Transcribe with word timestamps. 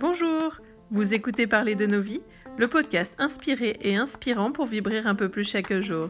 Bonjour, 0.00 0.60
vous 0.90 1.12
écoutez 1.12 1.46
Parler 1.46 1.74
de 1.74 1.84
nos 1.84 2.00
vies, 2.00 2.22
le 2.56 2.68
podcast 2.68 3.12
inspiré 3.18 3.76
et 3.82 3.96
inspirant 3.96 4.52
pour 4.52 4.66
vibrer 4.66 4.98
un 4.98 5.14
peu 5.14 5.28
plus 5.28 5.44
chaque 5.44 5.78
jour. 5.80 6.08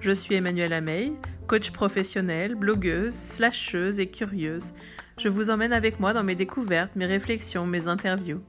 Je 0.00 0.12
suis 0.12 0.36
Emmanuelle 0.36 0.72
Ameille, 0.72 1.14
coach 1.48 1.72
professionnelle, 1.72 2.54
blogueuse, 2.54 3.12
slasheuse 3.12 3.98
et 3.98 4.08
curieuse. 4.08 4.72
Je 5.18 5.28
vous 5.28 5.50
emmène 5.50 5.72
avec 5.72 5.98
moi 5.98 6.12
dans 6.12 6.22
mes 6.22 6.36
découvertes, 6.36 6.94
mes 6.94 7.06
réflexions, 7.06 7.66
mes 7.66 7.88
interviews. 7.88 8.40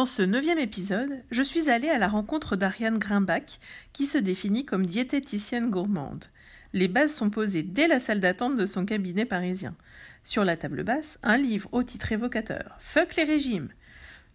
Dans 0.00 0.06
ce 0.06 0.22
neuvième 0.22 0.58
épisode, 0.58 1.22
je 1.30 1.42
suis 1.42 1.68
allée 1.68 1.90
à 1.90 1.98
la 1.98 2.08
rencontre 2.08 2.56
d'Ariane 2.56 2.96
Grimbach, 2.96 3.60
qui 3.92 4.06
se 4.06 4.16
définit 4.16 4.64
comme 4.64 4.86
diététicienne 4.86 5.68
gourmande. 5.68 6.24
Les 6.72 6.88
bases 6.88 7.12
sont 7.12 7.28
posées 7.28 7.62
dès 7.62 7.86
la 7.86 8.00
salle 8.00 8.20
d'attente 8.20 8.56
de 8.56 8.64
son 8.64 8.86
cabinet 8.86 9.26
parisien. 9.26 9.76
Sur 10.24 10.42
la 10.42 10.56
table 10.56 10.84
basse, 10.84 11.18
un 11.22 11.36
livre 11.36 11.68
au 11.72 11.82
titre 11.82 12.12
évocateur 12.12 12.78
Fuck 12.78 13.16
les 13.16 13.24
régimes. 13.24 13.68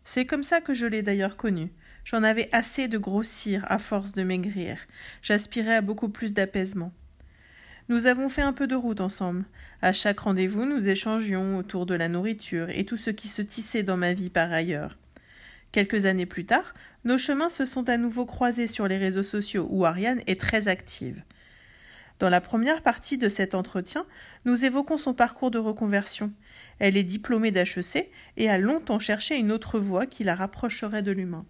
C'est 0.04 0.28
comme 0.28 0.44
ça 0.44 0.62
que 0.62 0.76
je 0.76 0.86
l'ai 0.86 1.02
d'ailleurs 1.02 1.36
connu. 1.36 1.74
J'en 2.04 2.22
avais 2.22 2.48
assez 2.52 2.88
de 2.88 3.00
grossir 3.00 3.66
à 3.68 3.80
force 3.80 4.12
de 4.14 4.22
maigrir. 4.22 4.78
J'aspirais 5.24 5.78
à 5.78 5.82
beaucoup 5.82 6.10
plus 6.10 6.32
d'apaisement. 6.32 6.94
Nous 7.90 8.06
avons 8.06 8.30
fait 8.30 8.44
un 8.44 8.54
peu 8.54 8.68
de 8.68 8.76
route 8.76 9.02
ensemble. 9.02 9.46
À 9.82 9.94
chaque 9.94 10.20
rendez-vous, 10.20 10.66
nous 10.66 10.90
échangions 10.90 11.58
autour 11.58 11.88
de 11.88 11.96
la 11.96 12.08
nourriture 12.08 12.70
et 12.70 12.86
tout 12.86 12.98
ce 12.98 13.10
qui 13.10 13.28
se 13.28 13.42
tissait 13.42 13.82
dans 13.82 13.98
ma 13.98 14.14
vie 14.14 14.30
par 14.30 14.54
ailleurs. 14.54 14.96
Quelques 15.76 16.06
années 16.06 16.26
plus 16.26 16.46
tard, 16.46 16.74
nos 17.04 17.18
chemins 17.18 17.50
se 17.50 17.66
sont 17.66 17.90
à 17.90 17.98
nouveau 17.98 18.26
croisés 18.26 18.66
sur 18.66 18.88
les 18.88 18.98
réseaux 18.98 19.24
sociaux 19.24 19.68
où 19.70 19.84
Ariane 19.84 20.22
est 20.26 20.40
très 20.40 20.70
active. 20.70 21.22
Dans 22.18 22.30
la 22.30 22.40
première 22.40 22.82
partie 22.82 23.18
de 23.18 23.28
cet 23.28 23.54
entretien, 23.54 24.06
nous 24.46 24.64
évoquons 24.64 24.98
son 24.98 25.14
parcours 25.14 25.52
de 25.52 25.60
reconversion. 25.60 26.32
Elle 26.80 26.96
est 26.96 27.04
diplômée 27.04 27.52
d'HEC 27.52 28.10
et 28.38 28.50
a 28.50 28.58
longtemps 28.58 29.00
cherché 29.00 29.36
une 29.36 29.52
autre 29.52 29.78
voie 29.78 30.06
qui 30.06 30.24
la 30.24 30.36
rapprocherait 30.36 31.04
de 31.04 31.12
l'humain. 31.12 31.46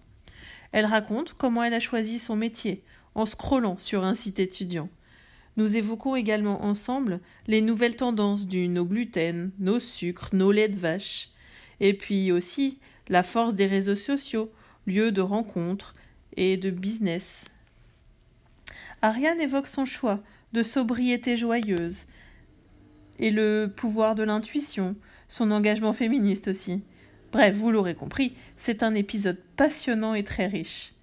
Elle 0.72 0.88
raconte 0.88 1.34
comment 1.34 1.64
elle 1.64 1.76
a 1.76 1.80
choisi 1.80 2.18
son 2.18 2.36
métier, 2.36 2.84
en 3.14 3.28
scrollant 3.28 3.78
sur 3.78 4.04
un 4.04 4.16
site 4.16 4.40
étudiant. 4.40 4.90
Nous 5.56 5.78
évoquons 5.78 6.16
également 6.16 6.66
ensemble 6.66 7.20
les 7.46 7.62
nouvelles 7.62 7.96
tendances 7.96 8.48
du 8.48 8.70
no 8.70 8.86
gluten, 8.86 9.52
no 9.60 9.80
sucre, 9.80 10.30
no 10.34 10.52
lait 10.52 10.68
de 10.68 10.80
vache, 10.80 11.30
et 11.80 11.94
puis 11.94 12.32
aussi 12.32 12.80
la 13.08 13.24
force 13.24 13.56
des 13.56 13.66
réseaux 13.66 13.96
sociaux, 13.96 14.52
lieu 14.86 15.12
de 15.12 15.22
rencontres 15.22 15.96
et 16.38 16.58
de 16.58 16.70
business. 16.70 17.46
Ariane 19.02 19.42
évoque 19.42 19.68
son 19.68 19.86
choix 19.86 20.22
de 20.54 20.64
sobriété 20.64 21.38
joyeuse, 21.38 22.06
et 23.20 23.32
le 23.32 23.72
pouvoir 23.74 24.16
de 24.16 24.24
l'intuition, 24.24 24.96
son 25.28 25.52
engagement 25.52 25.94
féministe 25.94 26.48
aussi. 26.48 26.84
Bref, 27.32 27.56
vous 27.56 27.72
l'aurez 27.72 27.96
compris, 27.96 28.36
c'est 28.58 28.84
un 28.84 28.96
épisode 28.96 29.40
passionnant 29.56 30.14
et 30.14 30.24
très 30.24 30.48
riche. 30.48 30.94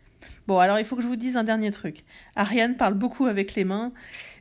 Bon, 0.46 0.58
alors 0.58 0.78
il 0.78 0.84
faut 0.84 0.96
que 0.96 1.02
je 1.02 1.06
vous 1.06 1.16
dise 1.16 1.36
un 1.36 1.44
dernier 1.44 1.70
truc. 1.70 2.04
Ariane 2.36 2.76
parle 2.76 2.94
beaucoup 2.94 3.26
avec 3.26 3.54
les 3.54 3.64
mains, 3.64 3.92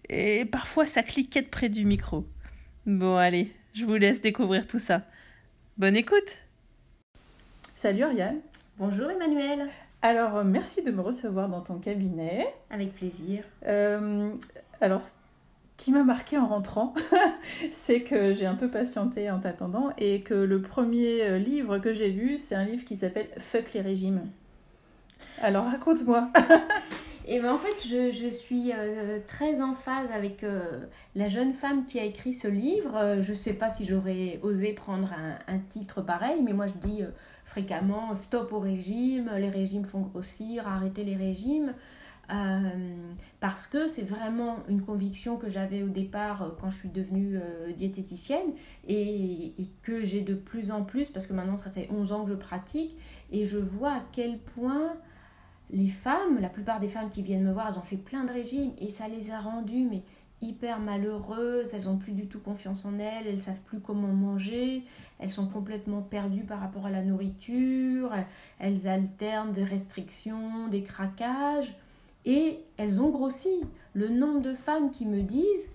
et 0.09 0.45
parfois 0.45 0.85
ça 0.85 1.03
cliquette 1.03 1.51
près 1.51 1.69
du 1.69 1.85
micro. 1.85 2.25
Bon, 2.85 3.17
allez, 3.17 3.53
je 3.73 3.85
vous 3.85 3.95
laisse 3.95 4.21
découvrir 4.21 4.67
tout 4.67 4.79
ça. 4.79 5.05
Bonne 5.77 5.95
écoute 5.95 6.39
Salut 7.81 8.03
Ariane 8.03 8.41
Bonjour 8.77 9.09
Emmanuel 9.09 9.67
Alors, 10.03 10.43
merci 10.43 10.83
de 10.83 10.91
me 10.91 11.01
recevoir 11.01 11.49
dans 11.49 11.61
ton 11.61 11.79
cabinet. 11.79 12.53
Avec 12.69 12.93
plaisir. 12.93 13.43
Euh, 13.65 14.29
alors, 14.81 15.01
ce 15.01 15.13
qui 15.77 15.91
m'a 15.91 16.03
marqué 16.03 16.37
en 16.37 16.45
rentrant, 16.45 16.93
c'est 17.71 18.03
que 18.03 18.33
j'ai 18.33 18.45
un 18.45 18.53
peu 18.53 18.69
patienté 18.69 19.31
en 19.31 19.39
t'attendant 19.39 19.89
et 19.97 20.21
que 20.21 20.35
le 20.35 20.61
premier 20.61 21.23
euh, 21.23 21.39
livre 21.39 21.79
que 21.79 21.91
j'ai 21.91 22.11
lu, 22.11 22.37
c'est 22.37 22.53
un 22.53 22.65
livre 22.65 22.85
qui 22.85 22.95
s'appelle 22.95 23.29
Fuck 23.39 23.73
les 23.73 23.81
régimes. 23.81 24.29
Alors 25.41 25.65
raconte-moi. 25.65 26.29
Et 27.27 27.39
ben 27.39 27.53
en 27.53 27.57
fait, 27.57 27.87
je, 27.87 28.11
je 28.11 28.29
suis 28.29 28.73
euh, 28.73 29.17
très 29.27 29.59
en 29.59 29.73
phase 29.73 30.11
avec 30.13 30.43
euh, 30.43 30.85
la 31.15 31.29
jeune 31.29 31.53
femme 31.53 31.85
qui 31.85 31.99
a 31.99 32.03
écrit 32.03 32.33
ce 32.33 32.47
livre. 32.47 33.21
je 33.21 33.31
ne 33.31 33.35
sais 33.35 33.53
pas 33.53 33.69
si 33.69 33.87
j'aurais 33.87 34.39
osé 34.43 34.73
prendre 34.73 35.11
un, 35.13 35.39
un, 35.51 35.57
titre 35.57 36.01
pareil, 36.01 36.43
mais 36.43 36.53
moi 36.53 36.67
je 36.67 36.73
dis 36.73 37.03
fréquemment 37.51 38.15
stop 38.15 38.53
au 38.53 38.59
régime, 38.59 39.29
les 39.37 39.49
régimes 39.49 39.83
font 39.83 39.99
grossir, 39.99 40.67
arrêtez 40.67 41.03
les 41.03 41.17
régimes. 41.17 41.73
Euh, 42.31 43.11
parce 43.41 43.67
que 43.67 43.87
c'est 43.87 44.03
vraiment 44.03 44.59
une 44.69 44.81
conviction 44.81 45.35
que 45.35 45.49
j'avais 45.49 45.83
au 45.83 45.89
départ 45.89 46.43
euh, 46.43 46.49
quand 46.61 46.69
je 46.69 46.77
suis 46.77 46.89
devenue 46.89 47.37
euh, 47.37 47.73
diététicienne 47.73 48.53
et, 48.87 49.53
que 49.83 50.05
j'ai 50.05 50.21
de 50.21 50.33
plus 50.33 50.71
en 50.71 50.83
plus, 50.83 51.09
parce 51.09 51.27
que 51.27 51.33
maintenant 51.33 51.57
ça 51.57 51.69
fait 51.69 51.89
11 51.91 52.13
ans 52.13 52.23
que 52.23 52.29
je 52.29 52.35
pratique, 52.35 52.95
et 53.33 53.45
je 53.45 53.57
vois 53.57 53.95
à 53.95 54.01
quel 54.13 54.39
point 54.39 54.93
les 55.71 55.89
femmes, 55.89 56.39
la 56.39 56.47
plupart 56.47 56.79
des 56.79 56.87
femmes 56.87 57.09
qui 57.09 57.21
viennent 57.21 57.43
me 57.43 57.51
voir, 57.51 57.67
elles 57.69 57.79
ont 57.79 57.83
fait 57.83 57.97
plein 57.97 58.23
de 58.23 58.31
régimes 58.31 58.71
et 58.77 58.87
ça 58.87 59.09
les 59.09 59.31
a 59.31 59.41
rendues 59.41 59.87
mais 59.89 60.03
hyper 60.41 60.79
malheureuses, 60.79 61.73
elles 61.73 61.85
n'ont 61.85 61.97
plus 61.97 62.13
du 62.13 62.27
tout 62.27 62.39
confiance 62.39 62.85
en 62.85 62.97
elles, 62.99 63.27
elles 63.27 63.39
savent 63.39 63.61
plus 63.61 63.79
comment 63.79 64.07
manger, 64.07 64.83
elles 65.19 65.29
sont 65.29 65.47
complètement 65.47 66.01
perdues 66.01 66.43
par 66.43 66.59
rapport 66.59 66.87
à 66.87 66.89
la 66.89 67.03
nourriture, 67.03 68.11
elles 68.59 68.87
alternent 68.87 69.51
des 69.51 69.63
restrictions, 69.63 70.67
des 70.67 70.83
craquages. 70.83 71.73
Et 72.25 72.59
elles 72.77 73.01
ont 73.01 73.09
grossi. 73.09 73.63
Le 73.93 74.09
nombre 74.09 74.41
de 74.41 74.53
femmes 74.53 74.91
qui 74.91 75.05
me 75.05 75.21
disent 75.21 75.69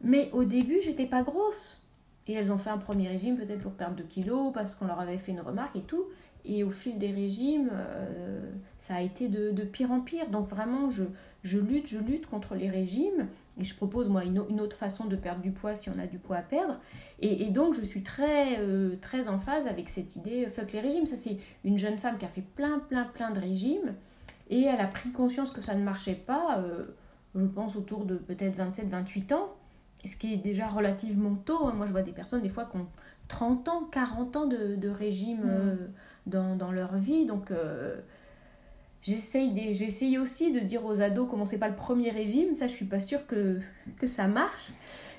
Mais 0.00 0.30
au 0.32 0.44
début, 0.44 0.80
j'étais 0.82 1.06
pas 1.06 1.22
grosse. 1.22 1.80
Et 2.28 2.32
elles 2.32 2.50
ont 2.50 2.58
fait 2.58 2.70
un 2.70 2.78
premier 2.78 3.08
régime, 3.08 3.36
peut-être 3.36 3.60
pour 3.60 3.72
perdre 3.72 3.96
2 3.96 4.04
kilos, 4.04 4.52
parce 4.52 4.74
qu'on 4.74 4.86
leur 4.86 4.98
avait 4.98 5.18
fait 5.18 5.32
une 5.32 5.40
remarque 5.40 5.76
et 5.76 5.82
tout. 5.82 6.04
Et 6.44 6.64
au 6.64 6.70
fil 6.70 6.98
des 6.98 7.10
régimes, 7.10 7.70
euh, 7.72 8.40
ça 8.78 8.96
a 8.96 9.00
été 9.00 9.28
de, 9.28 9.50
de, 9.50 9.62
pire 9.62 9.90
en 9.90 10.00
pire. 10.00 10.28
Donc 10.28 10.48
vraiment, 10.48 10.90
je, 10.90 11.04
je, 11.46 11.58
lutte, 11.58 11.88
je 11.88 11.98
lutte 11.98 12.26
contre 12.26 12.54
les 12.54 12.68
régimes. 12.68 13.28
Et 13.58 13.64
je 13.64 13.74
propose, 13.74 14.10
moi, 14.10 14.24
une, 14.24 14.42
une, 14.50 14.60
autre 14.60 14.76
façon 14.76 15.06
de 15.06 15.16
perdre 15.16 15.40
du 15.40 15.50
poids 15.50 15.74
si 15.74 15.88
on 15.88 15.98
a 15.98 16.06
du 16.06 16.18
poids 16.18 16.36
à 16.36 16.42
perdre. 16.42 16.78
Et, 17.20 17.44
et 17.44 17.50
donc, 17.50 17.74
je 17.74 17.82
suis 17.82 18.02
très, 18.02 18.58
euh, 18.58 18.96
très 19.00 19.28
en 19.28 19.38
phase 19.38 19.66
avec 19.66 19.88
cette 19.88 20.14
idée, 20.16 20.46
fuck 20.46 20.72
les 20.72 20.80
régimes. 20.80 21.06
Ça, 21.06 21.16
c'est 21.16 21.38
une 21.64 21.78
jeune 21.78 21.96
femme 21.96 22.18
qui 22.18 22.26
a 22.26 22.28
fait 22.28 22.44
plein, 22.54 22.80
plein, 22.80 23.04
plein 23.04 23.30
de 23.30 23.40
régimes 23.40 23.94
et 24.48 24.62
elle 24.62 24.80
a 24.80 24.86
pris 24.86 25.10
conscience 25.10 25.50
que 25.50 25.60
ça 25.60 25.74
ne 25.74 25.82
marchait 25.82 26.14
pas, 26.14 26.58
euh, 26.58 26.84
je 27.34 27.44
pense 27.46 27.76
autour 27.76 28.04
de 28.04 28.16
peut-être 28.16 28.56
27-28 28.58 29.34
ans, 29.34 29.54
ce 30.04 30.16
qui 30.16 30.34
est 30.34 30.36
déjà 30.36 30.68
relativement 30.68 31.34
tôt. 31.34 31.66
Hein. 31.66 31.74
Moi, 31.76 31.86
je 31.86 31.92
vois 31.92 32.02
des 32.02 32.12
personnes 32.12 32.42
des 32.42 32.48
fois 32.48 32.64
qui 32.66 32.76
ont 32.76 32.86
30 33.28 33.68
ans, 33.68 33.88
40 33.90 34.36
ans 34.36 34.46
de, 34.46 34.76
de 34.76 34.88
régime 34.88 35.44
mm. 35.44 35.50
euh, 35.50 35.76
dans, 36.26 36.54
dans, 36.54 36.70
leur 36.70 36.96
vie. 36.96 37.26
Donc, 37.26 37.50
euh, 37.50 37.96
j'essaye 39.06 39.74
j'essaye 39.74 40.18
aussi 40.18 40.52
de 40.52 40.60
dire 40.60 40.84
aux 40.84 41.00
ados, 41.00 41.28
commencez 41.28 41.58
pas 41.58 41.68
le 41.68 41.76
premier 41.76 42.10
régime, 42.10 42.54
ça, 42.54 42.66
je 42.66 42.72
suis 42.72 42.84
pas 42.84 43.00
sûre 43.00 43.26
que, 43.26 43.60
que 43.98 44.06
ça 44.06 44.26
marche. 44.26 44.70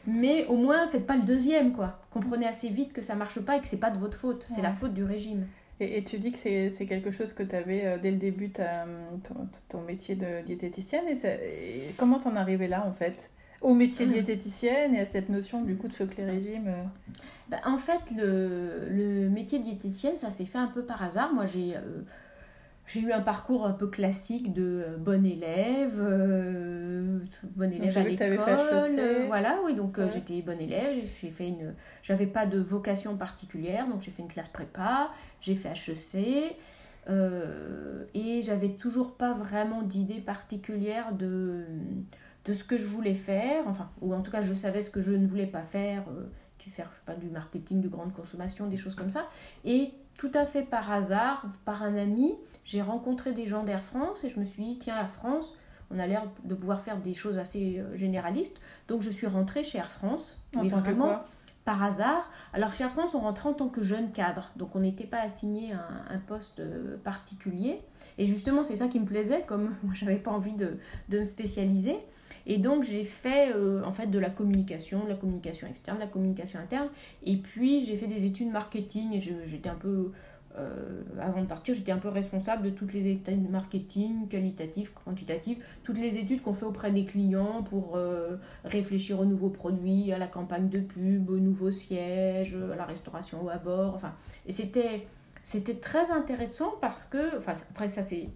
Mais 0.05 0.45
au 0.47 0.55
moins, 0.55 0.87
faites 0.87 1.05
pas 1.05 1.17
le 1.17 1.23
deuxième, 1.23 1.73
quoi. 1.73 1.99
Comprenez 2.11 2.47
assez 2.47 2.69
vite 2.69 2.93
que 2.93 3.01
ça 3.01 3.15
marche 3.15 3.39
pas 3.41 3.57
et 3.57 3.61
que 3.61 3.67
c'est 3.67 3.79
pas 3.79 3.89
de 3.89 3.97
votre 3.97 4.17
faute, 4.17 4.47
c'est 4.55 4.61
la 4.61 4.71
faute 4.71 4.93
du 4.93 5.03
régime. 5.03 5.45
Et, 5.79 6.03
tu 6.03 6.17
dis 6.17 6.31
que 6.31 6.37
c'est 6.37 6.85
quelque 6.87 7.11
chose 7.11 7.33
que 7.33 7.43
tu 7.43 7.55
avais 7.55 7.85
euh, 7.85 7.97
dès 7.99 8.09
le 8.09 8.17
début, 8.17 8.49
ta, 8.49 8.85
ton, 9.23 9.47
ton, 9.69 9.81
métier 9.81 10.15
de 10.15 10.41
diététicienne. 10.43 11.03
Et, 11.07 11.81
comment 11.97 12.17
t'en 12.17 12.33
es 12.35 12.37
arrivée 12.37 12.67
là, 12.67 12.83
en 12.87 12.93
fait? 12.93 13.29
Au 13.61 13.73
métier 13.73 14.05
de 14.05 14.11
diététicienne 14.11 14.95
et 14.95 15.01
à 15.01 15.05
cette 15.05 15.29
notion, 15.29 15.61
du 15.61 15.75
coup, 15.75 15.87
de 15.87 15.93
fuck 15.93 16.15
les 16.15 16.25
régimes 16.25 16.67
euh? 16.67 16.83
bah, 17.49 17.57
En 17.65 17.77
fait, 17.77 18.01
le, 18.15 18.87
le, 18.89 19.29
métier 19.29 19.59
de 19.59 19.65
diététicienne, 19.65 20.17
ça 20.17 20.31
s'est 20.31 20.45
fait 20.45 20.57
un 20.57 20.67
peu 20.67 20.83
par 20.83 21.03
hasard. 21.03 21.33
Moi, 21.33 21.45
j'ai... 21.45 21.75
Euh, 21.75 22.01
j'ai 22.87 23.01
eu 23.01 23.11
un 23.11 23.21
parcours 23.21 23.65
un 23.65 23.73
peu 23.73 23.87
peu 23.87 24.53
de 24.53 24.83
euh, 24.87 24.97
bon 24.97 25.25
élève, 25.25 25.99
euh, 25.99 27.19
bon 27.55 27.71
élève 27.71 27.97
à 27.97 28.03
l'école. 28.03 28.33
E 28.33 29.27
voilà, 29.27 29.59
oui, 29.65 29.75
donc 29.75 29.99
euh, 29.99 30.07
j'étais 30.13 30.41
bonne 30.41 30.61
élève. 30.61 31.05
J'ai 31.21 31.29
fait 31.29 31.49
une, 31.49 31.75
j'avais 32.01 32.27
pas 32.27 32.45
de 32.45 32.59
vocation 32.59 33.17
particulière, 33.17 33.87
donc 33.87 34.01
j'ai 34.01 34.11
fait 34.11 34.23
une 34.23 34.29
classe 34.29 34.47
prépa, 34.47 35.11
j'ai 35.41 35.53
fait 35.53 35.69
HEC, 35.69 36.55
et 38.13 38.41
j'avais 38.41 38.69
toujours 38.69 39.15
pas 39.15 39.33
vraiment 39.33 39.81
d'idée 39.81 40.21
particulière 40.21 41.13
de 41.13 41.65
de 42.45 42.53
ce 42.53 42.63
que 42.63 42.77
je 42.77 42.85
voulais 42.85 43.15
faire, 43.15 43.67
enfin, 43.67 43.89
ou 44.01 44.13
en 44.13 44.21
tout 44.21 44.31
cas 44.31 44.41
je 44.41 44.53
savais 44.53 44.81
ce 44.81 44.89
que 44.89 45.01
je 45.01 45.11
ne 45.11 45.27
voulais 45.27 45.47
pas 45.47 45.63
faire, 45.63 46.05
qui 46.57 46.69
faire 46.69 46.89
je 46.93 46.99
sais 46.99 47.05
pas 47.05 47.15
du 47.15 47.27
marketing 47.27 47.81
de 47.81 47.89
grande 47.89 48.13
consommation, 48.13 48.67
des 48.67 48.77
choses 48.77 48.95
comme 48.95 49.09
ça, 49.09 49.27
et 49.65 49.91
tout 50.17 50.31
à 50.33 50.45
fait 50.45 50.63
par 50.63 50.91
hasard, 50.91 51.45
par 51.65 51.83
un 51.83 51.95
ami, 51.95 52.35
j'ai 52.65 52.81
rencontré 52.81 53.33
des 53.33 53.47
gens 53.47 53.63
d'Air 53.63 53.81
France 53.81 54.23
et 54.23 54.29
je 54.29 54.39
me 54.39 54.45
suis 54.45 54.63
dit, 54.63 54.79
tiens, 54.79 54.97
Air 54.97 55.09
France, 55.09 55.55
on 55.89 55.99
a 55.99 56.07
l'air 56.07 56.27
de 56.43 56.55
pouvoir 56.55 56.81
faire 56.81 56.97
des 56.97 57.13
choses 57.13 57.37
assez 57.37 57.79
euh, 57.79 57.95
généralistes. 57.95 58.57
Donc 58.87 59.01
je 59.01 59.09
suis 59.09 59.27
rentrée 59.27 59.63
chez 59.63 59.77
Air 59.77 59.89
France. 59.89 60.41
En 60.55 60.67
tant 60.67 60.79
vraiment, 60.79 61.21
par 61.63 61.83
hasard. 61.83 62.29
Alors 62.53 62.73
chez 62.73 62.83
Air 62.83 62.91
France, 62.91 63.13
on 63.13 63.19
rentrait 63.19 63.49
en 63.49 63.53
tant 63.53 63.69
que 63.69 63.81
jeune 63.81 64.11
cadre, 64.11 64.51
donc 64.55 64.75
on 64.75 64.79
n'était 64.79 65.05
pas 65.05 65.19
assigné 65.19 65.73
à 65.73 65.79
un, 66.09 66.15
un 66.15 66.19
poste 66.19 66.61
particulier. 67.03 67.79
Et 68.17 68.25
justement, 68.25 68.63
c'est 68.63 68.75
ça 68.75 68.87
qui 68.87 68.99
me 68.99 69.05
plaisait, 69.05 69.43
comme 69.45 69.75
moi, 69.83 69.93
j'avais 69.93 70.17
pas 70.17 70.31
envie 70.31 70.53
de, 70.53 70.77
de, 71.09 71.19
me 71.19 71.23
spécialiser. 71.23 71.97
Et 72.49 72.57
donc, 72.59 72.83
j'ai 72.83 73.03
fait 73.03 73.53
euh, 73.53 73.83
en 73.83 73.91
fait 73.91 74.07
de 74.07 74.17
la 74.17 74.29
communication, 74.29 75.03
de 75.03 75.09
la 75.09 75.15
communication 75.15 75.67
externe, 75.67 75.97
de 75.97 76.01
la 76.01 76.07
communication 76.07 76.59
interne. 76.59 76.87
Et 77.25 77.35
puis, 77.35 77.85
j'ai 77.85 77.97
fait 77.97 78.07
des 78.07 78.25
études 78.25 78.49
marketing 78.49 79.13
et 79.13 79.19
j'étais 79.19 79.67
un 79.67 79.75
peu, 79.75 80.11
euh, 80.57 81.01
avant 81.19 81.41
de 81.41 81.45
partir, 81.45 81.75
j'étais 81.75 81.91
un 81.91 81.97
peu 81.97 82.07
responsable 82.07 82.63
de 82.63 82.69
toutes 82.69 82.93
les 82.93 83.05
études 83.07 83.51
marketing, 83.51 84.29
qualitatives, 84.29 84.91
quantitatives, 84.93 85.57
toutes 85.83 85.97
les 85.97 86.17
études 86.17 86.41
qu'on 86.41 86.53
fait 86.53 86.65
auprès 86.65 86.89
des 86.89 87.03
clients 87.03 87.63
pour 87.63 87.97
euh, 87.97 88.37
réfléchir 88.63 89.19
aux 89.19 89.25
nouveaux 89.25 89.49
produits, 89.49 90.13
à 90.13 90.17
la 90.17 90.27
campagne 90.27 90.69
de 90.69 90.79
pub, 90.79 91.29
aux 91.29 91.39
nouveaux 91.39 91.71
sièges, 91.71 92.55
à 92.55 92.77
la 92.77 92.85
restauration 92.85 93.49
à 93.49 93.57
bord. 93.57 93.93
Enfin, 93.93 94.13
et 94.45 94.53
c'était 94.53 95.05
c'était 95.43 95.75
très 95.75 96.11
intéressant 96.11 96.73
parce 96.81 97.05
que, 97.05 97.37
enfin, 97.37 97.53
après 97.71 97.87
ça 97.87 98.03
c'est 98.03 98.29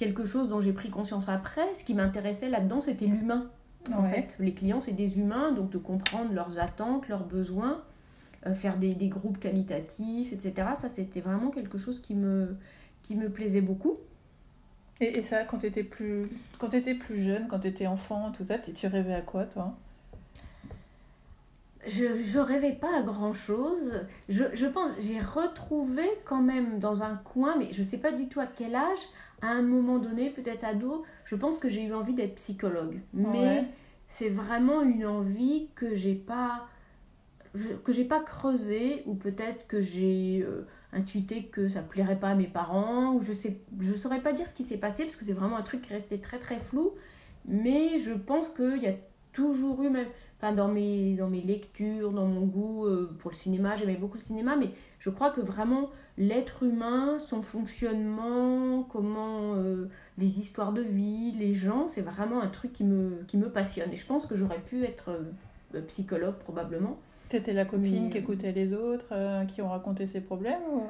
quelque 0.00 0.24
chose 0.24 0.48
dont 0.48 0.62
j'ai 0.62 0.72
pris 0.72 0.88
conscience 0.88 1.28
après. 1.28 1.74
Ce 1.74 1.84
qui 1.84 1.92
m'intéressait 1.92 2.48
là-dedans, 2.48 2.80
c'était 2.80 3.04
l'humain. 3.04 3.50
En 3.92 4.02
fait, 4.02 4.34
les 4.38 4.54
clients, 4.54 4.80
c'est 4.80 4.92
des 4.92 5.18
humains, 5.18 5.52
donc 5.52 5.70
de 5.70 5.78
comprendre 5.78 6.32
leurs 6.32 6.58
attentes, 6.58 7.08
leurs 7.08 7.24
besoins, 7.24 7.82
euh, 8.46 8.54
faire 8.54 8.78
des, 8.78 8.94
des, 8.94 9.08
groupes 9.08 9.38
qualitatifs, 9.38 10.32
etc. 10.32 10.68
Ça, 10.74 10.88
c'était 10.88 11.20
vraiment 11.20 11.50
quelque 11.50 11.76
chose 11.76 12.00
qui 12.00 12.14
me, 12.14 12.56
qui 13.02 13.14
me 13.14 13.28
plaisait 13.28 13.60
beaucoup. 13.60 13.96
Et, 15.00 15.18
et 15.18 15.22
ça, 15.22 15.44
quand 15.44 15.58
tu 15.58 15.66
étais, 15.66 15.82
plus, 15.82 16.30
quand 16.58 16.72
étais 16.72 16.94
plus 16.94 17.20
jeune, 17.20 17.46
quand 17.46 17.60
tu 17.60 17.68
étais 17.68 17.86
enfant, 17.86 18.32
tout 18.32 18.44
ça, 18.44 18.58
tu, 18.58 18.72
tu 18.72 18.86
rêvais 18.86 19.14
à 19.14 19.22
quoi, 19.22 19.44
toi? 19.44 19.74
Je, 21.86 22.16
je 22.16 22.38
rêvais 22.38 22.72
pas 22.72 22.98
à 22.98 23.02
grand 23.02 23.32
chose. 23.34 24.02
Je, 24.28 24.44
je 24.52 24.66
pense, 24.66 24.92
j'ai 24.98 25.20
retrouvé 25.20 26.04
quand 26.24 26.42
même 26.42 26.78
dans 26.78 27.02
un 27.02 27.16
coin, 27.16 27.56
mais 27.58 27.72
je 27.72 27.82
sais 27.82 28.00
pas 28.00 28.12
du 28.12 28.28
tout 28.28 28.40
à 28.40 28.46
quel 28.46 28.74
âge, 28.74 29.00
à 29.42 29.48
un 29.48 29.62
moment 29.62 29.98
donné, 29.98 30.30
peut-être 30.30 30.64
ado, 30.64 31.04
je 31.24 31.34
pense 31.34 31.58
que 31.58 31.68
j'ai 31.68 31.84
eu 31.84 31.94
envie 31.94 32.14
d'être 32.14 32.34
psychologue. 32.36 33.00
Mais 33.14 33.64
c'est 34.08 34.28
vraiment 34.28 34.82
une 34.82 35.06
envie 35.06 35.68
que 35.74 35.94
j'ai 35.94 36.14
pas 36.14 36.66
que 37.82 37.92
j'ai 37.92 38.04
pas 38.04 38.20
creusé 38.20 39.02
ou 39.06 39.14
peut-être 39.14 39.66
que 39.66 39.80
j'ai 39.80 40.44
euh, 40.46 40.68
intuité 40.92 41.46
que 41.46 41.68
ça 41.68 41.82
plairait 41.82 42.18
pas 42.18 42.30
à 42.30 42.34
mes 42.36 42.46
parents 42.46 43.14
ou 43.14 43.22
je 43.22 43.32
sais 43.32 43.58
je 43.80 43.92
saurais 43.92 44.20
pas 44.20 44.32
dire 44.32 44.46
ce 44.46 44.54
qui 44.54 44.62
s'est 44.62 44.76
passé 44.76 45.02
parce 45.02 45.16
que 45.16 45.24
c'est 45.24 45.32
vraiment 45.32 45.56
un 45.56 45.62
truc 45.62 45.82
qui 45.82 45.92
restait 45.92 46.18
très 46.18 46.38
très 46.38 46.60
flou 46.60 46.92
mais 47.46 47.98
je 47.98 48.12
pense 48.12 48.50
qu'il 48.50 48.80
y 48.80 48.86
a 48.86 48.94
toujours 49.32 49.82
eu 49.82 49.90
même 49.90 50.06
enfin 50.40 50.52
dans 50.52 50.68
mes, 50.68 51.14
dans 51.14 51.28
mes 51.28 51.42
lectures, 51.42 52.12
dans 52.12 52.26
mon 52.26 52.46
goût 52.46 52.86
euh, 52.86 53.14
pour 53.18 53.30
le 53.30 53.36
cinéma, 53.36 53.76
j'aimais 53.76 53.96
beaucoup 53.96 54.16
le 54.16 54.22
cinéma, 54.22 54.56
mais 54.56 54.70
je 54.98 55.10
crois 55.10 55.30
que 55.30 55.40
vraiment 55.40 55.90
l'être 56.16 56.62
humain, 56.62 57.18
son 57.18 57.42
fonctionnement, 57.42 58.82
comment 58.84 59.54
euh, 59.56 59.88
les 60.16 60.40
histoires 60.40 60.72
de 60.72 60.82
vie, 60.82 61.32
les 61.32 61.52
gens, 61.52 61.88
c'est 61.88 62.00
vraiment 62.00 62.40
un 62.40 62.48
truc 62.48 62.72
qui 62.72 62.84
me, 62.84 63.22
qui 63.28 63.36
me 63.36 63.50
passionne. 63.50 63.92
Et 63.92 63.96
je 63.96 64.06
pense 64.06 64.24
que 64.24 64.34
j'aurais 64.34 64.60
pu 64.60 64.84
être 64.84 65.10
euh, 65.74 65.82
psychologue 65.82 66.36
probablement. 66.36 66.98
T'étais 67.28 67.52
la 67.52 67.64
copine 67.64 68.10
qui 68.10 68.18
écoutait 68.18 68.50
les 68.50 68.74
autres, 68.74 69.14
qui 69.46 69.62
ont 69.62 69.68
raconté 69.68 70.08
ses 70.08 70.20
problèmes 70.20 70.62
ou... 70.72 70.82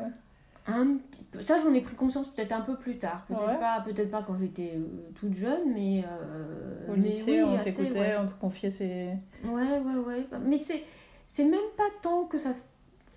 Un 0.66 0.98
Ça, 1.40 1.56
j'en 1.62 1.72
ai 1.72 1.80
pris 1.80 1.94
conscience 1.96 2.28
peut-être 2.28 2.52
un 2.52 2.60
peu 2.60 2.76
plus 2.76 2.98
tard. 2.98 3.24
Peut-être 3.26 3.58
pas, 3.60 3.80
peut 3.80 4.08
pas 4.08 4.22
quand 4.22 4.34
j'étais 4.36 4.74
euh, 4.76 5.10
toute 5.14 5.34
jeune, 5.34 5.72
mais. 5.74 6.04
Euh, 6.06 6.92
Au 6.92 6.94
lycée, 6.94 7.42
on 7.42 7.58
t'écoutait, 7.58 8.16
on 8.18 8.26
te 8.26 8.32
confiait 8.34 8.70
ses. 8.70 9.08
Ouais, 9.44 9.78
ouais, 9.78 9.96
ouais. 10.06 10.26
Mais 10.44 10.58
c'est, 10.58 10.84
c'est 11.26 11.44
même 11.44 11.60
pas 11.76 11.88
tant 12.02 12.24
que 12.24 12.38
ça 12.38 12.52
se 12.52 12.62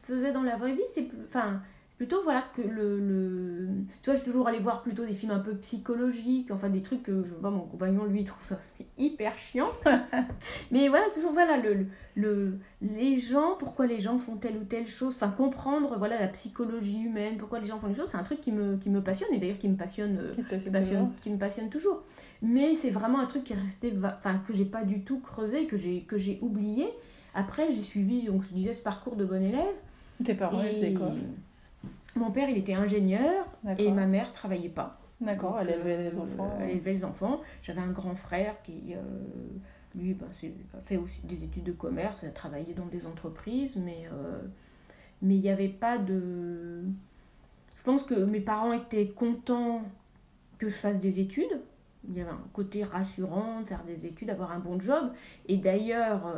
faisait 0.03 0.31
dans 0.31 0.43
la 0.43 0.55
vraie 0.55 0.73
vie, 0.73 0.81
c'est. 0.91 1.07
Enfin, 1.27 1.61
plutôt 1.97 2.23
voilà 2.23 2.43
que 2.55 2.61
le, 2.61 2.99
le... 2.99 3.67
tu 4.01 4.09
vois 4.09 4.15
je 4.15 4.21
suis 4.21 4.31
toujours 4.31 4.47
allée 4.47 4.59
voir 4.59 4.81
plutôt 4.81 5.05
des 5.05 5.13
films 5.13 5.31
un 5.31 5.39
peu 5.39 5.55
psychologiques 5.57 6.49
enfin 6.51 6.69
des 6.69 6.81
trucs 6.81 7.03
que 7.03 7.23
je 7.23 7.33
vois 7.35 7.51
mon 7.51 7.61
compagnon 7.61 8.05
lui 8.05 8.23
trouve 8.23 8.57
hyper 8.97 9.37
chiant. 9.37 9.67
Mais 10.71 10.87
voilà 10.89 11.05
toujours 11.13 11.31
voilà 11.31 11.57
le, 11.57 11.85
le 12.15 12.57
les 12.81 13.19
gens 13.19 13.55
pourquoi 13.59 13.85
les 13.85 13.99
gens 13.99 14.17
font 14.17 14.37
telle 14.37 14.57
ou 14.57 14.63
telle 14.63 14.87
chose 14.87 15.13
enfin 15.15 15.29
comprendre 15.29 15.95
voilà 15.97 16.19
la 16.19 16.27
psychologie 16.27 17.03
humaine 17.03 17.37
pourquoi 17.37 17.59
les 17.59 17.67
gens 17.67 17.77
font 17.77 17.87
des 17.87 17.95
choses 17.95 18.09
c'est 18.09 18.17
un 18.17 18.23
truc 18.23 18.41
qui 18.41 18.51
me, 18.51 18.77
qui 18.77 18.89
me 18.89 19.01
passionne 19.01 19.31
et 19.31 19.39
d'ailleurs 19.39 19.59
qui 19.59 19.69
me 19.69 19.77
passionne 19.77 20.31
qui, 20.33 20.41
passionne, 20.41 20.73
passionne 20.73 21.11
qui 21.21 21.29
me 21.29 21.37
passionne 21.37 21.69
toujours. 21.69 22.03
Mais 22.41 22.73
c'est 22.73 22.89
vraiment 22.89 23.19
un 23.19 23.27
truc 23.27 23.43
qui 23.43 23.53
est 23.53 23.57
resté 23.57 23.93
enfin 24.03 24.41
que 24.47 24.53
j'ai 24.53 24.65
pas 24.65 24.83
du 24.83 25.03
tout 25.03 25.19
creusé 25.19 25.67
que 25.67 25.77
j'ai 25.77 26.01
que 26.01 26.17
j'ai 26.17 26.39
oublié. 26.41 26.87
Après 27.35 27.71
j'ai 27.71 27.81
suivi 27.81 28.23
donc 28.23 28.43
je 28.43 28.53
disais 28.53 28.73
ce 28.73 28.81
parcours 28.81 29.15
de 29.15 29.25
bon 29.25 29.43
élève. 29.43 29.75
Tes 30.23 30.33
parents 30.33 30.59
faisaient 30.59 30.93
quoi? 30.93 31.11
Mon 32.15 32.31
père, 32.31 32.49
il 32.49 32.57
était 32.57 32.73
ingénieur 32.73 33.45
et 33.77 33.91
ma 33.91 34.05
mère 34.05 34.31
travaillait 34.31 34.69
pas. 34.69 34.99
D'accord, 35.21 35.57
elle 35.61 35.69
élevait 35.69 36.09
les 36.09 36.17
euh, 36.17 36.21
enfants. 36.21 36.57
elle 36.59 36.69
élevait 36.71 36.93
les 36.93 37.05
enfants. 37.05 37.41
J'avais 37.61 37.81
un 37.81 37.91
grand 37.91 38.15
frère 38.15 38.61
qui, 38.63 38.93
euh, 38.93 39.01
lui, 39.95 40.13
bah, 40.13 40.25
a 40.77 40.81
fait 40.81 40.97
aussi 40.97 41.21
des 41.21 41.43
études 41.43 41.63
de 41.63 41.71
commerce, 41.71 42.23
a 42.23 42.29
travaillé 42.29 42.73
dans 42.73 42.85
des 42.85 43.05
entreprises, 43.05 43.75
mais 43.77 44.07
euh, 44.11 44.41
mais 45.21 45.35
il 45.35 45.41
n'y 45.41 45.49
avait 45.49 45.69
pas 45.69 45.97
de. 45.97 46.83
Je 47.75 47.83
pense 47.83 48.03
que 48.03 48.15
mes 48.15 48.41
parents 48.41 48.73
étaient 48.73 49.07
contents 49.07 49.83
que 50.57 50.67
je 50.67 50.75
fasse 50.75 50.99
des 50.99 51.19
études. 51.19 51.61
Il 52.09 52.17
y 52.17 52.21
avait 52.21 52.31
un 52.31 52.47
côté 52.51 52.83
rassurant 52.83 53.61
de 53.61 53.65
faire 53.65 53.85
des 53.85 54.05
études, 54.05 54.29
avoir 54.29 54.51
un 54.51 54.59
bon 54.59 54.79
job. 54.79 55.11
Et 55.47 55.55
d'ailleurs, 55.55 56.33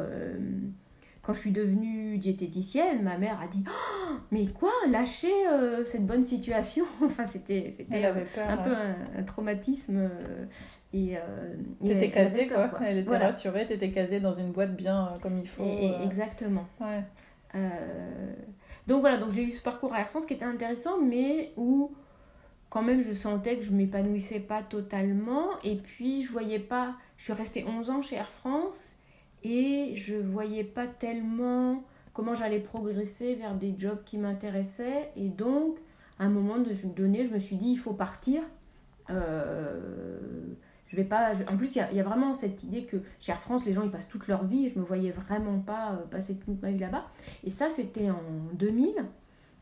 quand 1.26 1.34
je 1.34 1.40
suis 1.40 1.52
devenue 1.52 2.18
diététicienne, 2.20 3.02
ma 3.02 3.18
mère 3.18 3.42
a 3.42 3.48
dit 3.48 3.64
oh, 3.68 4.16
Mais 4.32 4.46
quoi 4.46 4.72
Lâcher 4.88 5.48
euh, 5.48 5.84
cette 5.84 6.06
bonne 6.06 6.22
situation 6.22 6.86
Enfin, 7.04 7.26
c'était, 7.26 7.72
c'était 7.72 8.06
un, 8.06 8.58
peu 8.58 8.76
un, 9.18 9.24
traumatisme. 9.24 9.98
Euh, 9.98 10.46
et, 10.94 11.18
euh, 11.18 11.56
t'étais 11.82 12.12
casée, 12.12 12.48
quoi. 12.48 12.70
Elle 12.86 13.00
était 13.00 13.18
rassurée, 13.18 13.66
t'étais 13.66 13.90
casée 13.90 14.20
dans 14.20 14.34
une 14.34 14.52
boîte 14.52 14.76
bien 14.76 15.14
comme 15.22 15.40
il 15.40 15.48
faut. 15.48 15.64
exactement. 16.04 16.68
donc 18.86 19.02
voilà, 19.02 19.18
donc 19.18 19.32
j'ai 19.32 19.44
eu 19.44 19.52
ce 19.52 19.62
parcours 19.62 19.94
à 19.94 20.02
Air 20.02 20.10
France 20.10 20.26
qui 20.28 20.34
était 20.34 20.46
intéressant, 20.46 21.02
mais 21.02 21.54
où 21.58 21.92
quand 22.70 22.84
même 22.84 23.02
je 23.02 23.14
sentais 23.14 23.58
que 23.58 23.64
je 23.64 23.72
m'épanouissais 23.72 24.42
pas 24.42 24.62
totalement. 24.62 25.48
Et 25.64 25.78
puis 25.78 26.24
je 26.24 26.32
voyais 26.32 26.60
pas. 26.60 26.96
Je 27.18 27.24
suis 27.24 27.34
restée 27.34 27.66
11 27.68 27.90
ans 27.90 28.02
chez 28.04 28.16
Air 28.16 28.30
France 28.30 28.95
et 29.46 29.96
je 29.96 30.16
voyais 30.16 30.64
pas 30.64 30.88
tellement 30.88 31.84
comment 32.14 32.34
j'allais 32.34 32.60
progresser 32.60 33.36
vers 33.36 33.54
des 33.54 33.76
jobs 33.78 34.04
qui 34.04 34.18
m'intéressaient. 34.18 35.12
Et 35.16 35.30
donc 35.30 35.78
à 36.18 36.26
un 36.26 36.30
moment 36.30 36.56
donné 36.58 37.26
je 37.26 37.32
me 37.32 37.38
suis 37.38 37.56
dit 37.56 37.70
il 37.70 37.78
faut 37.78 37.94
partir. 37.94 38.42
Euh, 39.12 40.20
je 40.88 40.96
vais 40.96 41.04
pas 41.04 41.34
en 41.48 41.58
plus 41.58 41.76
il 41.76 41.96
y, 41.96 42.00
a 42.00 42.04
vraiment 42.04 42.34
cette 42.34 42.64
idée 42.64 42.86
que 42.86 42.98
chez 43.20 43.32
Air 43.32 43.40
France 43.40 43.66
les 43.66 43.74
gens 43.74 43.84
ils 43.84 43.92
passent 43.92 44.08
toute 44.08 44.28
leur 44.28 44.46
vie. 44.46 44.66
Et 44.66 44.70
je 44.70 44.80
me 44.80 44.84
voyais 44.84 45.12
vraiment 45.12 45.60
pas 45.60 45.92
euh, 45.92 46.08
passer 46.08 46.36
toute 46.36 46.60
ma 46.64 46.72
vie 46.72 46.80
là-bas. 46.80 47.04
Et 47.44 47.52
ça 47.52 47.70
c'était 47.70 48.10
en 48.10 48.24
2000 48.54 48.96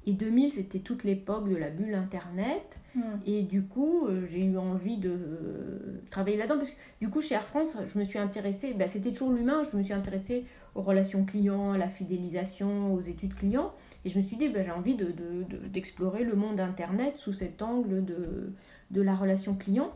et 0.06 0.14
2000, 0.14 0.52
c'était 0.52 0.80
toute 0.80 1.04
l'époque 1.04 1.50
de 1.50 1.56
la 1.56 1.70
bulle 1.70 1.94
Internet. 1.96 2.78
Hmm. 2.96 3.02
Et 3.26 3.42
du 3.42 3.64
coup, 3.64 4.06
euh, 4.06 4.26
j'ai 4.26 4.44
eu 4.44 4.58
envie 4.58 4.98
de 4.98 5.10
euh, 5.10 6.02
travailler 6.12 6.38
là-dedans. 6.38 6.58
Parce 6.58 6.72
que 6.72 6.76
du 7.00 7.10
coup, 7.10 7.22
chez 7.22 7.36
Air 7.36 7.46
France, 7.46 7.76
je 7.92 7.98
me 7.98 8.04
suis 8.04 8.20
intéressée, 8.20 8.74
ben, 8.74 8.88
c'était 8.88 9.12
toujours 9.12 9.32
l'humain, 9.32 9.62
je 9.64 9.78
me 9.78 9.84
suis 9.84 9.94
intéressée 9.94 10.46
aux 10.76 10.82
relations 10.82 11.24
clients, 11.24 11.72
à 11.72 11.78
la 11.78 11.88
fidélisation, 11.88 12.94
aux 12.94 13.02
études 13.02 13.34
clients. 13.34 13.74
Et 14.04 14.10
je 14.10 14.18
me 14.18 14.24
suis 14.24 14.36
dit, 14.36 14.50
ben, 14.50 14.64
j'ai 14.64 14.72
envie 14.72 14.96
d'explorer 14.96 16.20
de, 16.20 16.26
de, 16.26 16.30
le 16.32 16.36
monde 16.36 16.60
Internet 16.60 17.16
sous 17.18 17.34
cet 17.34 17.62
angle 17.62 18.04
de, 18.04 18.52
de 18.92 19.02
la 19.02 19.16
relation 19.16 19.56
client. 19.56 19.94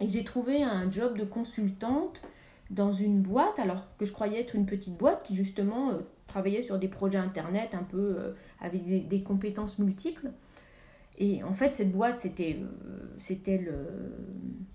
Et 0.00 0.08
j'ai 0.08 0.24
trouvé 0.24 0.62
un 0.62 0.90
job 0.90 1.18
de 1.18 1.24
consultante 1.24 2.22
dans 2.70 2.92
une 2.92 3.20
boîte, 3.20 3.58
alors 3.58 3.84
que 3.98 4.06
je 4.06 4.12
croyais 4.12 4.40
être 4.40 4.54
une 4.54 4.64
petite 4.64 4.96
boîte 4.96 5.24
qui 5.24 5.34
justement 5.34 5.90
euh, 6.30 6.32
travaillait 6.32 6.62
sur 6.62 6.78
des 6.78 6.88
projets 6.88 7.18
Internet 7.18 7.74
un 7.74 7.82
peu 7.82 8.34
avec 8.60 9.08
des, 9.08 9.22
compétences 9.22 9.78
multiples. 9.78 10.30
Et 11.20 11.42
en 11.44 11.52
fait, 11.52 11.74
cette 11.74 11.92
boîte, 11.92 12.18
c'était 12.18 12.58
euh, 12.58 12.66
c'était 13.18 13.68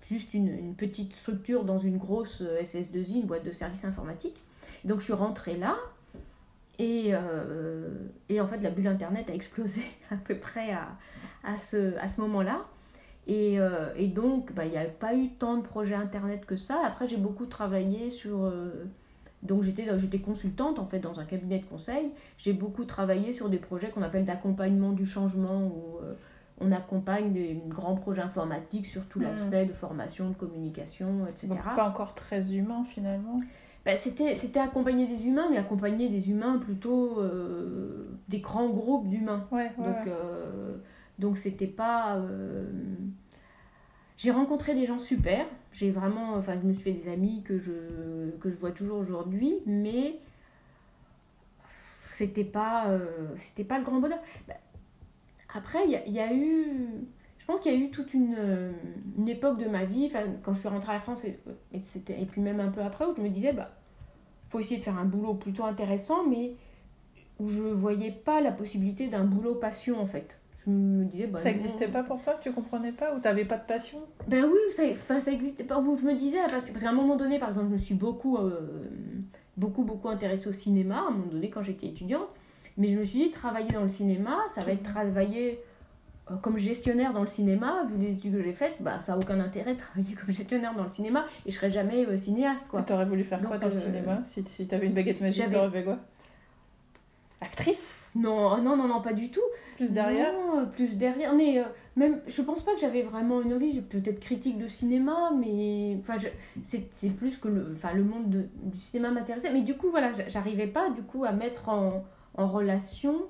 juste 0.08 0.32
une, 0.32 0.76
petite 0.76 1.12
structure 1.12 1.64
dans 1.64 1.78
une 1.78 1.98
grosse 1.98 2.40
euh, 2.40 2.62
SS2I, 2.62 3.16
une 3.16 3.26
boîte 3.26 3.44
de 3.44 3.50
services 3.50 3.84
informatiques. 3.84 4.40
Donc, 4.84 5.00
je 5.00 5.04
suis 5.04 5.12
rentrée 5.12 5.56
là. 5.56 5.76
Et, 6.78 7.08
euh, 7.12 7.88
et 8.28 8.40
en 8.40 8.46
fait, 8.46 8.58
la 8.58 8.70
bulle 8.70 8.86
Internet 8.86 9.28
a 9.28 9.34
explosé 9.34 9.82
à 10.10 10.16
peu 10.16 10.38
près 10.38 10.70
à, 10.70 10.96
à 11.42 11.58
ce, 11.58 11.96
à 11.98 12.08
ce 12.08 12.20
moment-là. 12.20 12.62
Et, 13.26 13.58
et, 13.96 14.06
donc, 14.06 14.52
bah, 14.52 14.66
il 14.66 14.70
n'y 14.70 14.78
a 14.78 14.84
pas 14.84 15.16
eu 15.16 15.30
tant 15.30 15.56
de 15.56 15.62
projets 15.62 15.96
Internet 15.96 16.46
que 16.46 16.54
ça. 16.54 16.80
Après, 16.84 17.08
j'ai 17.08 17.16
beaucoup 17.16 17.46
travaillé 17.46 18.10
sur 18.10 18.48
donc 19.42 19.62
j'étais, 19.62 19.86
j'étais 19.98 20.18
consultante 20.18 20.78
en 20.78 20.86
fait 20.86 20.98
dans 20.98 21.20
un 21.20 21.24
cabinet 21.24 21.58
de 21.58 21.64
conseil. 21.64 22.10
J'ai 22.38 22.52
beaucoup 22.52 22.84
travaillé 22.84 23.32
sur 23.32 23.48
des 23.48 23.58
projets 23.58 23.90
qu'on 23.90 24.02
appelle 24.02 24.24
d'accompagnement 24.24 24.92
du 24.92 25.06
changement 25.06 25.66
où 25.66 25.98
euh, 26.02 26.14
on 26.60 26.72
accompagne 26.72 27.32
des 27.32 27.60
grands 27.68 27.96
projets 27.96 28.22
informatiques 28.22 28.86
sur 28.86 29.06
tout 29.06 29.18
mmh. 29.18 29.24
l'aspect 29.24 29.66
de 29.66 29.72
formation, 29.72 30.30
de 30.30 30.34
communication, 30.34 31.26
etc. 31.26 31.48
pas 31.74 31.88
encore 31.88 32.14
très 32.14 32.54
humain 32.54 32.82
finalement? 32.84 33.40
Bah, 33.84 33.96
c'était, 33.96 34.34
c'était 34.34 34.58
accompagner 34.58 35.06
des 35.06 35.26
humains, 35.26 35.46
mais 35.50 35.58
accompagner 35.58 36.08
des 36.08 36.30
humains 36.30 36.58
plutôt 36.58 37.20
euh, 37.20 38.18
des 38.28 38.40
grands 38.40 38.68
groupes 38.68 39.08
d'humains. 39.08 39.46
Ouais, 39.52 39.70
ouais, 39.78 39.84
donc, 39.84 40.06
ouais. 40.06 40.12
euh, 40.12 40.76
donc 41.20 41.38
c'était 41.38 41.68
pas. 41.68 42.20
J'ai 44.16 44.32
rencontré 44.32 44.74
des 44.74 44.86
gens 44.86 44.98
super. 44.98 45.46
J'ai 45.72 45.90
vraiment. 45.90 46.34
Enfin, 46.34 46.54
je 46.60 46.66
me 46.66 46.72
suis 46.72 46.82
fait 46.82 46.92
des 46.92 47.08
amis 47.10 47.42
que 47.42 47.58
je, 47.58 47.72
que 48.40 48.50
je 48.50 48.56
vois 48.56 48.72
toujours 48.72 48.98
aujourd'hui, 48.98 49.54
mais 49.66 50.18
c'était 52.10 52.44
pas, 52.44 52.88
euh, 52.88 53.28
c'était 53.36 53.64
pas 53.64 53.78
le 53.78 53.84
grand 53.84 54.00
bonheur. 54.00 54.18
Bah, 54.48 54.54
après, 55.54 55.80
il 55.86 55.90
y, 56.12 56.20
a- 56.20 56.34
eu. 56.34 56.66
Je 57.38 57.44
pense 57.46 57.60
qu'il 57.60 57.72
y 57.72 57.76
a 57.76 57.78
eu 57.78 57.90
toute 57.90 58.14
une, 58.14 58.34
euh, 58.38 58.72
époque 59.26 59.58
de 59.58 59.66
ma 59.68 59.84
vie, 59.84 60.10
quand 60.42 60.52
je 60.54 60.58
suis 60.60 60.68
rentrée 60.68 60.94
à 60.94 61.00
France, 61.00 61.24
et, 61.24 61.38
et, 61.72 61.80
et 62.08 62.26
puis 62.26 62.40
même 62.40 62.60
un 62.60 62.70
peu 62.70 62.82
après, 62.82 63.06
où 63.06 63.14
je 63.16 63.22
me 63.22 63.28
disais, 63.28 63.52
bah, 63.52 63.70
faut 64.48 64.60
essayer 64.60 64.78
de 64.78 64.82
faire 64.82 64.98
un 64.98 65.04
boulot 65.04 65.34
plutôt 65.34 65.64
intéressant, 65.64 66.26
mais 66.26 66.54
où 67.40 67.48
je 67.48 67.62
voyais 67.62 68.12
pas 68.12 68.40
la 68.40 68.52
possibilité 68.52 69.08
d'un 69.08 69.24
boulot 69.24 69.54
passion, 69.56 70.00
en 70.00 70.06
fait. 70.06 70.38
Je 70.66 70.72
me 70.72 71.04
disais, 71.04 71.26
bah, 71.28 71.38
ça 71.38 71.48
n'existait 71.50 71.86
pas 71.88 72.02
pour 72.02 72.20
toi 72.20 72.34
Tu 72.40 72.50
comprenais 72.50 72.90
pas 72.92 73.14
Ou 73.14 73.20
t'avais 73.20 73.44
pas 73.44 73.56
de 73.56 73.64
passion? 73.66 73.98
Ben 74.26 74.44
oui, 74.44 74.58
ça, 74.72 74.82
enfin, 74.92 75.20
ça 75.20 75.30
existait 75.30 75.62
pas. 75.64 75.76
Je 75.82 76.04
me 76.04 76.14
disais, 76.14 76.38
parce 76.50 76.64
que- 76.64 76.72
parce 76.72 76.82
qu'à 76.82 76.90
un 76.90 76.94
moment 76.94 77.16
donné, 77.16 77.38
par 77.38 77.48
exemple, 77.50 77.66
je 77.68 77.72
me 77.74 77.78
suis 77.78 77.94
beaucoup, 77.94 78.36
euh, 78.36 78.88
beaucoup, 79.56 79.84
beaucoup 79.84 80.08
intéressée 80.08 80.48
au 80.48 80.52
cinéma, 80.52 80.96
à 80.96 81.06
un 81.08 81.10
moment 81.10 81.26
donné, 81.30 81.50
quand 81.50 81.62
j'étais 81.62 81.86
étudiante. 81.86 82.28
Mais 82.78 82.88
je 82.88 82.98
me 82.98 83.04
suis 83.04 83.18
dit, 83.20 83.30
travailler 83.30 83.70
dans 83.72 83.82
le 83.82 83.88
cinéma, 83.88 84.38
ça 84.54 84.60
va 84.62 84.72
être 84.72 84.82
travailler 84.82 85.60
euh, 86.30 86.34
comme 86.42 86.58
gestionnaire 86.58 87.12
dans 87.12 87.20
le 87.22 87.28
cinéma. 87.28 87.84
Vu 87.88 87.96
les 87.98 88.12
études 88.14 88.32
que 88.36 88.42
j'ai 88.42 88.52
faites, 88.52 88.74
bah, 88.80 88.98
ça 89.00 89.12
n'a 89.12 89.18
aucun 89.18 89.38
intérêt 89.38 89.74
de 89.74 89.78
travailler 89.78 90.14
comme 90.16 90.34
gestionnaire 90.34 90.74
dans 90.74 90.82
le 90.84 90.90
cinéma. 90.90 91.24
Et 91.46 91.52
je 91.52 91.56
serais 91.56 91.70
jamais 91.70 92.04
euh, 92.04 92.16
cinéaste, 92.16 92.66
quoi. 92.68 92.82
T'aurais 92.82 93.06
voulu 93.06 93.22
faire 93.22 93.40
quoi 93.40 93.56
dans 93.58 93.66
le 93.66 93.72
cinéma? 93.72 94.20
Si, 94.24 94.42
si 94.44 94.66
t'avais 94.66 94.86
une 94.86 94.94
baguette 94.94 95.20
magique, 95.20 95.44
t'aurais 95.48 95.70
fait 95.70 95.84
quoi? 95.84 95.98
Actrice? 97.40 97.92
Non, 98.16 98.60
non, 98.62 98.76
non, 98.76 98.88
non, 98.88 99.00
pas 99.00 99.12
du 99.12 99.30
tout. 99.30 99.40
Plus 99.76 99.92
derrière 99.92 100.32
Non, 100.32 100.60
euh, 100.60 100.64
plus 100.64 100.94
derrière. 100.96 101.34
Mais 101.34 101.58
euh, 101.58 101.64
même, 101.96 102.20
je 102.26 102.40
pense 102.42 102.62
pas 102.64 102.72
que 102.74 102.80
j'avais 102.80 103.02
vraiment 103.02 103.42
une 103.42 103.52
envie. 103.52 103.80
Peut-être 103.82 104.20
critique 104.20 104.58
de 104.58 104.68
cinéma, 104.68 105.30
mais 105.38 105.96
enfin, 106.00 106.14
c'est 106.62 107.10
plus 107.10 107.36
que 107.36 107.48
le, 107.48 107.72
enfin, 107.74 107.92
le 107.92 108.04
monde 108.04 108.30
de- 108.30 108.48
du 108.62 108.78
cinéma 108.78 109.10
m'intéressait. 109.10 109.52
Mais 109.52 109.62
du 109.62 109.74
coup, 109.76 109.90
voilà, 109.90 110.12
j'a- 110.12 110.28
j'arrivais 110.28 110.66
pas 110.66 110.88
du 110.90 111.02
coup 111.02 111.24
à 111.24 111.32
mettre 111.32 111.68
en, 111.68 112.04
en 112.36 112.46
relation 112.46 113.22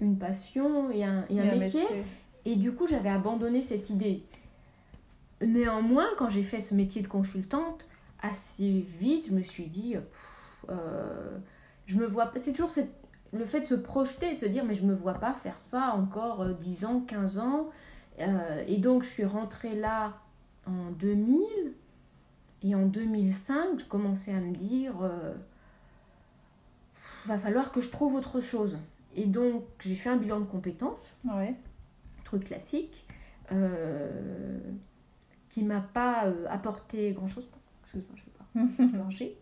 une 0.00 0.16
passion 0.18 0.90
et 0.90 1.04
un, 1.04 1.24
et 1.30 1.40
un 1.40 1.44
métier. 1.58 1.80
Et 2.44 2.54
du 2.56 2.72
coup, 2.72 2.86
j'avais 2.86 3.10
abandonné 3.10 3.60
cette 3.62 3.90
idée. 3.90 4.22
Néanmoins, 5.40 6.06
quand 6.16 6.30
j'ai 6.30 6.42
fait 6.42 6.60
ce 6.60 6.74
métier 6.74 7.00
de 7.02 7.06
consultante, 7.08 7.84
assez 8.20 8.84
vite, 9.00 9.26
je 9.28 9.32
me 9.34 9.42
suis 9.42 9.66
dit, 9.66 9.94
euh, 9.96 10.00
pff, 10.00 10.64
euh, 10.70 11.38
je 11.86 11.96
me 11.96 12.06
vois 12.06 12.26
pas. 12.26 12.38
C'est 12.40 12.52
toujours 12.52 12.70
cette- 12.70 12.92
le 13.32 13.44
fait 13.44 13.60
de 13.60 13.66
se 13.66 13.74
projeter, 13.74 14.32
de 14.32 14.38
se 14.38 14.46
dire, 14.46 14.64
mais 14.64 14.74
je 14.74 14.84
me 14.84 14.94
vois 14.94 15.14
pas 15.14 15.32
faire 15.32 15.58
ça 15.60 15.94
encore 15.94 16.42
euh, 16.42 16.52
10 16.54 16.84
ans, 16.84 17.00
15 17.06 17.38
ans. 17.38 17.68
Euh, 18.20 18.64
et 18.66 18.78
donc, 18.78 19.02
je 19.02 19.08
suis 19.08 19.24
rentrée 19.24 19.74
là 19.74 20.14
en 20.66 20.90
2000. 20.92 21.38
Et 22.62 22.74
en 22.74 22.86
2005, 22.86 23.80
je 23.80 23.84
commençais 23.84 24.32
à 24.32 24.40
me 24.40 24.52
dire, 24.52 24.94
euh, 25.02 25.34
va 27.26 27.38
falloir 27.38 27.70
que 27.72 27.80
je 27.80 27.90
trouve 27.90 28.14
autre 28.14 28.40
chose. 28.40 28.78
Et 29.14 29.26
donc, 29.26 29.64
j'ai 29.80 29.94
fait 29.94 30.10
un 30.10 30.16
bilan 30.16 30.40
de 30.40 30.44
compétences 30.44 31.12
Ouais. 31.24 31.54
truc 32.24 32.44
classique, 32.44 33.06
euh, 33.52 34.58
qui 35.48 35.62
m'a 35.64 35.80
pas 35.80 36.26
euh, 36.26 36.46
apporté 36.48 37.12
grand 37.12 37.26
chose. 37.28 37.48
Excuse-moi, 37.84 38.16
je 38.16 38.64
vais 38.74 38.90
pas 38.90 38.98
manger. 39.04 39.38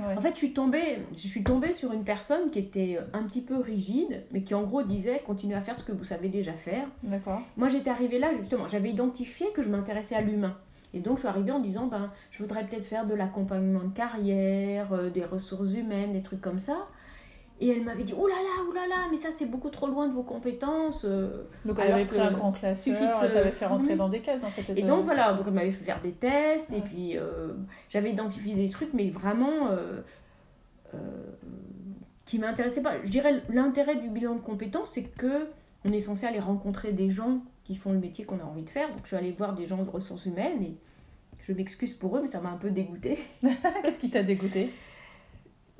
Ouais. 0.00 0.16
En 0.16 0.20
fait, 0.20 0.30
je 0.30 0.36
suis 0.36 0.52
tombée, 0.52 0.98
je 1.12 1.26
suis 1.26 1.42
tombée 1.42 1.72
sur 1.72 1.92
une 1.92 2.04
personne 2.04 2.50
qui 2.50 2.58
était 2.58 2.98
un 3.12 3.22
petit 3.24 3.40
peu 3.40 3.56
rigide, 3.56 4.24
mais 4.30 4.42
qui 4.42 4.54
en 4.54 4.62
gros 4.64 4.82
disait 4.82 5.22
continuez 5.24 5.54
à 5.54 5.60
faire 5.60 5.76
ce 5.76 5.84
que 5.84 5.92
vous 5.92 6.04
savez 6.04 6.28
déjà 6.28 6.52
faire. 6.52 6.86
D'accord. 7.02 7.40
Moi, 7.56 7.68
j'étais 7.68 7.90
arrivée 7.90 8.18
là 8.18 8.30
justement, 8.36 8.68
j'avais 8.68 8.90
identifié 8.90 9.46
que 9.54 9.62
je 9.62 9.68
m'intéressais 9.68 10.14
à 10.14 10.20
l'humain. 10.20 10.56
Et 10.94 11.00
donc, 11.00 11.16
je 11.16 11.20
suis 11.20 11.28
arrivée 11.28 11.52
en 11.52 11.60
disant 11.60 11.86
ben, 11.86 12.10
je 12.30 12.42
voudrais 12.42 12.66
peut-être 12.66 12.84
faire 12.84 13.06
de 13.06 13.14
l'accompagnement 13.14 13.84
de 13.84 13.92
carrière, 13.92 14.92
euh, 14.92 15.10
des 15.10 15.24
ressources 15.24 15.74
humaines, 15.74 16.12
des 16.12 16.22
trucs 16.22 16.40
comme 16.40 16.58
ça. 16.58 16.88
Et 17.58 17.70
elle 17.70 17.82
m'avait 17.82 18.02
dit 18.04 18.12
oh 18.16 18.26
là 18.26 18.34
là, 18.34 18.64
oh 18.68 18.72
là 18.74 18.86
là, 18.86 18.96
mais 19.10 19.16
ça 19.16 19.30
c'est 19.30 19.46
beaucoup 19.46 19.70
trop 19.70 19.86
loin 19.86 20.08
de 20.08 20.12
vos 20.12 20.22
compétences. 20.22 21.04
euh. 21.04 21.44
Donc 21.64 21.78
elle 21.80 21.92
avait 21.92 22.04
pris 22.04 22.20
un 22.20 22.30
grand 22.30 22.52
classeur, 22.52 22.94
suffit 22.94 23.08
de 23.08 23.14
se 23.14 23.24
elle 23.24 23.32
t'avait 23.32 23.50
fait 23.50 23.64
rentrer 23.64 23.86
former. 23.86 23.96
dans 23.96 24.08
des 24.10 24.20
cases 24.20 24.44
en 24.44 24.48
fait. 24.48 24.72
Et 24.76 24.82
donc 24.82 25.04
voilà, 25.04 25.32
donc 25.32 25.46
elle 25.46 25.54
m'avait 25.54 25.70
fait 25.70 25.84
faire 25.84 26.00
des 26.02 26.12
tests, 26.12 26.72
et 26.74 26.80
puis 26.80 27.16
euh, 27.16 27.54
j'avais 27.88 28.10
identifié 28.10 28.54
des 28.54 28.68
trucs, 28.68 28.92
mais 28.92 29.08
vraiment 29.08 29.68
euh, 29.70 30.02
euh, 30.94 30.98
qui 32.26 32.38
m'intéressaient 32.38 32.82
pas. 32.82 33.02
Je 33.04 33.10
dirais 33.10 33.42
l'intérêt 33.48 33.96
du 33.96 34.08
bilan 34.10 34.34
de 34.34 34.40
compétences, 34.40 34.90
c'est 34.90 35.04
que 35.04 35.48
on 35.86 35.92
est 35.92 36.00
censé 36.00 36.26
aller 36.26 36.40
rencontrer 36.40 36.92
des 36.92 37.10
gens 37.10 37.38
qui 37.64 37.74
font 37.74 37.92
le 37.92 37.98
métier 37.98 38.24
qu'on 38.24 38.40
a 38.40 38.44
envie 38.44 38.64
de 38.64 38.70
faire. 38.70 38.88
Donc 38.88 39.00
je 39.02 39.08
suis 39.08 39.16
allée 39.16 39.32
voir 39.32 39.54
des 39.54 39.66
gens 39.66 39.82
de 39.82 39.88
ressources 39.88 40.26
humaines 40.26 40.62
et 40.62 40.76
je 41.42 41.52
m'excuse 41.52 41.92
pour 41.92 42.16
eux, 42.16 42.20
mais 42.20 42.28
ça 42.28 42.40
m'a 42.40 42.50
un 42.50 42.56
peu 42.56 42.70
dégoûtée. 42.70 43.18
Qu'est-ce 43.82 43.98
qui 43.98 44.10
t'a 44.10 44.22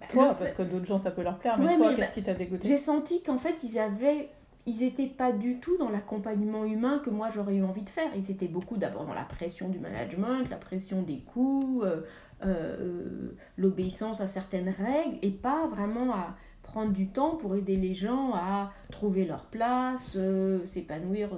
dégoûté 0.01 0.15
Toi, 0.15 0.33
fait- 0.33 0.39
parce 0.45 0.55
que 0.55 0.63
d'autres 0.63 0.87
gens 0.87 0.99
ça 0.99 1.11
peut 1.11 1.23
leur 1.23 1.39
plaire, 1.39 1.59
mais 1.59 1.67
Ouais, 1.67 1.77
toi, 1.77 1.89
qu'est-ce 1.95 2.09
bah, 2.09 2.15
qui 2.15 2.23
t'a 2.23 2.35
dégoûté? 2.35 2.67
J'ai 2.69 2.77
senti 2.77 3.23
qu'en 3.23 3.39
fait, 3.39 3.63
ils 3.65 3.79
avaient. 3.79 4.31
Ils 4.69 4.81
n'étaient 4.81 5.07
pas 5.07 5.31
du 5.31 5.61
tout 5.61 5.77
dans 5.79 5.89
l'accompagnement 5.91 6.65
humain 6.65 7.01
que 7.05 7.09
moi 7.09 7.31
j'aurais 7.31 7.55
eu 7.55 7.63
envie 7.63 7.83
de 7.85 7.89
faire. 7.89 8.11
Ils 8.17 8.31
étaient 8.33 8.49
beaucoup 8.49 8.77
d'abord 8.77 9.05
dans 9.05 9.15
la 9.15 9.23
pression 9.23 9.69
du 9.69 9.79
management, 9.79 10.51
la 10.51 10.57
pression 10.57 11.03
des 11.03 11.21
coûts, 11.21 11.83
euh, 11.85 12.01
euh, 12.45 13.31
l'obéissance 13.57 14.21
à 14.21 14.27
certaines 14.27 14.69
règles, 14.71 15.19
et 15.23 15.31
pas 15.31 15.69
vraiment 15.69 16.13
à 16.13 16.35
prendre 16.65 16.91
du 16.93 17.07
temps 17.11 17.37
pour 17.37 17.55
aider 17.55 17.77
les 17.77 17.95
gens 17.95 18.33
à 18.35 18.73
trouver 18.91 19.25
leur 19.25 19.45
place, 19.47 20.15
euh, 20.17 20.65
s'épanouir 20.65 21.31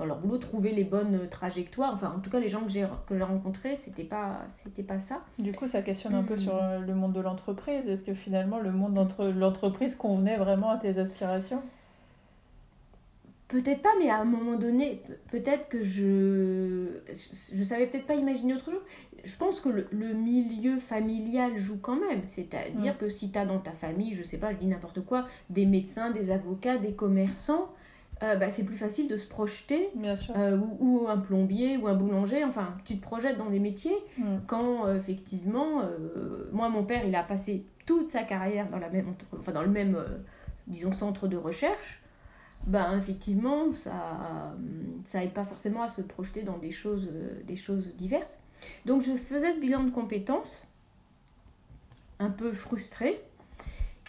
dans 0.00 0.06
leur 0.06 0.18
boulot, 0.18 0.38
trouver 0.38 0.72
les 0.72 0.84
bonnes 0.84 1.28
trajectoires. 1.30 1.92
Enfin, 1.92 2.12
en 2.16 2.20
tout 2.20 2.30
cas, 2.30 2.40
les 2.40 2.48
gens 2.48 2.62
que 2.62 2.70
j'ai 2.70 2.86
que 3.06 3.16
j'ai 3.18 3.22
rencontrés, 3.22 3.76
c'était 3.76 4.02
pas 4.04 4.38
c'était 4.48 4.82
pas 4.82 4.98
ça. 4.98 5.20
Du 5.38 5.52
coup, 5.52 5.66
ça 5.66 5.82
questionne 5.82 6.14
un 6.14 6.22
peu 6.22 6.34
Hmm. 6.34 6.38
sur 6.38 6.54
euh, 6.56 6.78
le 6.78 6.94
monde 6.94 7.12
de 7.12 7.20
l'entreprise. 7.20 7.86
Est-ce 7.88 8.02
que 8.02 8.14
finalement 8.14 8.58
le 8.58 8.72
monde 8.72 8.94
d'entre 8.94 9.26
l'entreprise 9.26 9.94
convenait 9.96 10.38
vraiment 10.38 10.70
à 10.70 10.78
tes 10.78 10.98
aspirations? 10.98 11.60
Peut-être 13.48 13.82
pas, 13.82 13.90
mais 13.98 14.08
à 14.08 14.18
un 14.20 14.24
moment 14.24 14.56
donné, 14.56 15.02
pe- 15.06 15.12
peut-être 15.38 15.68
que 15.68 15.82
je. 15.82 17.00
Je 17.52 17.64
savais 17.64 17.88
peut-être 17.88 18.06
pas 18.06 18.14
imaginer 18.14 18.54
autre 18.54 18.64
chose. 18.70 18.80
Je 19.24 19.36
pense 19.36 19.60
que 19.60 19.68
le, 19.68 19.86
le 19.90 20.14
milieu 20.14 20.78
familial 20.78 21.58
joue 21.58 21.78
quand 21.82 21.96
même. 22.00 22.22
C'est-à-dire 22.26 22.94
Mm. 22.94 22.96
que 22.96 23.08
si 23.08 23.32
tu 23.32 23.38
as 23.38 23.44
dans 23.44 23.58
ta 23.58 23.72
famille, 23.72 24.14
je 24.14 24.22
sais 24.22 24.38
pas, 24.38 24.52
je 24.52 24.56
dis 24.56 24.66
n'importe 24.66 25.00
quoi, 25.04 25.26
des 25.50 25.66
médecins, 25.66 26.10
des 26.10 26.30
avocats, 26.30 26.78
des 26.78 26.92
commerçants, 26.92 27.68
euh, 28.22 28.36
bah, 28.36 28.50
c'est 28.50 28.64
plus 28.64 28.76
facile 28.76 29.08
de 29.08 29.16
se 29.16 29.26
projeter. 29.26 29.90
Bien 29.94 30.14
sûr. 30.16 30.34
euh, 30.36 30.56
ou, 30.56 31.02
ou 31.04 31.08
un 31.08 31.16
plombier 31.18 31.76
ou 31.76 31.88
un 31.88 31.94
boulanger, 31.94 32.44
enfin, 32.44 32.76
tu 32.84 32.96
te 32.98 33.02
projettes 33.02 33.38
dans 33.38 33.50
des 33.50 33.58
métiers 33.58 33.96
Hmm. 34.18 34.38
quand 34.46 34.86
euh, 34.86 34.96
effectivement, 34.96 35.82
moi 36.52 36.68
mon 36.68 36.84
père 36.84 37.04
il 37.06 37.14
a 37.14 37.22
passé 37.22 37.64
toute 37.86 38.08
sa 38.08 38.22
carrière 38.22 38.68
dans, 38.68 38.78
la 38.78 38.90
même, 38.90 39.14
enfin, 39.38 39.52
dans 39.52 39.62
le 39.62 39.68
même, 39.68 39.96
disons, 40.66 40.92
centre 40.92 41.28
de 41.28 41.36
recherche, 41.36 42.02
ben 42.66 42.98
effectivement 42.98 43.72
ça, 43.72 44.54
ça 45.04 45.24
aide 45.24 45.32
pas 45.32 45.44
forcément 45.44 45.82
à 45.82 45.88
se 45.88 46.02
projeter 46.02 46.42
dans 46.42 46.58
des 46.58 46.70
choses, 46.70 47.08
des 47.46 47.56
choses 47.56 47.94
diverses. 47.96 48.38
Donc 48.84 49.00
je 49.02 49.12
faisais 49.12 49.54
ce 49.54 49.60
bilan 49.60 49.84
de 49.84 49.90
compétences, 49.90 50.66
un 52.18 52.30
peu 52.30 52.52
frustrée, 52.52 53.22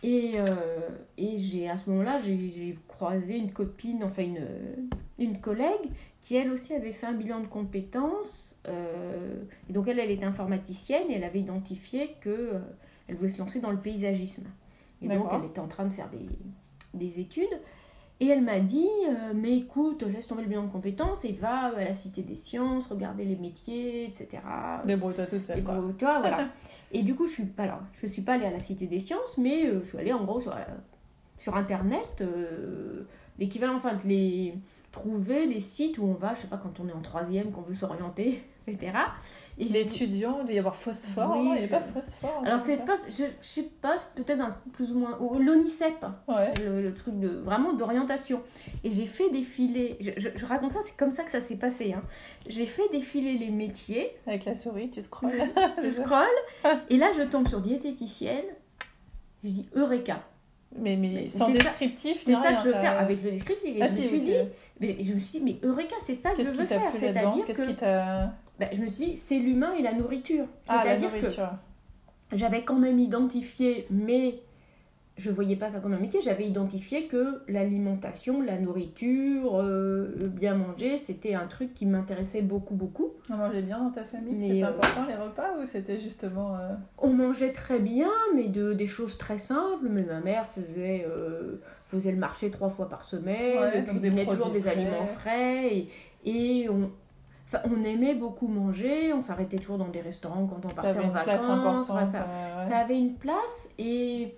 et, 0.04 0.34
euh, 0.36 0.56
et 1.18 1.38
j'ai 1.38 1.70
à 1.70 1.78
ce 1.78 1.90
moment-là 1.90 2.20
j'ai 2.20 2.76
croisé 2.88 3.38
une 3.38 3.52
copine, 3.52 4.04
enfin 4.04 4.24
une, 4.24 4.48
une 5.20 5.40
collègue 5.40 5.92
qui 6.22 6.36
elle 6.36 6.52
aussi 6.52 6.74
avait 6.74 6.92
fait 6.92 7.08
un 7.08 7.14
bilan 7.14 7.40
de 7.42 7.48
compétences. 7.48 8.58
euh, 8.68 9.44
et 9.70 9.74
donc 9.74 9.88
elle, 9.88 10.00
elle 10.00 10.12
était 10.12 10.26
informaticienne 10.26 11.10
et 11.10 11.16
elle 11.16 11.24
avait 11.24 11.40
identifié 11.40 12.16
que 12.22 12.30
euh, 12.30 12.60
elle 13.08 13.16
voulait 13.16 13.30
se 13.30 13.40
lancer 13.40 13.60
dans 13.60 13.72
le 13.72 13.80
paysagisme. 13.80 14.46
Et 15.02 15.08
donc 15.08 15.28
elle 15.32 15.46
était 15.46 15.60
en 15.60 15.68
train 15.68 15.86
de 15.86 15.94
faire 15.94 16.10
des, 16.10 16.28
des 16.94 17.20
études. 17.20 17.60
Et 18.20 18.28
elle 18.28 18.44
m'a 18.44 18.60
dit, 18.60 18.88
euh, 19.10 19.34
mais 19.36 19.58
écoute, 19.58 20.04
laisse 20.04 20.28
tomber 20.28 20.44
le 20.44 20.48
bilan 20.48 20.66
de 20.66 20.72
compétences 20.72 21.26
et 21.26 21.32
va 21.32 21.76
à 21.76 21.84
la 21.84 21.96
Cité 21.96 22.22
des 22.22 22.36
Sciences, 22.36 22.86
regarder 22.86 23.26
les 23.26 23.36
métiers, 23.36 24.06
etc. 24.06 24.44
Débrouille-toi 24.86 25.26
toute 25.26 25.44
seule. 25.44 25.56
Débrouille-toi, 25.56 26.20
voilà. 26.20 26.50
Et 26.92 27.04
du 27.04 27.16
coup, 27.16 27.26
je 27.26 27.32
suis 27.32 27.46
pas 27.46 27.66
là. 27.66 27.82
Je 28.02 28.08
suis 28.08 28.22
pas 28.22 28.34
allée 28.34 28.46
à 28.46 28.52
la 28.52 28.60
Cité 28.60 28.88
des 28.88 29.00
Sciences, 29.00 29.38
mais 29.38 29.66
euh, 29.66 29.82
je 29.82 29.88
suis 29.88 29.98
allée 29.98 30.14
en 30.14 30.24
gros 30.26 30.42
sur, 30.42 30.56
sur 31.38 31.56
Internet, 31.56 32.22
euh, 32.22 33.04
l'équivalent, 33.40 33.76
enfin, 33.76 33.98
les, 34.06 34.56
trouver 34.92 35.46
les 35.46 35.60
sites 35.60 35.98
où 35.98 36.04
on 36.04 36.14
va, 36.14 36.34
je 36.34 36.42
sais 36.42 36.48
pas, 36.48 36.58
quand 36.58 36.80
on 36.80 36.88
est 36.88 36.94
en 36.94 37.02
troisième, 37.02 37.52
qu'on 37.52 37.62
veut 37.62 37.74
s'orienter, 37.74 38.44
etc. 38.68 38.94
Et 39.58 39.66
L'étudiant, 39.66 40.38
il 40.40 40.46
doit 40.46 40.54
y 40.54 40.60
avoir 40.60 40.76
phosphore, 40.76 41.36
oui, 41.38 41.52
il 41.56 41.60
n'y 41.60 41.66
a 41.66 41.68
pas 41.68 41.82
phosphore. 41.82 42.44
Alors, 42.46 42.60
c'est 42.62 42.78
pas, 42.78 42.96
je, 43.10 43.26
je 43.26 43.46
sais 43.46 43.70
pas, 43.82 43.96
peut-être 44.16 44.44
plus 44.74 44.92
ou 44.92 45.00
moins. 45.00 45.18
L'ONICEP, 45.40 46.06
ouais. 46.28 46.54
le, 46.66 46.94
truc 46.94 47.20
de, 47.20 47.28
vraiment 47.28 47.74
d'orientation. 47.74 48.42
Et 48.84 48.92
j'ai 48.92 49.06
fait 49.06 49.30
défiler, 49.30 49.98
je, 50.00 50.30
je, 50.34 50.46
raconte 50.46 50.72
ça, 50.72 50.80
c'est 50.82 50.98
comme 50.98 51.12
ça 51.12 51.24
que 51.24 51.32
ça 51.32 51.42
s'est 51.42 51.58
passé. 51.58 51.94
Hein. 51.94 52.04
J'ai 52.48 52.66
fait 52.66 52.88
défiler 52.92 53.38
les 53.38 53.50
métiers. 53.50 54.12
Avec 54.26 54.46
la 54.46 54.56
souris, 54.56 54.90
tu 54.90 55.02
scrolles. 55.02 55.44
je 55.84 55.92
scroll. 55.92 56.26
et 56.90 56.98
là, 56.98 57.12
je 57.16 57.24
tombe 57.24 57.48
sur 57.48 57.62
diététicienne. 57.62 58.46
Je 59.44 59.50
dis 59.50 59.70
Eureka. 59.76 60.24
Mais, 60.78 60.96
mais, 60.96 61.28
sans 61.28 61.50
descriptif, 61.50 62.18
c'est 62.18 62.34
ça 62.34 62.54
que 62.54 62.64
je 62.64 62.70
veux 62.70 62.76
faire 62.76 62.98
avec 62.98 63.22
le 63.22 63.32
descriptif. 63.32 63.76
Et 63.76 63.82
ah, 63.82 63.88
je, 63.88 64.02
me 64.02 64.08
suis 64.08 64.20
dit, 64.20 64.34
mais, 64.80 64.98
je 65.02 65.14
me 65.14 65.20
suis 65.20 65.40
dit, 65.40 65.42
mais 65.42 65.68
Eureka, 65.68 65.96
c'est 66.00 66.14
ça 66.14 66.32
que 66.32 66.44
je 66.44 66.50
veux 66.50 66.66
faire. 66.66 66.92
C'est-à-dire 66.94 67.46
que. 67.46 68.32
Bah, 68.62 68.68
je 68.72 68.80
me 68.80 68.88
suis 68.88 69.06
dit, 69.06 69.18
c'est 69.18 69.40
l'humain 69.40 69.74
et 69.74 69.82
la 69.82 69.92
nourriture. 69.92 70.46
Ah, 70.68 70.84
C'est-à-dire 70.84 71.10
que 71.20 71.28
j'avais 72.32 72.62
quand 72.62 72.78
même 72.78 73.00
identifié, 73.00 73.88
mais 73.90 74.36
je 75.18 75.32
voyais 75.32 75.56
pas 75.56 75.72
ça 75.72 75.80
comme 75.80 75.94
un 75.94 76.00
métier, 76.00 76.22
j'avais 76.22 76.46
identifié 76.46 77.08
que 77.08 77.42
l'alimentation, 77.48 78.40
la 78.40 78.60
nourriture, 78.60 79.60
euh, 79.60 80.30
bien 80.32 80.54
manger, 80.54 80.98
c'était 80.98 81.34
un 81.34 81.48
truc 81.48 81.74
qui 81.74 81.88
m'intéressait 81.88 82.44
beaucoup, 82.44 82.76
beaucoup. 82.76 83.14
On 83.32 83.38
mangeait 83.38 83.64
bien 83.64 83.80
dans 83.80 83.90
ta 83.90 84.04
famille 84.04 84.48
C'était 84.48 84.64
euh, 84.64 84.68
important 84.68 85.08
les 85.08 85.16
repas 85.16 85.58
ou 85.60 85.66
c'était 85.66 85.98
justement... 85.98 86.56
Euh, 86.56 86.76
On 87.00 87.10
mangeait 87.10 87.54
très 87.54 87.80
bien, 87.80 88.12
mais 88.36 88.48
de, 88.48 88.74
des 88.74 88.88
choses 88.88 89.18
très 89.18 89.40
simples. 89.40 89.88
Mais 89.90 90.04
ma 90.04 90.20
mère 90.20 90.48
faisait, 90.48 91.08
faisait 91.86 92.12
le 92.12 92.18
marché 92.18 92.52
trois 92.52 92.70
fois 92.70 92.88
par 92.88 93.06
semaine, 93.06 93.58
ouais, 93.58 93.84
cuisinait 93.86 94.28
toujours 94.28 94.52
des 94.52 94.68
aliments 94.68 95.08
frais, 95.08 95.76
et, 95.76 95.90
et 96.26 96.70
on, 96.70 96.92
on 97.66 97.84
aimait 97.84 98.16
beaucoup 98.16 98.48
manger, 98.48 99.14
on 99.14 99.22
s'arrêtait 99.22 99.58
toujours 99.58 99.78
dans 99.78 99.90
des 99.90 100.02
restaurants 100.02 100.48
quand 100.48 100.66
on 100.66 100.74
partait 100.74 101.00
en 101.00 101.10
vacances. 101.10 101.88
ça, 101.88 102.28
ça, 102.64 102.78
avait 102.78 102.98
une 102.98 103.16
place 103.16 103.70
et 103.78 104.36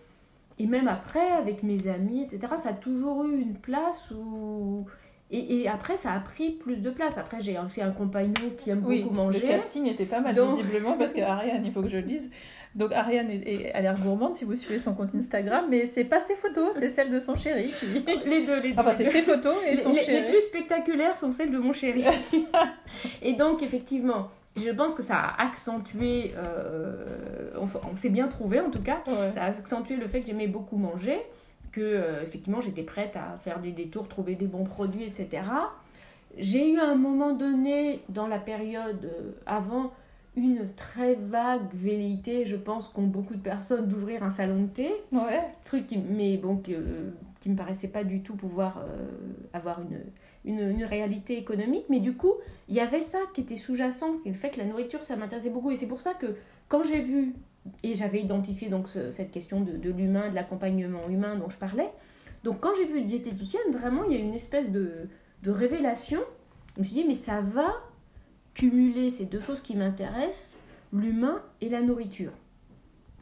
et 0.59 0.67
même 0.67 0.87
après, 0.87 1.31
avec 1.31 1.63
mes 1.63 1.87
amis, 1.87 2.23
etc., 2.23 2.53
ça 2.57 2.69
a 2.69 2.73
toujours 2.73 3.25
eu 3.25 3.39
une 3.39 3.55
place 3.55 4.11
où. 4.11 4.85
Et, 5.31 5.61
et 5.61 5.67
après, 5.67 5.97
ça 5.97 6.11
a 6.11 6.19
pris 6.19 6.51
plus 6.51 6.81
de 6.81 6.89
place. 6.89 7.17
Après, 7.17 7.39
j'ai 7.39 7.57
aussi 7.57 7.81
un 7.81 7.91
compagnon 7.91 8.51
qui 8.57 8.69
aime 8.69 8.81
beaucoup 8.81 9.13
manger. 9.13 9.39
Le 9.41 9.47
casting 9.47 9.87
était 9.87 10.05
pas 10.05 10.19
mal, 10.19 10.39
visiblement, 10.39 10.97
parce 10.97 11.13
qu'Ariane, 11.13 11.65
il 11.65 11.71
faut 11.71 11.81
que 11.81 11.89
je 11.89 11.97
le 11.97 12.03
dise. 12.03 12.29
Donc, 12.75 12.91
Ariane 12.91 13.29
est, 13.29 13.71
a 13.73 13.81
l'air 13.81 13.99
gourmande 13.99 14.35
si 14.35 14.45
vous 14.45 14.55
suivez 14.55 14.79
son 14.79 14.93
compte 14.93 15.13
Instagram, 15.13 15.65
mais 15.69 15.85
c'est 15.85 16.05
pas 16.05 16.19
ses 16.19 16.35
photos, 16.35 16.69
c'est 16.73 16.89
celle 16.89 17.11
de 17.11 17.19
son 17.19 17.35
chéri. 17.35 17.71
Les 18.25 18.45
deux, 18.45 18.59
les 18.59 18.73
deux. 18.73 18.79
Enfin, 18.79 18.93
c'est 18.93 19.05
ses 19.05 19.21
photos 19.21 19.55
et 19.67 19.77
son 19.77 19.93
chéri. 19.93 20.23
Les 20.23 20.29
plus 20.29 20.41
spectaculaires 20.41 21.15
sont 21.15 21.31
celles 21.31 21.51
de 21.51 21.59
mon 21.59 21.71
chéri. 21.71 22.03
et 23.21 23.33
donc, 23.33 23.61
effectivement, 23.61 24.29
je 24.55 24.69
pense 24.71 24.93
que 24.93 25.03
ça 25.03 25.17
a 25.17 25.43
accentué, 25.43 26.33
euh, 26.37 27.53
on, 27.59 27.97
s'est 27.97 28.09
bien 28.09 28.27
trouvé 28.27 28.59
en 28.59 28.69
tout 28.69 28.81
cas, 28.81 29.03
ça 29.33 29.43
a 29.43 29.45
accentué 29.47 29.95
le 29.95 30.07
fait 30.07 30.21
que 30.21 30.27
j'aimais 30.27 30.47
beaucoup 30.47 30.77
manger, 30.77 31.19
que 31.73 31.81
euh, 31.81 32.23
effectivement 32.23 32.61
j'étais 32.61 32.83
prête 32.83 33.17
à 33.17 33.37
faire 33.39 33.59
des 33.59 33.71
détours, 33.71 34.07
trouver 34.07 34.35
des 34.35 34.47
bons 34.47 34.63
produits, 34.63 35.03
etc. 35.03 35.43
J'ai 36.37 36.71
eu 36.71 36.79
à 36.79 36.87
un 36.87 36.95
moment 36.95 37.33
donné, 37.33 38.01
dans 38.07 38.27
la 38.27 38.39
période 38.39 39.03
euh, 39.05 39.31
avant, 39.45 39.91
une 40.35 40.73
très 40.75 41.15
vague 41.15 41.67
velléité, 41.73 42.45
je 42.45 42.55
pense, 42.55 42.87
qu'ont 42.87 43.07
beaucoup 43.07 43.35
de 43.35 43.41
personnes, 43.41 43.87
d'ouvrir 43.87 44.23
un 44.23 44.31
salon 44.31 44.63
de 44.63 44.67
thé. 44.67 44.91
Ouais. 45.11 45.41
Truc 45.65 45.85
qui, 45.85 45.97
mais 45.97 46.37
bon, 46.37 46.55
qui, 46.55 46.73
qui 47.39 47.49
me 47.51 47.55
paraissait 47.55 47.89
pas 47.89 48.03
du 48.03 48.21
tout 48.21 48.35
pouvoir 48.35 48.83
avoir 49.53 49.79
une 49.81 49.99
une, 50.45 50.83
réalité 50.83 51.37
économique, 51.37 51.85
mais 51.89 51.99
du 51.99 52.13
coup, 52.13 52.33
il 52.67 52.75
y 52.75 52.79
avait 52.79 53.01
ça 53.01 53.19
qui 53.33 53.41
était 53.41 53.55
sous-jacent, 53.55 54.07
le 54.25 54.33
fait 54.33 54.49
que 54.49 54.59
la 54.59 54.65
nourriture, 54.65 55.01
ça 55.03 55.15
m'intéressait 55.15 55.49
beaucoup. 55.49 55.71
Et 55.71 55.75
c'est 55.75 55.87
pour 55.87 56.01
ça 56.01 56.13
que 56.13 56.35
quand 56.67 56.83
j'ai 56.83 57.01
vu, 57.01 57.33
et 57.83 57.95
j'avais 57.95 58.21
identifié 58.21 58.69
donc 58.69 58.87
cette 59.11 59.31
question 59.31 59.61
de, 59.61 59.77
de 59.77 59.89
l'humain, 59.89 60.29
de 60.29 60.35
l'accompagnement 60.35 61.07
humain 61.09 61.35
dont 61.37 61.49
je 61.49 61.57
parlais, 61.57 61.89
donc 62.43 62.59
quand 62.59 62.75
j'ai 62.75 62.85
vu 62.85 63.01
diététicienne, 63.01 63.71
vraiment, 63.71 64.03
il 64.03 64.13
y 64.13 64.15
a 64.15 64.19
une 64.19 64.33
espèce 64.33 64.69
de, 64.69 65.07
de 65.43 65.51
révélation. 65.51 66.21
Je 66.75 66.81
me 66.81 66.85
suis 66.85 66.95
dit, 66.95 67.05
mais 67.07 67.15
ça 67.15 67.41
va 67.41 67.73
cumuler 68.53 69.09
ces 69.09 69.25
deux 69.25 69.39
choses 69.39 69.61
qui 69.61 69.75
m'intéressent, 69.75 70.57
l'humain 70.91 71.41
et 71.61 71.69
la 71.69 71.81
nourriture. 71.81 72.31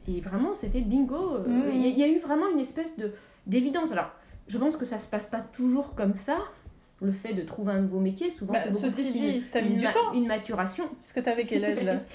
Et 0.08 0.20
vraiment, 0.20 0.54
c'était 0.54 0.82
bingo. 0.82 1.36
Euh, 1.36 1.48
mmh. 1.48 1.76
Il 1.76 2.00
y, 2.00 2.04
a 2.04 2.08
eu 2.08 2.18
vraiment 2.18 2.50
une 2.50 2.60
espèce 2.60 2.98
de 2.98 3.14
d'évidence. 3.46 3.92
Alors, 3.92 4.12
je 4.48 4.58
pense 4.58 4.76
que 4.76 4.86
ça 4.86 5.00
se 5.00 5.08
passe 5.08 5.28
pas 5.28 5.42
toujours 5.42 5.94
comme 5.96 6.16
ça, 6.16 6.38
le 7.02 7.12
fait 7.12 7.34
de 7.34 7.44
trouver 7.44 7.74
un 7.74 7.82
nouveau 7.82 8.00
métier, 8.00 8.30
souvent 8.30 8.54
bah, 8.54 8.60
c'est 8.60 8.72
beaucoup 8.72 8.90
ceci 8.90 9.14
dit, 9.14 9.38
une, 9.38 9.58
as 9.58 9.62
mis 9.62 9.76
du 9.76 9.84
temps. 9.84 10.14
une 10.14 10.28
maturation. 10.28 10.86
Est-ce 11.04 11.14
que 11.14 11.20
tu 11.20 11.30
avais 11.30 11.46
quel 11.46 11.64
âge 11.66 11.84
là? 11.84 12.02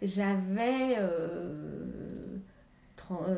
J'avais, 0.00 0.96
euh, 0.98 2.38
euh, 3.10 3.36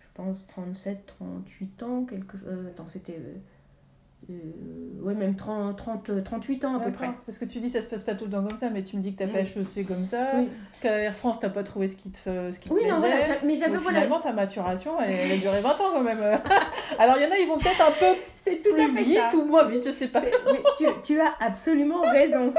je 0.00 0.06
pense, 0.14 0.46
37, 0.46 1.06
38 1.06 1.82
ans, 1.82 2.04
quelque 2.04 2.36
euh, 2.46 2.68
attends, 2.68 2.86
c'était 2.86 3.18
euh, 3.18 3.34
ouais, 5.02 5.14
même 5.14 5.34
30, 5.34 5.76
30, 5.76 6.24
38 6.24 6.64
ans 6.64 6.76
à 6.76 6.80
peu 6.80 6.92
près. 6.92 7.10
Parce 7.26 7.38
que 7.38 7.44
tu 7.44 7.60
dis 7.60 7.68
ça 7.68 7.80
se 7.80 7.86
passe 7.86 8.02
pas 8.02 8.14
tout 8.14 8.26
le 8.26 8.30
temps 8.30 8.44
comme 8.44 8.56
ça, 8.56 8.70
mais 8.70 8.82
tu 8.82 8.96
me 8.96 9.02
dis 9.02 9.14
que 9.14 9.18
tu 9.18 9.24
as 9.24 9.28
fait 9.28 9.42
HEC 9.42 9.86
comme 9.86 10.04
ça, 10.04 10.32
qu'à 10.80 10.98
Air 10.98 11.14
France, 11.14 11.38
tu 11.40 11.48
pas 11.48 11.62
trouvé 11.62 11.88
ce 11.88 11.96
qui 11.96 12.10
te, 12.10 12.52
ce 12.52 12.58
qui 12.58 12.68
te 12.68 12.74
oui, 12.74 12.82
Non, 12.88 12.98
voilà, 12.98 13.16
mais 13.44 13.54
j'avais 13.54 13.78
Finalement, 13.78 14.20
ta 14.20 14.32
maturation, 14.32 15.00
elle, 15.00 15.32
a 15.32 15.36
duré 15.36 15.60
20 15.60 15.70
ans 15.70 15.76
quand 15.92 16.02
même. 16.02 16.18
Alors, 16.98 17.16
il 17.16 17.22
y 17.22 17.26
en 17.26 17.30
a, 17.30 17.38
ils 17.38 17.48
vont 17.48 17.58
peut-être 17.58 17.80
un 17.80 17.92
peu 17.92 18.18
c'est 18.34 18.60
tout 18.60 18.72
plus 18.72 18.82
à 18.82 18.88
fait 18.88 19.02
vite 19.02 19.34
ou 19.34 19.44
moins 19.44 19.64
vite, 19.64 19.84
je 19.84 19.90
sais 19.90 20.08
pas. 20.08 20.22
tu, 20.76 20.84
tu, 21.02 21.20
as 21.20 21.32
absolument 21.40 22.02
raison. 22.02 22.52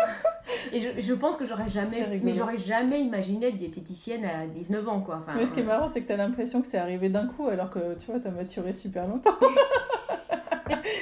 Et 0.74 0.80
je, 0.80 0.88
je 1.00 1.14
pense 1.14 1.36
que 1.36 1.46
j'aurais 1.46 1.70
jamais, 1.70 2.20
mais 2.22 2.34
j'aurais 2.34 2.58
jamais 2.58 3.02
imaginé 3.02 3.48
être 3.48 3.58
diététicienne 3.58 4.26
à 4.26 4.48
19 4.48 4.90
ans, 4.90 5.02
quoi. 5.02 5.20
Enfin, 5.22 5.34
mais 5.38 5.46
ce 5.46 5.52
qui 5.52 5.62
est 5.62 5.64
marrant, 5.64 5.88
c'est 5.88 6.02
que 6.02 6.08
tu 6.08 6.14
as 6.14 6.18
l'impression 6.18 6.62
que 6.62 6.68
c'est 6.68 6.78
arrivé 6.78 7.10
d'un 7.10 7.28
coup, 7.28 7.48
alors 7.48 7.70
que 7.70 7.96
tu 7.98 8.08
vois, 8.08 8.20
tu 8.20 8.28
as 8.28 8.32
maturé 8.32 8.74
super 8.74 9.08
longtemps. 9.08 9.32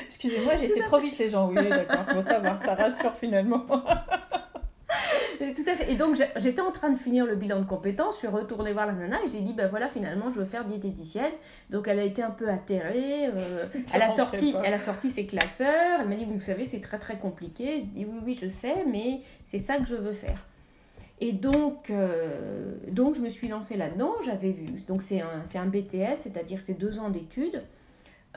Excusez-moi, 0.10 0.56
j'ai 0.56 0.66
été 0.66 0.80
trop 0.80 1.00
vite, 1.00 1.20
les 1.20 1.30
gens. 1.30 1.50
Oui, 1.50 1.70
d'accord. 1.70 2.04
Bon, 2.12 2.24
ça 2.24 2.40
va, 2.40 2.60
ça 2.60 2.74
rassure 2.74 3.14
finalement. 3.14 3.64
Tout 5.38 5.64
à 5.68 5.76
fait. 5.76 5.92
Et 5.92 5.96
donc, 5.96 6.20
j'étais 6.38 6.62
en 6.62 6.72
train 6.72 6.90
de 6.90 6.98
finir 6.98 7.28
le 7.28 7.36
bilan 7.36 7.60
de 7.60 7.66
compétences. 7.66 8.16
Je 8.16 8.20
suis 8.20 8.28
retournée 8.28 8.74
voir 8.74 8.88
la 8.88 8.94
nana 8.94 9.20
et 9.24 9.30
j'ai 9.30 9.42
dit, 9.42 9.54
ben 9.54 9.68
voilà, 9.68 9.88
finalement, 9.88 10.32
je 10.32 10.40
veux 10.40 10.46
faire 10.46 10.66
diététicienne. 10.66 11.32
Donc, 11.70 11.88
elle 11.88 12.00
a 12.00 12.04
été 12.04 12.24
un 12.24 12.32
peu 12.32 12.50
atterrée. 12.50 13.28
Euh, 13.28 13.68
elle, 13.94 14.02
a 14.02 14.10
sorti, 14.10 14.56
elle 14.66 14.74
a 14.74 14.80
sorti 14.80 15.12
ses 15.12 15.28
classeurs. 15.28 16.00
Elle 16.02 16.10
m'a 16.10 16.16
dit, 16.16 16.26
vous 16.26 16.40
savez, 16.40 16.66
c'est 16.66 16.82
très, 16.82 16.98
très 16.98 17.20
compliqué. 17.20 17.82
Je 17.82 17.86
dis, 17.86 18.06
oui, 18.06 18.20
oui, 18.26 18.40
je 18.42 18.50
sais, 18.50 18.84
mais 18.92 19.22
c'est 19.46 19.60
ça 19.60 19.78
que 19.78 19.86
je 19.86 19.96
veux 19.96 20.14
faire. 20.14 20.44
Et 21.22 21.34
donc, 21.34 21.92
euh, 21.92 22.74
donc 22.92 23.14
je 23.14 23.22
me 23.22 23.30
suis 23.30 23.48
lancée 23.48 23.78
là-dedans. 23.78 24.16
J'avais 24.26 24.52
vu. 24.52 24.82
Donc, 24.88 25.04
c'est 25.04 25.22
un, 25.22 25.44
un 25.62 25.66
BTS, 25.68 26.18
c'est-à-dire 26.22 26.62
c'est 26.62 26.74
deux 26.74 26.98
ans 26.98 27.10
d'études. 27.10 27.62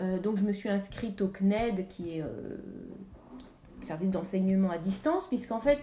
Euh, 0.02 0.18
donc 0.18 0.36
je 0.36 0.42
me 0.42 0.52
suis 0.52 0.68
inscrite 0.68 1.20
au 1.20 1.28
CNED, 1.28 1.86
qui 1.88 2.18
est 2.18 2.22
euh, 2.22 2.56
service 3.82 4.10
d'enseignement 4.10 4.70
à 4.70 4.78
distance, 4.78 5.26
puisqu'en 5.28 5.60
fait, 5.60 5.78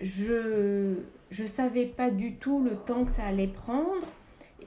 je 0.00 0.96
ne 1.30 1.46
savais 1.46 1.86
pas 1.86 2.10
du 2.10 2.36
tout 2.36 2.62
le 2.62 2.76
temps 2.76 3.04
que 3.04 3.10
ça 3.10 3.24
allait 3.24 3.48
prendre. 3.48 4.06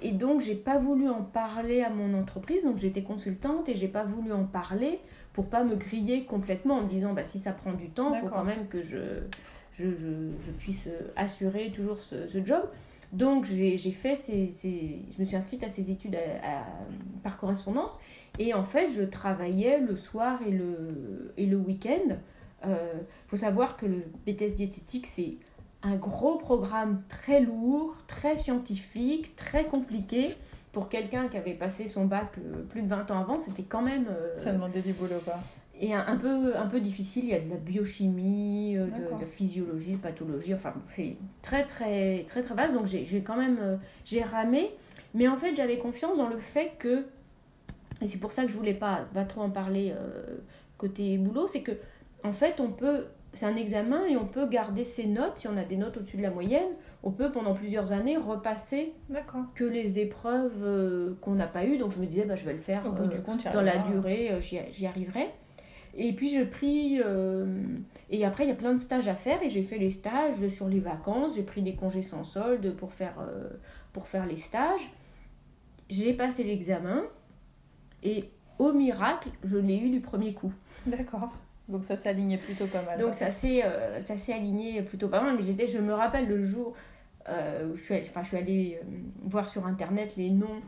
Et 0.02 0.12
donc, 0.12 0.42
j'ai 0.42 0.56
pas 0.56 0.78
voulu 0.78 1.08
en 1.08 1.22
parler 1.22 1.82
à 1.82 1.90
mon 1.90 2.14
entreprise. 2.14 2.64
Donc, 2.64 2.78
j'étais 2.78 3.04
consultante 3.04 3.70
et 3.70 3.76
j'ai 3.76 3.88
pas 3.88 4.04
voulu 4.04 4.34
en 4.34 4.44
parler 4.44 5.00
pour 5.32 5.48
pas 5.48 5.64
me 5.64 5.76
griller 5.76 6.26
complètement 6.26 6.80
en 6.80 6.84
me 6.84 6.90
disant 6.90 7.14
bah, 7.14 7.24
si 7.24 7.40
ça 7.40 7.54
prend 7.54 7.74
du 7.74 7.90
temps, 7.90 8.14
il 8.14 8.22
faut 8.22 8.28
quand 8.28 8.44
même 8.44 8.68
que 8.68 8.82
je, 8.82 9.22
je, 9.72 9.86
je, 9.86 10.52
puisse 10.52 10.88
assurer 11.16 11.72
toujours 11.72 12.00
ce, 12.00 12.28
ce 12.28 12.44
job. 12.44 12.64
Donc, 13.14 13.46
j'ai 13.46 13.78
fait 13.78 14.16
ces, 14.16 14.50
ces, 14.50 15.00
je 15.16 15.20
me 15.20 15.24
suis 15.24 15.36
inscrite 15.36 15.64
à 15.64 15.70
ces 15.70 15.92
études 15.92 16.18
par 17.24 17.38
correspondance. 17.38 18.00
Et 18.40 18.54
en 18.54 18.64
fait, 18.64 18.90
je 18.90 19.04
travaillais 19.04 19.80
le 19.80 19.96
soir 19.96 20.40
et 20.46 20.52
le, 20.52 21.34
et 21.38 21.46
le 21.46 21.58
week-end. 21.58 22.18
Il 22.66 22.70
euh, 22.72 22.94
faut 23.28 23.38
savoir 23.38 23.78
que 23.78 23.86
le 23.86 24.04
BTS 24.26 24.56
diététique, 24.56 25.06
c'est 25.06 25.36
un 25.84 25.96
gros 25.96 26.38
programme 26.38 27.04
très 27.10 27.42
lourd, 27.42 27.96
très 28.08 28.38
scientifique, 28.38 29.36
très 29.36 29.66
compliqué. 29.66 30.34
Pour 30.72 30.90
quelqu'un 30.90 31.28
qui 31.28 31.38
avait 31.38 31.54
passé 31.54 31.86
son 31.86 32.06
bac 32.06 32.32
euh, 32.40 32.64
plus 32.64 32.82
de 32.82 32.88
20 32.88 33.12
ans 33.12 33.20
avant, 33.20 33.38
c'était 33.38 33.64
quand 33.64 33.84
même... 33.84 34.08
Euh, 34.10 34.40
Ça 34.40 34.52
demandait 34.52 34.82
du 34.82 34.94
boulot, 34.94 35.20
pas 35.24 35.40
et 35.86 35.94
un, 35.94 36.18
peu, 36.18 36.56
un 36.56 36.68
peu 36.68 36.80
difficile. 36.80 37.26
Il 37.26 37.32
y 37.32 37.34
a 37.34 37.40
de 37.40 37.50
la 37.50 37.58
biochimie, 37.58 38.76
de, 38.76 39.20
la 39.20 39.26
physiologie, 39.26 39.94
de 39.94 39.98
pathologie. 39.98 40.54
Enfin, 40.54 40.74
c'est 40.88 41.18
très, 41.42 41.66
très, 41.66 42.24
très, 42.24 42.42
très 42.42 42.56
vaste. 42.56 42.74
Donc, 42.74 42.86
j'ai 42.86 43.22
quand 43.22 43.38
même 43.38 43.80
j'ai 44.06 44.22
ramé. 44.22 44.72
Mais 45.14 45.28
en 45.28 45.38
fait, 45.38 45.56
j'avais 45.56 45.78
confiance 45.78 46.18
dans 46.18 46.30
le 46.30 46.40
fait 46.40 46.74
que 46.80 47.06
et 48.04 48.08
c'est 48.08 48.20
pour 48.20 48.34
ça 48.34 48.44
que 48.44 48.52
je 48.52 48.58
voulais 48.58 48.74
pas, 48.74 49.06
pas 49.14 49.24
trop 49.24 49.42
en 49.42 49.50
parler 49.50 49.94
euh, 49.96 50.38
côté 50.78 51.18
boulot, 51.18 51.48
c'est 51.48 51.62
que 51.62 51.72
en 52.24 52.34
fait 52.34 52.60
on 52.60 52.70
peut, 52.70 53.06
c'est 53.34 53.46
un 53.46 53.56
examen 53.56 54.06
et 54.06 54.18
on 54.18 54.26
peut 54.26 54.46
garder 54.46 54.84
ses 54.84 55.08
notes, 55.08 55.38
si 55.38 55.48
on 55.48 55.56
a 55.56 55.64
des 55.64 55.78
notes 55.78 55.98
au-dessus 55.98 56.18
de 56.18 56.22
la 56.22 56.30
moyenne, 56.30 56.68
on 57.02 57.12
peut 57.12 57.32
pendant 57.32 57.54
plusieurs 57.54 57.94
années 57.94 58.18
repasser 58.18 58.94
que 59.56 59.64
les 59.64 60.00
épreuves 60.00 60.64
euh, 60.64 61.14
qu'on 61.22 61.36
n'a 61.36 61.48
pas 61.48 61.66
eues. 61.66 61.78
Donc 61.78 61.92
je 61.92 62.00
me 62.00 62.06
disais, 62.06 62.26
bah, 62.26 62.36
je 62.36 62.44
vais 62.44 62.54
le 62.54 62.60
faire 62.60 62.86
Au 62.86 62.92
bout 62.92 63.08
du 63.08 63.18
euh, 63.18 63.22
compte, 63.22 63.46
dans 63.54 63.62
la 63.62 63.78
durée, 63.78 64.32
j'y 64.40 64.86
arriverai. 64.86 65.30
Et 65.96 66.14
puis 66.14 66.30
j'ai 66.30 66.46
pris. 66.46 67.00
euh, 67.04 67.46
et 68.10 68.26
après, 68.26 68.46
il 68.46 68.50
y 68.50 68.52
a 68.52 68.56
plein 68.56 68.74
de 68.74 68.80
stages 68.80 69.08
à 69.08 69.16
faire 69.16 69.42
et 69.44 69.50
j'ai 69.50 69.64
fait 69.64 69.78
les 69.78 69.92
stages 69.92 70.48
sur 70.48 70.68
les 70.68 70.80
vacances. 70.80 71.36
J'ai 71.36 71.44
pris 71.44 71.62
des 71.62 71.76
congés 71.76 72.02
sans 72.02 72.24
solde 72.24 72.76
pour 72.76 72.94
faire, 72.94 73.16
euh, 73.20 73.50
pour 73.92 74.08
faire 74.08 74.26
les 74.26 74.38
stages. 74.38 74.92
J'ai 75.90 76.14
passé 76.14 76.44
l'examen 76.44 77.04
et 78.02 78.30
au 78.58 78.74
miracle, 78.74 79.30
je 79.44 79.58
l'ai 79.58 79.78
eu 79.78 79.90
du 79.90 80.00
premier 80.00 80.34
coup. 80.34 80.54
D'accord. 80.88 81.34
Donc 81.70 81.86
ça 81.86 81.96
s'alignait 81.96 82.38
plutôt 82.38 82.66
pas 82.68 82.82
mal. 82.82 83.00
Donc 83.00 83.14
ça 83.14 83.32
s'est 83.32 83.64
euh, 83.64 84.02
ça 84.02 84.18
s'est 84.18 84.34
aligné 84.34 84.82
plutôt 84.82 85.08
pas 85.08 85.22
mal. 85.22 85.36
Mais 85.36 85.44
j'étais, 85.44 85.68
je 85.68 85.78
me 85.78 85.94
rappelle 85.94 86.28
le 86.28 86.44
jour 86.44 86.74
où 87.26 87.76
je 87.78 87.82
suis 87.82 87.94
allée, 87.94 88.06
enfin, 88.10 88.22
je 88.24 88.28
suis 88.28 88.38
allée 88.38 88.80
voir 89.22 89.48
sur 89.48 89.66
internet 89.66 90.16
les 90.18 90.30
noms. 90.30 90.62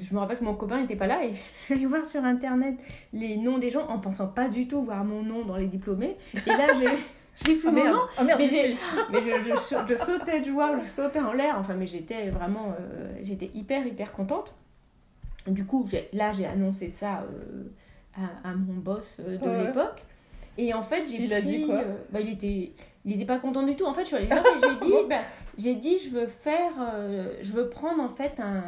Je 0.00 0.14
me 0.14 0.20
rappelle 0.20 0.38
que 0.38 0.44
mon 0.44 0.54
copain 0.54 0.80
n'était 0.80 0.96
pas 0.96 1.06
là 1.06 1.22
et 1.24 1.32
je 1.32 1.64
suis 1.64 1.74
allée 1.74 1.86
voir 1.86 2.04
sur 2.06 2.24
internet 2.24 2.76
les 3.12 3.36
noms 3.36 3.58
des 3.58 3.70
gens 3.70 3.86
en 3.88 3.98
pensant 3.98 4.28
pas 4.28 4.48
du 4.48 4.66
tout 4.66 4.82
voir 4.82 5.04
mon 5.04 5.22
nom 5.22 5.44
dans 5.44 5.56
les 5.56 5.66
diplômés. 5.66 6.16
Et 6.46 6.50
là, 6.50 6.68
j'ai 6.78 6.86
j'ai 7.44 7.54
vu 7.54 7.60
Ah 7.66 7.70
mon 7.70 7.82
merde, 7.82 7.94
nom, 7.96 8.02
ah 8.18 8.24
merde, 8.24 8.40
mais 8.40 8.48
suis. 8.48 8.76
mais 9.12 9.18
je, 9.22 9.42
je, 9.42 9.76
je 9.88 9.96
sautais 9.96 10.40
de 10.40 10.44
joie, 10.46 10.78
je 10.82 10.88
sautais 10.88 11.20
en 11.20 11.32
l'air. 11.32 11.56
Enfin, 11.58 11.74
mais 11.74 11.86
j'étais 11.86 12.30
vraiment, 12.30 12.74
euh, 12.78 13.12
j'étais 13.22 13.50
hyper 13.54 13.86
hyper 13.86 14.12
contente. 14.12 14.54
Du 15.46 15.64
coup, 15.64 15.86
là, 16.12 16.30
j'ai 16.32 16.46
annoncé 16.46 16.88
ça 16.88 17.24
euh, 17.24 17.64
à, 18.44 18.50
à 18.50 18.54
mon 18.54 18.74
boss 18.74 19.16
euh, 19.20 19.36
de 19.36 19.44
Ouais. 19.48 19.66
l'époque. 19.66 20.02
Et 20.58 20.72
en 20.74 20.82
fait, 20.82 21.06
j'ai 21.08 21.16
Il 21.16 21.26
pris. 21.28 21.34
a 21.34 21.40
dit 21.42 21.66
quoi 21.66 21.76
euh, 21.76 21.96
bah, 22.10 22.20
il 22.20 22.28
était, 22.30 22.72
il 23.04 23.12
était 23.14 23.24
pas 23.24 23.38
content 23.38 23.62
du 23.64 23.74
tout. 23.74 23.84
En 23.86 23.92
fait, 23.92 24.02
je 24.02 24.06
suis 24.08 24.16
allée 24.16 24.26
voir 24.26 24.40
et 24.44 24.60
j'ai 24.68 24.86
dit, 24.86 24.92
bah, 25.08 25.16
j'ai 25.58 25.74
dit, 25.74 25.98
je 25.98 26.10
veux 26.10 26.26
faire, 26.26 26.72
euh, 26.80 27.34
je 27.42 27.52
veux 27.52 27.68
prendre 27.70 28.02
en 28.02 28.08
fait 28.10 28.38
un 28.38 28.62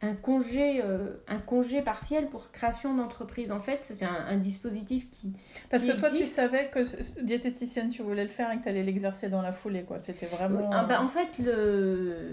un 0.00 0.14
congé, 0.14 0.80
euh, 0.82 1.16
un 1.26 1.38
congé 1.38 1.82
partiel 1.82 2.26
pour 2.28 2.50
création 2.52 2.94
d'entreprise. 2.94 3.50
En 3.50 3.58
fait, 3.58 3.82
c'est 3.82 4.04
un, 4.04 4.26
un 4.28 4.36
dispositif 4.36 5.10
qui, 5.10 5.32
Parce 5.70 5.82
qui 5.82 5.90
que 5.90 5.96
toi, 5.98 6.10
tu 6.10 6.24
savais 6.24 6.68
que 6.68 6.80
diététicienne, 7.22 7.90
tu 7.90 8.02
voulais 8.02 8.22
le 8.24 8.30
faire 8.30 8.52
et 8.52 8.58
que 8.58 8.62
tu 8.62 8.68
allais 8.68 8.84
l'exercer 8.84 9.28
dans 9.28 9.42
la 9.42 9.50
foulée, 9.52 9.82
quoi. 9.82 9.98
C'était 9.98 10.26
vraiment. 10.26 10.70
Ah 10.72 10.84
bah, 10.84 11.02
en 11.02 11.08
fait, 11.08 11.38
le... 11.38 12.32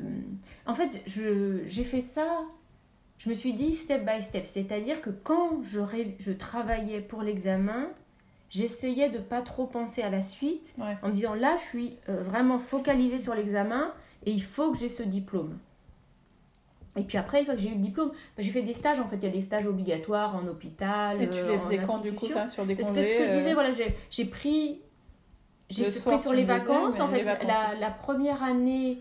en 0.68 0.74
fait 0.76 1.02
j'ai 1.08 1.84
fait 1.84 2.02
ça, 2.02 2.42
je 3.18 3.30
me 3.30 3.34
suis 3.34 3.54
dit 3.54 3.74
step 3.74 4.06
by 4.06 4.22
step. 4.22 4.46
C'est-à-dire 4.46 5.02
que 5.02 5.10
quand 5.10 5.64
je, 5.64 5.80
ré- 5.80 6.16
je 6.20 6.32
travaillais 6.34 7.02
pour 7.02 7.24
l'examen, 7.24 7.88
j'essayais 8.52 9.10
de 9.10 9.18
pas 9.20 9.42
trop 9.42 9.66
penser 9.66 10.02
à 10.04 10.10
la 10.12 10.22
suite 10.22 10.72
Ouais. 10.78 10.98
en 11.02 11.08
me 11.10 11.14
disant 11.14 11.34
là, 11.34 11.58
je 11.58 11.64
suis 11.64 11.98
euh, 12.10 12.22
vraiment 12.22 12.60
focalisée 12.60 13.20
sur 13.20 13.34
l'examen 13.34 13.92
et 14.26 14.32
il 14.32 14.44
faut 14.44 14.72
que 14.72 14.78
j'ai 14.78 14.90
ce 14.90 15.02
diplôme. 15.04 15.58
Et 16.96 17.04
puis 17.04 17.18
après, 17.18 17.40
une 17.40 17.46
fois 17.46 17.56
que 17.56 17.62
j'ai 17.62 17.70
eu 17.70 17.76
le 17.76 17.82
diplôme, 17.82 18.10
bah, 18.10 18.16
j'ai 18.40 18.52
fait 18.52 18.62
des 18.62 18.74
stages. 18.74 19.00
En 19.00 19.08
fait, 19.08 19.18
il 19.18 19.24
y 19.24 19.28
a 19.28 19.32
des 19.32 19.42
stages 19.42 19.68
obligatoires 19.68 20.36
en 20.36 20.48
hôpital. 20.48 21.22
Et 21.22 21.30
tu 21.30 21.40
euh, 21.40 21.52
les 21.52 21.60
faisais 21.60 21.78
quand, 21.80 22.00
du 22.00 22.14
coup, 22.14 22.28
ça 22.28 22.48
Sur 22.48 22.66
des 22.66 22.76
Parce 22.76 22.90
que 22.90 22.96
congés 22.96 23.08
ce 23.08 23.18
que 23.18 23.26
je 23.26 23.32
euh, 23.32 23.38
disais, 23.38 23.54
voilà, 23.54 23.72
j'ai 23.72 23.96
j'ai 24.10 24.26
pris, 24.26 24.82
j'ai 25.70 25.84
pris 25.84 26.18
sur 26.18 26.32
les 26.34 26.44
disais, 26.44 26.58
vacances. 26.58 27.00
En 27.00 27.08
fait, 27.08 27.24
vacances 27.24 27.48
la, 27.80 27.90
première 27.90 28.42
année, 28.44 29.00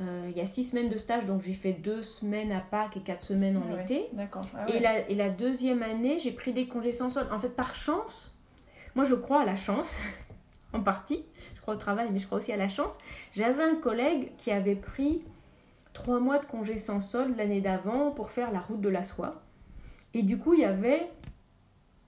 euh, 0.00 0.28
il 0.30 0.36
y 0.36 0.40
a 0.42 0.46
six 0.46 0.64
semaines 0.66 0.90
de 0.90 0.98
stage, 0.98 1.24
donc 1.24 1.40
j'ai 1.40 1.54
fait 1.54 1.72
deux 1.72 2.02
semaines 2.02 2.52
à 2.52 2.60
Pâques 2.60 2.98
et 2.98 3.00
quatre 3.00 3.24
semaines 3.24 3.56
en 3.56 3.74
ouais. 3.74 3.82
été. 3.82 4.08
D'accord. 4.12 4.44
Ah 4.54 4.66
Et, 4.68 4.74
ouais. 4.74 4.80
la, 4.80 5.08
et 5.08 5.14
la 5.14 5.30
deuxième 5.30 5.82
année, 5.82 6.18
j'ai 6.18 6.32
pris 6.32 6.52
des 6.52 6.68
congés 6.68 6.92
sans 6.92 7.08
solde. 7.08 7.28
En 7.32 7.38
fait, 7.38 7.48
par 7.48 7.74
chance, 7.74 8.34
moi 8.94 9.06
je 9.06 9.14
crois 9.14 9.40
à 9.40 9.44
la 9.46 9.56
chance, 9.56 9.88
en 10.74 10.80
partie. 10.82 11.24
Je 11.54 11.62
crois 11.62 11.72
au 11.72 11.78
travail, 11.78 12.08
mais 12.12 12.18
je 12.18 12.26
crois 12.26 12.36
aussi 12.36 12.52
à 12.52 12.58
la 12.58 12.68
chance. 12.68 12.98
J'avais 13.32 13.62
un 13.64 13.76
collègue 13.76 14.32
qui 14.36 14.50
avait 14.50 14.76
pris 14.76 15.22
trois 15.92 16.20
mois 16.20 16.38
de 16.38 16.44
congés 16.46 16.78
sans 16.78 17.00
solde 17.00 17.36
l'année 17.36 17.60
d'avant 17.60 18.10
pour 18.10 18.30
faire 18.30 18.52
la 18.52 18.60
route 18.60 18.80
de 18.80 18.88
la 18.88 19.02
soie. 19.02 19.42
Et 20.14 20.22
du 20.22 20.38
coup, 20.38 20.54
il 20.54 20.60
y 20.60 20.64
avait 20.64 21.10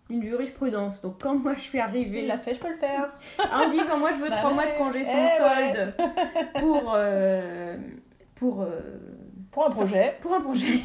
une 0.08 0.22
jurisprudence. 0.22 1.00
Donc, 1.02 1.22
quand 1.22 1.36
moi 1.36 1.54
je 1.54 1.60
suis 1.60 1.78
arrivée 1.78 2.22
Il 2.22 2.26
l'a 2.26 2.38
fait, 2.38 2.54
je 2.54 2.60
peux 2.60 2.68
le 2.70 2.76
faire. 2.76 3.12
en 3.52 3.70
disant 3.70 3.98
moi 3.98 4.10
je 4.12 4.20
veux 4.22 4.30
Bah 4.30 4.38
trois 4.38 4.52
mois 4.52 4.66
de 4.66 4.76
congés 4.76 5.04
sans 5.04 5.12
Eh 5.12 5.42
ouais. 5.42 5.72
solde 5.72 5.94
pour, 6.58 6.92
euh, 6.94 7.76
pour, 8.34 8.62
euh, 8.62 8.80
Pour 9.50 9.66
un 9.66 9.70
projet. 9.70 10.16
pour 10.20 10.34
un 10.34 10.40
projet. 10.40 10.80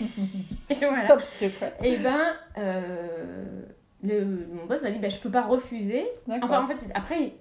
Et 0.69 0.75
voilà. 0.75 1.05
Top 1.05 1.23
secret. 1.23 1.73
Et 1.84 1.97
ben, 1.97 2.34
euh, 2.58 3.62
le, 4.03 4.25
mon 4.53 4.65
boss 4.65 4.81
m'a 4.84 4.91
dit, 4.91 4.99
ben, 4.99 5.10
je 5.10 5.19
peux 5.19 5.31
pas 5.31 5.41
refuser. 5.41 6.05
Enfin, 6.29 6.63
en 6.63 6.67
fait, 6.67 6.88
après, 6.93 7.34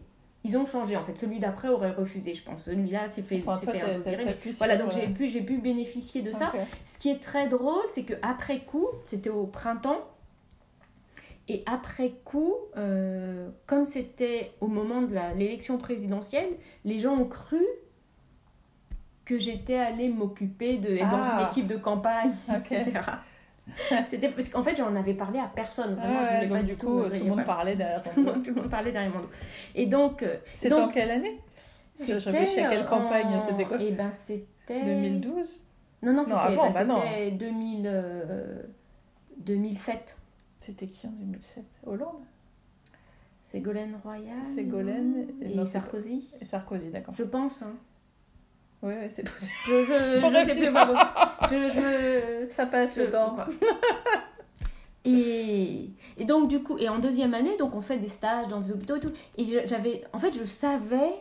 ils 0.45 0.57
ont 0.59 0.67
changé. 0.67 0.97
En 0.97 1.03
fait, 1.03 1.17
celui 1.17 1.39
d'après 1.41 1.69
aurait 1.69 1.91
refusé, 1.93 2.35
je 2.35 2.43
pense. 2.43 2.65
Celui-là 2.65 3.09
s'est 3.09 3.23
fait, 3.23 3.43
Enfin, 3.47 3.59
toi, 3.59 3.73
fait 3.73 3.81
un 3.83 3.95
peu 4.01 4.11
virer, 4.11 4.25
mais 4.45 4.51
Voilà, 4.59 4.77
donc 4.77 4.93
j'ai 4.93 5.07
ouais. 5.07 5.09
pu, 5.09 5.27
pu 5.43 5.59
bénéficier 5.59 6.23
de 6.23 6.33
ça. 6.33 6.53
Ce 6.85 6.99
qui 6.99 7.11
est 7.11 7.21
très 7.23 7.49
drôle, 7.49 7.83
c'est 7.89 8.05
que 8.05 8.15
après 8.23 8.61
coup, 8.61 8.87
c'était 9.05 9.31
au 9.31 9.47
printemps. 9.47 10.01
Et 11.49 11.63
après 11.67 12.13
coup, 12.25 12.55
euh, 12.79 13.51
comme 13.67 13.85
c'était 13.85 14.53
au 14.61 14.67
moment 14.67 15.03
de 15.03 15.15
l'élection 15.37 15.77
présidentielle, 15.77 16.49
les 16.87 16.99
gens 17.01 17.17
ont 17.19 17.27
cru 17.27 17.63
que 19.27 19.39
j'étais 19.39 19.77
allée 19.77 20.09
m'occuper 20.09 20.77
de 20.79 20.95
être 20.95 21.09
dans 21.11 21.21
Ah. 21.23 21.39
une 21.43 21.47
équipe 21.49 21.67
de 21.67 21.77
campagne, 21.77 22.33
etc. 22.49 22.93
C'était 24.07 24.29
parce 24.29 24.49
qu'en 24.49 24.63
fait, 24.63 24.77
j'en 24.77 24.95
avais 24.95 25.15
parlé 25.15 25.39
à 25.39 25.47
personne. 25.55 25.95
Vraiment, 25.95 26.21
Ouais, 26.21 26.41
je 26.45 26.49
pas 26.49 26.61
du 26.61 26.67
du 26.73 26.77
coup, 26.77 27.03
tout. 27.05 27.09
tout 27.11 27.21
le 27.25 27.31
monde 27.31 27.45
parlait 27.45 27.77
derrière 27.77 28.01
Tout 28.03 28.11
ton 28.15 28.23
dos. 28.23 28.33
tout 28.41 28.51
le 28.55 28.63
monde 28.63 28.71
parlait 28.71 28.93
derrière 28.93 29.11
mon 29.13 29.21
dos. 29.21 29.31
Et 29.75 29.87
donc, 29.87 30.23
euh, 30.23 30.37
C'était 30.55 30.75
en 30.75 30.89
quelle 30.89 31.11
année? 31.11 31.41
Je- 31.99 32.05
je 32.15 32.19
c'était, 32.19 32.39
réfléchis 32.39 32.61
à 32.61 32.69
quelle 32.71 32.81
euh, 32.81 32.85
campagne, 32.85 33.27
en- 33.37 33.41
c'était 33.41 33.65
quoi? 33.65 33.79
Eh 33.81 33.93
ben, 33.93 34.11
c'était 34.13 34.85
2012 34.85 35.47
Non, 36.03 36.13
non, 36.13 36.25
c'était 36.25 36.57
bah, 36.57 36.69
bah 36.75 36.85
non. 36.85 37.01
c'était 37.03 37.31
2000, 37.31 37.83
euh, 37.87 38.63
2007. 39.39 40.17
C'était 40.61 40.87
qui 40.87 41.07
en 41.07 41.11
2007 41.11 41.65
Hollande? 41.87 42.23
Ségolène 43.43 43.99
Royal. 44.03 44.27
C'est 44.45 44.55
Ségolène 44.63 45.27
et- 45.43 45.55
non, 45.55 45.65
c'est 45.65 45.73
Sarkozy. 45.73 46.31
Et 46.41 46.45
Sarkozy, 46.45 46.89
d'accord. 46.91 47.15
Je 47.17 47.25
pense. 47.25 47.63
Hein. 47.63 47.75
Oui, 48.85 48.93
c'est 49.09 49.29
possible. 49.29 49.53
Je, 49.67 49.83
je, 49.83 50.45
sais 50.45 50.55
plus. 50.55 50.69
vraiment. 50.69 50.95
Je, 51.51 51.69
je 51.71 51.81
me. 51.81 52.51
Ça 52.51 52.67
passe 52.67 52.97
le 52.97 53.11
temps. 53.11 53.37
Et, 55.07 55.91
et 56.17 56.25
donc 56.25 56.49
du 56.49 56.63
coup, 56.63 56.79
et 56.79 56.89
en 56.89 56.99
deuxième 56.99 57.35
année, 57.35 57.59
donc 57.59 57.75
on 57.75 57.83
fait 57.83 57.99
des 57.99 58.09
stages 58.09 58.49
dans 58.49 58.61
des 58.61 58.73
hôpitaux 58.73 58.97
et 58.97 59.01
tout. 59.01 59.13
Et 59.37 59.45
j'avais, 59.45 60.03
en 60.15 60.19
fait, 60.19 60.33
je 60.33 60.45
savais. 60.45 61.13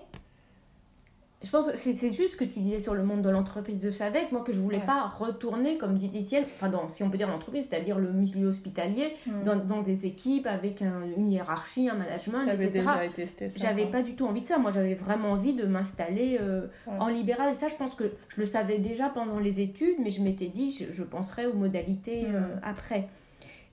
Je 1.44 1.50
pense 1.50 1.70
que 1.70 1.76
c'est 1.78 1.94
juste 2.14 2.32
ce 2.34 2.38
que 2.38 2.46
tu 2.46 2.60
disais 2.62 2.80
sur 2.80 2.94
le 2.94 3.04
monde 3.04 3.22
de 3.22 3.30
l'entreprise. 3.30 3.84
Je 3.84 3.90
savais 3.90 4.26
que 4.28 4.32
moi 4.34 4.44
que 4.46 4.54
je 4.54 4.62
voulais 4.62 4.78
Ouais. 4.78 4.86
pas 4.86 5.08
retourner 5.08 5.78
comme 5.78 5.96
diététicienne, 5.96 6.44
enfin 6.46 6.70
dans, 6.70 6.88
si 6.88 7.04
on 7.04 7.10
peut 7.10 7.18
dire 7.18 7.28
l'entreprise, 7.30 7.68
c'est-à-dire 7.70 8.00
le 8.00 8.12
milieu 8.14 8.48
hospitalier, 8.48 9.14
Hmm. 9.28 9.44
dans, 9.44 9.56
dans 9.58 9.82
des 9.82 10.06
équipes 10.06 10.48
avec 10.48 10.82
un- 10.82 11.04
une 11.18 11.30
hiérarchie, 11.30 11.90
un 11.90 11.96
management, 11.96 12.46
J'avais 12.46 12.66
etc. 12.68 12.80
déjà 12.80 13.10
testé 13.14 13.50
ça. 13.50 13.60
J'avais 13.60 13.84
quoi. 13.84 13.92
pas 13.92 14.02
du 14.04 14.16
tout 14.16 14.26
envie 14.26 14.40
de 14.42 14.46
ça. 14.46 14.58
Moi, 14.58 14.72
j'avais 14.72 14.94
vraiment 14.94 15.32
envie 15.34 15.54
de 15.54 15.66
m'installer 15.66 16.38
euh, 16.40 16.68
Ouais. 16.88 16.94
en 17.00 17.08
libéral. 17.10 17.52
Et 17.52 17.54
ça, 17.54 17.68
je 17.68 17.76
pense 17.76 17.94
que 17.96 18.06
je 18.30 18.40
le 18.40 18.46
savais 18.46 18.78
déjà 18.78 19.10
pendant 19.10 19.40
les 19.40 19.60
études, 19.60 19.98
mais 20.02 20.12
je 20.12 20.22
m'étais 20.22 20.48
dit, 20.48 20.72
je, 20.72 20.94
je 20.94 21.04
penserai 21.04 21.46
aux 21.46 21.54
modalités 21.54 22.26
euh, 22.28 22.40
Mhm. 22.40 22.60
après. 22.64 23.10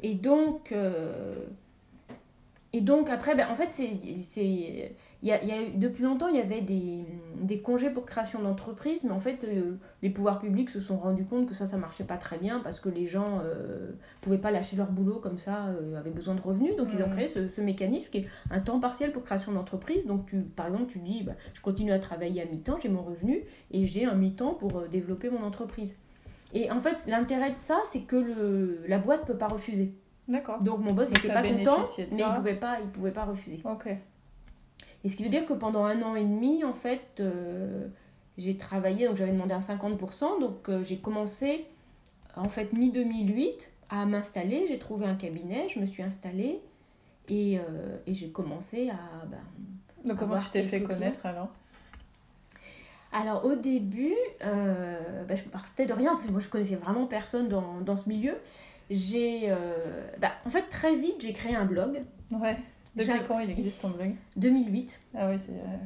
Et 0.03 0.15
donc, 0.15 0.73
euh, 0.73 1.35
et 2.73 2.81
donc 2.81 3.11
après, 3.11 3.35
ben, 3.35 3.49
en 3.51 3.55
fait, 3.55 3.71
c'est, 3.71 4.93
il 5.23 5.29
y 5.29 5.33
a, 5.33 5.43
il 5.43 5.49
y 5.49 5.53
a 5.53 5.57
depuis 5.77 6.03
longtemps, 6.03 6.29
il 6.29 6.37
y 6.37 6.41
avait 6.41 6.63
des, 6.63 7.05
des 7.41 7.61
congés 7.61 7.91
pour 7.91 8.07
création 8.07 8.41
d'entreprise, 8.41 9.05
mais 9.05 9.11
en 9.11 9.19
fait, 9.21 9.45
euh, 9.45 9.77
les 10.03 10.09
pouvoirs 10.09 10.39
publics 10.39 10.71
se 10.71 10.81
sont 10.81 10.97
rendus 10.97 11.27
compte 11.27 11.47
que 11.47 11.55
ça, 11.55 11.67
ça 11.67 11.77
marchait 11.77 12.05
pas 12.05 12.17
très 12.17 12.39
bien 12.39 12.61
parce 12.61 12.81
que 12.81 12.89
les 12.89 13.07
gens 13.07 13.41
euh, 13.45 13.93
pouvaient 14.23 14.39
pas 14.39 14.51
lâcher 14.51 14.77
leur 14.77 14.91
boulot 14.91 15.19
comme 15.21 15.37
ça, 15.37 15.67
euh, 15.67 15.99
avaient 15.99 16.11
besoin 16.11 16.35
de 16.35 16.41
revenus. 16.41 16.75
Donc, 16.77 16.89
ils 16.95 17.03
ont 17.03 17.11
créé 17.11 17.29
ce, 17.29 17.49
ce 17.49 17.61
mécanisme 17.61 18.09
qui 18.11 18.19
est 18.19 18.27
un 18.51 18.61
temps 18.61 18.81
partiel 18.81 19.13
pour 19.13 19.23
création 19.25 19.53
d'entreprise. 19.53 20.07
Donc, 20.07 20.27
tu, 20.27 20.39
par 20.41 20.67
exemple, 20.69 20.87
tu 20.87 21.01
dis, 21.01 21.23
bah, 21.23 21.33
je 21.53 21.61
continue 21.61 21.93
à 21.93 21.99
travailler 21.99 22.41
à 22.41 22.47
mi-temps, 22.47 22.79
j'ai 22.83 22.89
mon 22.89 23.03
revenu 23.03 23.43
et 23.73 23.87
j'ai 23.87 24.07
un 24.07 24.15
mi-temps 24.15 24.55
pour 24.55 24.79
euh, 24.79 24.89
développer 24.89 25.29
mon 25.29 25.43
entreprise. 25.43 25.99
Et 26.55 26.71
en 26.71 26.81
fait, 26.81 27.07
l'intérêt 27.09 27.51
de 27.51 27.57
ça, 27.57 27.79
c'est 27.85 28.03
que 28.03 28.17
le, 28.17 28.81
la 28.89 28.99
boîte 28.99 29.27
peut 29.27 29.37
pas 29.37 29.49
refuser. 29.49 29.95
D'accord. 30.27 30.63
Donc, 30.63 30.81
mon 30.81 30.93
boss 30.93 31.11
n'était 31.11 31.29
pas 31.29 31.43
content, 31.43 31.83
mais 32.13 32.23
il 32.27 32.35
pouvait 32.37 32.55
pas, 32.55 32.79
il 32.81 32.89
pouvait 32.89 33.11
pas 33.11 33.25
refuser. 33.25 33.61
Ok. 33.65 33.89
Et 35.05 35.09
ce 35.09 35.17
qui 35.17 35.23
veut 35.23 35.31
dire 35.31 35.47
que 35.47 35.53
pendant 35.53 35.85
un 35.85 36.03
an 36.03 36.15
et 36.15 36.25
demi, 36.25 36.65
en 36.65 36.75
fait, 36.75 37.21
euh, 37.21 37.87
j'ai 38.39 38.57
travaillé, 38.57 39.07
donc 39.07 39.17
j'avais 39.17 39.33
demandé 39.33 39.55
à 39.55 39.59
50%, 39.59 40.41
donc 40.41 40.69
euh, 40.69 40.83
j'ai 40.83 40.99
commencé, 40.99 41.67
en 42.37 42.49
fait, 42.49 42.73
mi-2008 42.73 43.55
à 43.89 44.07
m'installer, 44.07 44.67
j'ai 44.69 44.79
trouvé 44.79 45.07
un 45.07 45.15
cabinet, 45.15 45.69
je 45.69 45.81
me 45.81 45.87
suis 45.87 46.03
installée 46.03 46.61
et, 47.29 47.59
euh, 47.59 47.97
et 48.07 48.15
j'ai 48.15 48.29
commencé 48.29 48.91
à... 48.91 49.27
ben, 49.27 49.39
Donc 50.05 50.19
comment 50.19 50.39
tu 50.39 50.51
t'es 50.51 50.63
fait 50.63 50.83
connaître 50.83 51.27
alors? 51.27 51.49
Alors 53.13 53.45
au 53.45 53.57
début, 53.57 54.15
bah, 54.41 55.35
je 55.35 55.43
partais 55.43 55.87
de 55.87 55.93
rien, 55.93 56.13
en 56.13 56.17
plus 56.17 56.31
moi 56.31 56.41
je 56.41 56.49
connaissais 56.49 56.77
vraiment 56.77 57.07
personne 57.07 57.49
dans, 57.49 57.81
dans 57.81 57.97
ce 57.97 58.09
milieu. 58.09 58.37
J'ai, 58.91 59.51
euh, 59.51 60.07
bah, 60.19 60.33
en 60.45 60.51
fait 60.51 60.69
très 60.69 60.97
vite 60.97 61.17
j'ai 61.21 61.33
créé 61.33 61.55
un 61.55 61.65
blog, 61.65 62.03
Ouais. 62.33 62.57
Depuis 62.97 63.21
quand 63.27 63.39
il 63.41 63.51
existe 63.51 63.81
ton 63.83 63.91
blog? 63.91 64.15
2008. 64.37 65.01
Ah 65.15 65.29
oui, 65.31 65.39
c'est. 65.39 65.53
euh, 65.53 65.77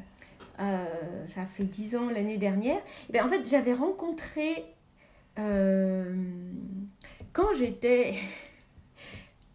Euh, 0.60 1.26
ça 1.34 1.46
fait 1.46 1.64
10 1.64 1.96
ans 1.96 2.08
l'année 2.10 2.36
dernière. 2.38 2.78
Et 3.08 3.12
ben, 3.12 3.24
en 3.24 3.28
fait, 3.28 3.48
j'avais 3.48 3.74
rencontré. 3.74 4.64
euh, 5.38 6.14
quand 7.32 7.52
j'étais. 7.58 8.14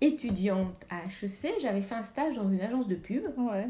étudiante 0.01 0.85
à 0.89 1.03
HEC, 1.05 1.55
j'avais 1.61 1.81
fait 1.81 1.95
un 1.95 2.03
stage 2.03 2.35
dans 2.35 2.49
une 2.49 2.61
agence 2.61 2.87
de 2.87 2.95
pub. 2.95 3.25
Ouais. 3.37 3.67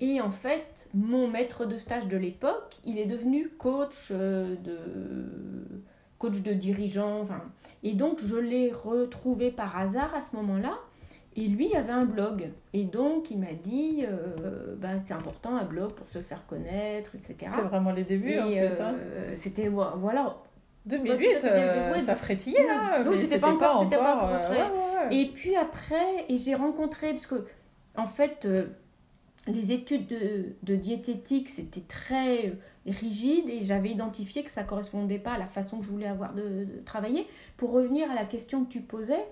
Et 0.00 0.20
en 0.20 0.30
fait, 0.30 0.88
mon 0.94 1.28
maître 1.28 1.64
de 1.66 1.78
stage 1.78 2.06
de 2.08 2.16
l'époque, 2.16 2.78
il 2.84 2.98
est 2.98 3.06
devenu 3.06 3.48
coach 3.50 4.08
euh, 4.10 4.56
de 4.56 5.84
coach 6.18 6.40
de 6.42 6.52
dirigeant. 6.54 7.20
Enfin, 7.20 7.42
et 7.82 7.92
donc, 7.94 8.18
je 8.20 8.36
l'ai 8.36 8.72
retrouvé 8.72 9.50
par 9.52 9.76
hasard 9.76 10.14
à 10.14 10.22
ce 10.22 10.34
moment-là. 10.36 10.76
Et 11.36 11.46
lui 11.46 11.74
avait 11.76 11.92
un 11.92 12.04
blog. 12.04 12.50
Et 12.72 12.84
donc, 12.84 13.30
il 13.30 13.38
m'a 13.38 13.52
dit, 13.52 14.04
euh, 14.06 14.74
bah, 14.76 14.98
c'est 14.98 15.14
important 15.14 15.56
un 15.56 15.64
blog 15.64 15.92
pour 15.92 16.08
se 16.08 16.20
faire 16.20 16.44
connaître, 16.46 17.14
etc. 17.14 17.34
C'était 17.40 17.60
vraiment 17.68 17.92
les 17.92 18.02
débuts, 18.04 18.30
Et, 18.32 18.40
en 18.40 18.46
hein. 18.46 18.94
euh, 18.94 19.34
C'était, 19.36 19.68
voilà. 19.68 20.36
2008, 20.86 21.12
Ouais, 21.12 21.38
tout 21.38 21.46
à 21.46 21.50
fait, 21.50 21.50
euh, 21.56 21.92
ouais, 21.92 22.00
ça 22.00 22.16
frétillait, 22.16 22.66
hein, 22.70 23.04
oui, 23.06 23.18
c'était 23.18 23.38
pas 23.38 23.52
encore- 23.52 23.82
c'était 23.82 23.96
pas 23.96 24.16
encore 24.16 24.30
euh, 24.30 24.50
ouais, 24.50 24.56
ouais, 24.56 25.08
ouais. 25.10 25.14
Et 25.16 25.26
puis 25.26 25.54
après, 25.54 26.24
et 26.28 26.38
j'ai 26.38 26.54
rencontré, 26.54 27.10
parce 27.10 27.26
que, 27.26 27.44
en 27.96 28.06
fait, 28.06 28.44
euh, 28.46 28.64
les 29.46 29.72
études 29.72 30.06
de, 30.06 30.46
de 30.62 30.76
diététique, 30.76 31.48
c'était 31.50 31.82
très 31.82 32.46
euh, 32.48 32.52
rigide 32.86 33.48
et 33.50 33.60
j'avais 33.62 33.90
identifié 33.90 34.42
que 34.42 34.50
ça 34.50 34.64
correspondait 34.64 35.18
pas 35.18 35.32
à 35.32 35.38
la 35.38 35.46
façon 35.46 35.78
que 35.78 35.84
je 35.84 35.90
voulais 35.90 36.06
avoir 36.06 36.32
de, 36.34 36.64
de 36.64 36.80
travailler. 36.84 37.26
Pour 37.58 37.72
revenir 37.72 38.10
à 38.10 38.14
la 38.14 38.24
question 38.24 38.64
que 38.64 38.70
tu 38.72 38.80
posais, 38.80 39.24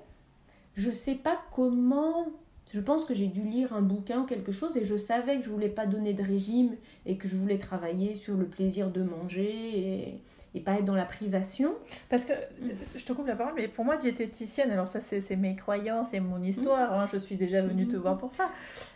je 0.78 0.90
sais 0.92 1.16
pas 1.16 1.42
comment. 1.54 2.28
Je 2.72 2.80
pense 2.80 3.04
que 3.04 3.14
j'ai 3.14 3.26
dû 3.26 3.42
lire 3.42 3.72
un 3.72 3.82
bouquin 3.82 4.20
ou 4.20 4.24
quelque 4.24 4.52
chose 4.52 4.76
et 4.76 4.84
je 4.84 4.96
savais 4.96 5.38
que 5.38 5.44
je 5.44 5.50
voulais 5.50 5.70
pas 5.70 5.86
donner 5.86 6.12
de 6.12 6.22
régime 6.22 6.76
et 7.06 7.16
que 7.16 7.26
je 7.26 7.36
voulais 7.36 7.58
travailler 7.58 8.14
sur 8.14 8.34
le 8.34 8.46
plaisir 8.46 8.90
de 8.90 9.02
manger 9.02 10.16
et 10.54 10.60
pas 10.60 10.72
être 10.78 10.84
dans 10.84 10.94
la 10.94 11.04
privation. 11.04 11.72
Parce 12.08 12.24
que, 12.24 12.32
je 12.96 13.04
te 13.04 13.12
coupe 13.12 13.26
la 13.26 13.36
parole, 13.36 13.52
mais 13.56 13.68
pour 13.68 13.84
moi, 13.84 13.96
diététicienne, 13.96 14.70
alors 14.70 14.88
ça, 14.88 15.00
c'est 15.00 15.36
mes 15.36 15.54
croyances 15.56 16.12
et 16.14 16.20
mon 16.20 16.42
histoire, 16.42 16.92
hein, 16.92 17.06
je 17.10 17.18
suis 17.18 17.36
déjà 17.36 17.60
venue 17.62 17.86
te 17.86 17.96
Mhm. 17.96 18.02
voir 18.02 18.16
pour 18.18 18.32
ça. 18.32 18.48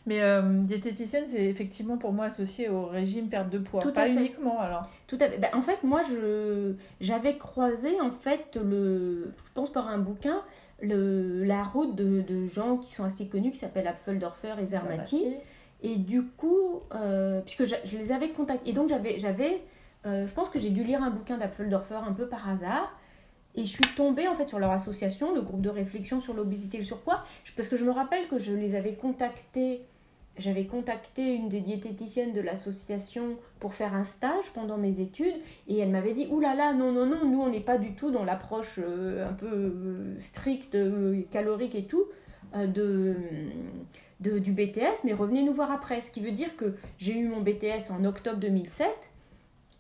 Mais 0.06 0.22
euh, 0.22 0.42
diététicienne, 0.62 1.24
c'est 1.26 1.44
effectivement 1.44 1.96
pour 1.98 2.12
moi 2.12 2.24
associé 2.26 2.68
au 2.68 2.86
régime 2.86 3.28
perte 3.28 3.50
de 3.50 3.58
poids. 3.58 3.80
Tout 3.82 3.88
à 3.90 3.92
Pas 3.92 4.06
fait. 4.06 4.14
uniquement, 4.14 4.60
alors. 4.60 4.88
Tout 5.06 5.18
à 5.20 5.28
fait. 5.28 5.38
Ben, 5.38 5.50
en 5.52 5.60
fait, 5.62 5.82
moi, 5.82 6.00
j'avais 7.00 7.36
croisé 7.36 8.00
en 8.00 8.10
fait 8.10 8.56
le, 8.62 9.32
je 9.44 9.52
pense 9.54 9.70
par 9.70 9.88
un 9.88 9.98
bouquin, 9.98 10.42
le, 10.80 11.44
la 11.44 11.62
route 11.62 11.94
de, 11.94 12.22
de 12.22 12.46
gens 12.46 12.76
qui 12.78 12.92
sont 12.92 13.04
assez 13.04 13.26
connus 13.28 13.50
qui 13.50 13.58
s'appellent 13.58 13.86
Apfeldorfer 13.88 14.54
et 14.60 14.64
Zermati. 14.66 15.26
Et 15.84 15.96
du 15.96 16.22
coup, 16.22 16.80
euh, 16.94 17.40
puisque 17.40 17.64
je, 17.64 17.74
je 17.84 17.96
les 17.96 18.12
avais 18.12 18.28
contactés, 18.30 18.70
et 18.70 18.72
donc 18.72 18.88
j'avais, 18.88 19.62
euh, 20.06 20.26
je 20.26 20.32
pense 20.32 20.48
que 20.48 20.58
j'ai 20.58 20.70
dû 20.70 20.84
lire 20.84 21.02
un 21.02 21.10
bouquin 21.10 21.38
d'Apfeldorfer 21.38 22.00
un 22.06 22.12
peu 22.12 22.26
par 22.26 22.48
hasard. 22.48 22.96
Et 23.54 23.64
je 23.64 23.68
suis 23.68 23.84
tombée 23.96 24.28
en 24.28 24.34
fait 24.34 24.48
sur 24.48 24.58
leur 24.58 24.70
association, 24.70 25.34
le 25.34 25.42
groupe 25.42 25.60
de 25.60 25.68
réflexion 25.68 26.20
sur 26.20 26.32
l'obésité 26.32 26.78
et 26.78 26.80
le 26.80 26.86
surpoids, 26.86 27.22
parce 27.54 27.68
que 27.68 27.76
je 27.76 27.84
me 27.84 27.90
rappelle 27.90 28.26
que 28.28 28.38
je 28.38 28.54
les 28.54 28.74
avais 28.74 28.94
contactés, 28.94 29.82
j'avais 30.38 30.64
contacté 30.64 31.34
une 31.34 31.50
des 31.50 31.60
diététiciennes 31.60 32.32
de 32.32 32.40
l'association 32.40 33.36
pour 33.60 33.74
faire 33.74 33.94
un 33.94 34.04
stage 34.04 34.50
pendant 34.54 34.78
mes 34.78 35.00
études, 35.00 35.34
et 35.68 35.78
elle 35.78 35.90
m'avait 35.90 36.14
dit, 36.14 36.26
Ouh 36.30 36.40
là 36.40 36.54
là, 36.54 36.72
non, 36.72 36.92
non, 36.92 37.04
non, 37.04 37.26
nous 37.26 37.42
on 37.42 37.50
n'est 37.50 37.60
pas 37.60 37.76
du 37.76 37.92
tout 37.94 38.10
dans 38.10 38.24
l'approche 38.24 38.76
euh, 38.78 39.28
un 39.28 39.34
peu 39.34 39.46
euh, 39.52 40.16
stricte, 40.20 40.78
calorique 41.30 41.74
et 41.74 41.84
tout, 41.84 42.04
de, 42.56 43.14
de- 44.20 44.38
du 44.38 44.52
BTS, 44.52 45.04
mais 45.04 45.12
revenez 45.12 45.42
nous 45.42 45.52
voir 45.52 45.70
après. 45.70 46.00
Ce 46.00 46.10
qui 46.10 46.20
veut 46.20 46.32
dire 46.32 46.56
que 46.56 46.74
j'ai 46.98 47.16
eu 47.18 47.28
mon 47.28 47.42
BTS 47.42 47.90
en 47.90 48.04
octobre 48.06 48.38
2007, 48.38 48.86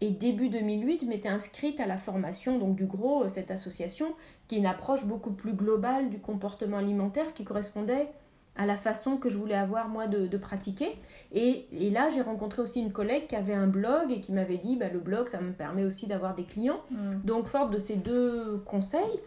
et 0.02 0.10
début 0.10 0.48
2008, 0.48 1.02
je 1.02 1.06
m'étais 1.06 1.28
inscrite 1.28 1.78
à 1.78 1.86
la 1.86 1.96
formation 1.96 2.58
donc 2.58 2.74
du 2.74 2.86
GROS, 2.86 3.22
euh, 3.22 3.28
cette 3.28 3.52
association, 3.52 4.16
qui 4.48 4.56
est 4.56 4.58
une 4.58 4.66
approche 4.66 5.04
beaucoup 5.04 5.30
plus 5.30 5.54
globale 5.54 6.10
du 6.10 6.18
comportement 6.18 6.78
alimentaire 6.78 7.32
qui 7.34 7.44
correspondait 7.44 8.08
à 8.56 8.66
la 8.66 8.76
façon 8.76 9.16
que 9.16 9.28
je 9.28 9.38
voulais 9.38 9.54
avoir 9.54 9.88
moi 9.88 10.08
de, 10.08 10.26
de 10.26 10.36
pratiquer. 10.36 10.98
Et, 11.30 11.66
et 11.70 11.88
là, 11.90 12.08
j'ai 12.08 12.20
rencontré 12.20 12.62
aussi 12.62 12.80
une 12.80 12.90
collègue 12.90 13.28
qui 13.28 13.36
avait 13.36 13.54
un 13.54 13.68
blog 13.68 14.10
et 14.10 14.20
qui 14.20 14.32
m'avait 14.32 14.58
dit, 14.58 14.74
bah, 14.74 14.88
le 14.92 14.98
blog, 14.98 15.28
ça 15.28 15.40
me 15.40 15.52
permet 15.52 15.84
aussi 15.84 16.08
d'avoir 16.08 16.34
des 16.34 16.44
clients. 16.44 16.80
Mm. 16.90 17.20
Donc, 17.22 17.46
forte 17.46 17.70
de 17.70 17.78
ces 17.78 17.94
deux 17.94 18.60
conseils, 18.66 19.20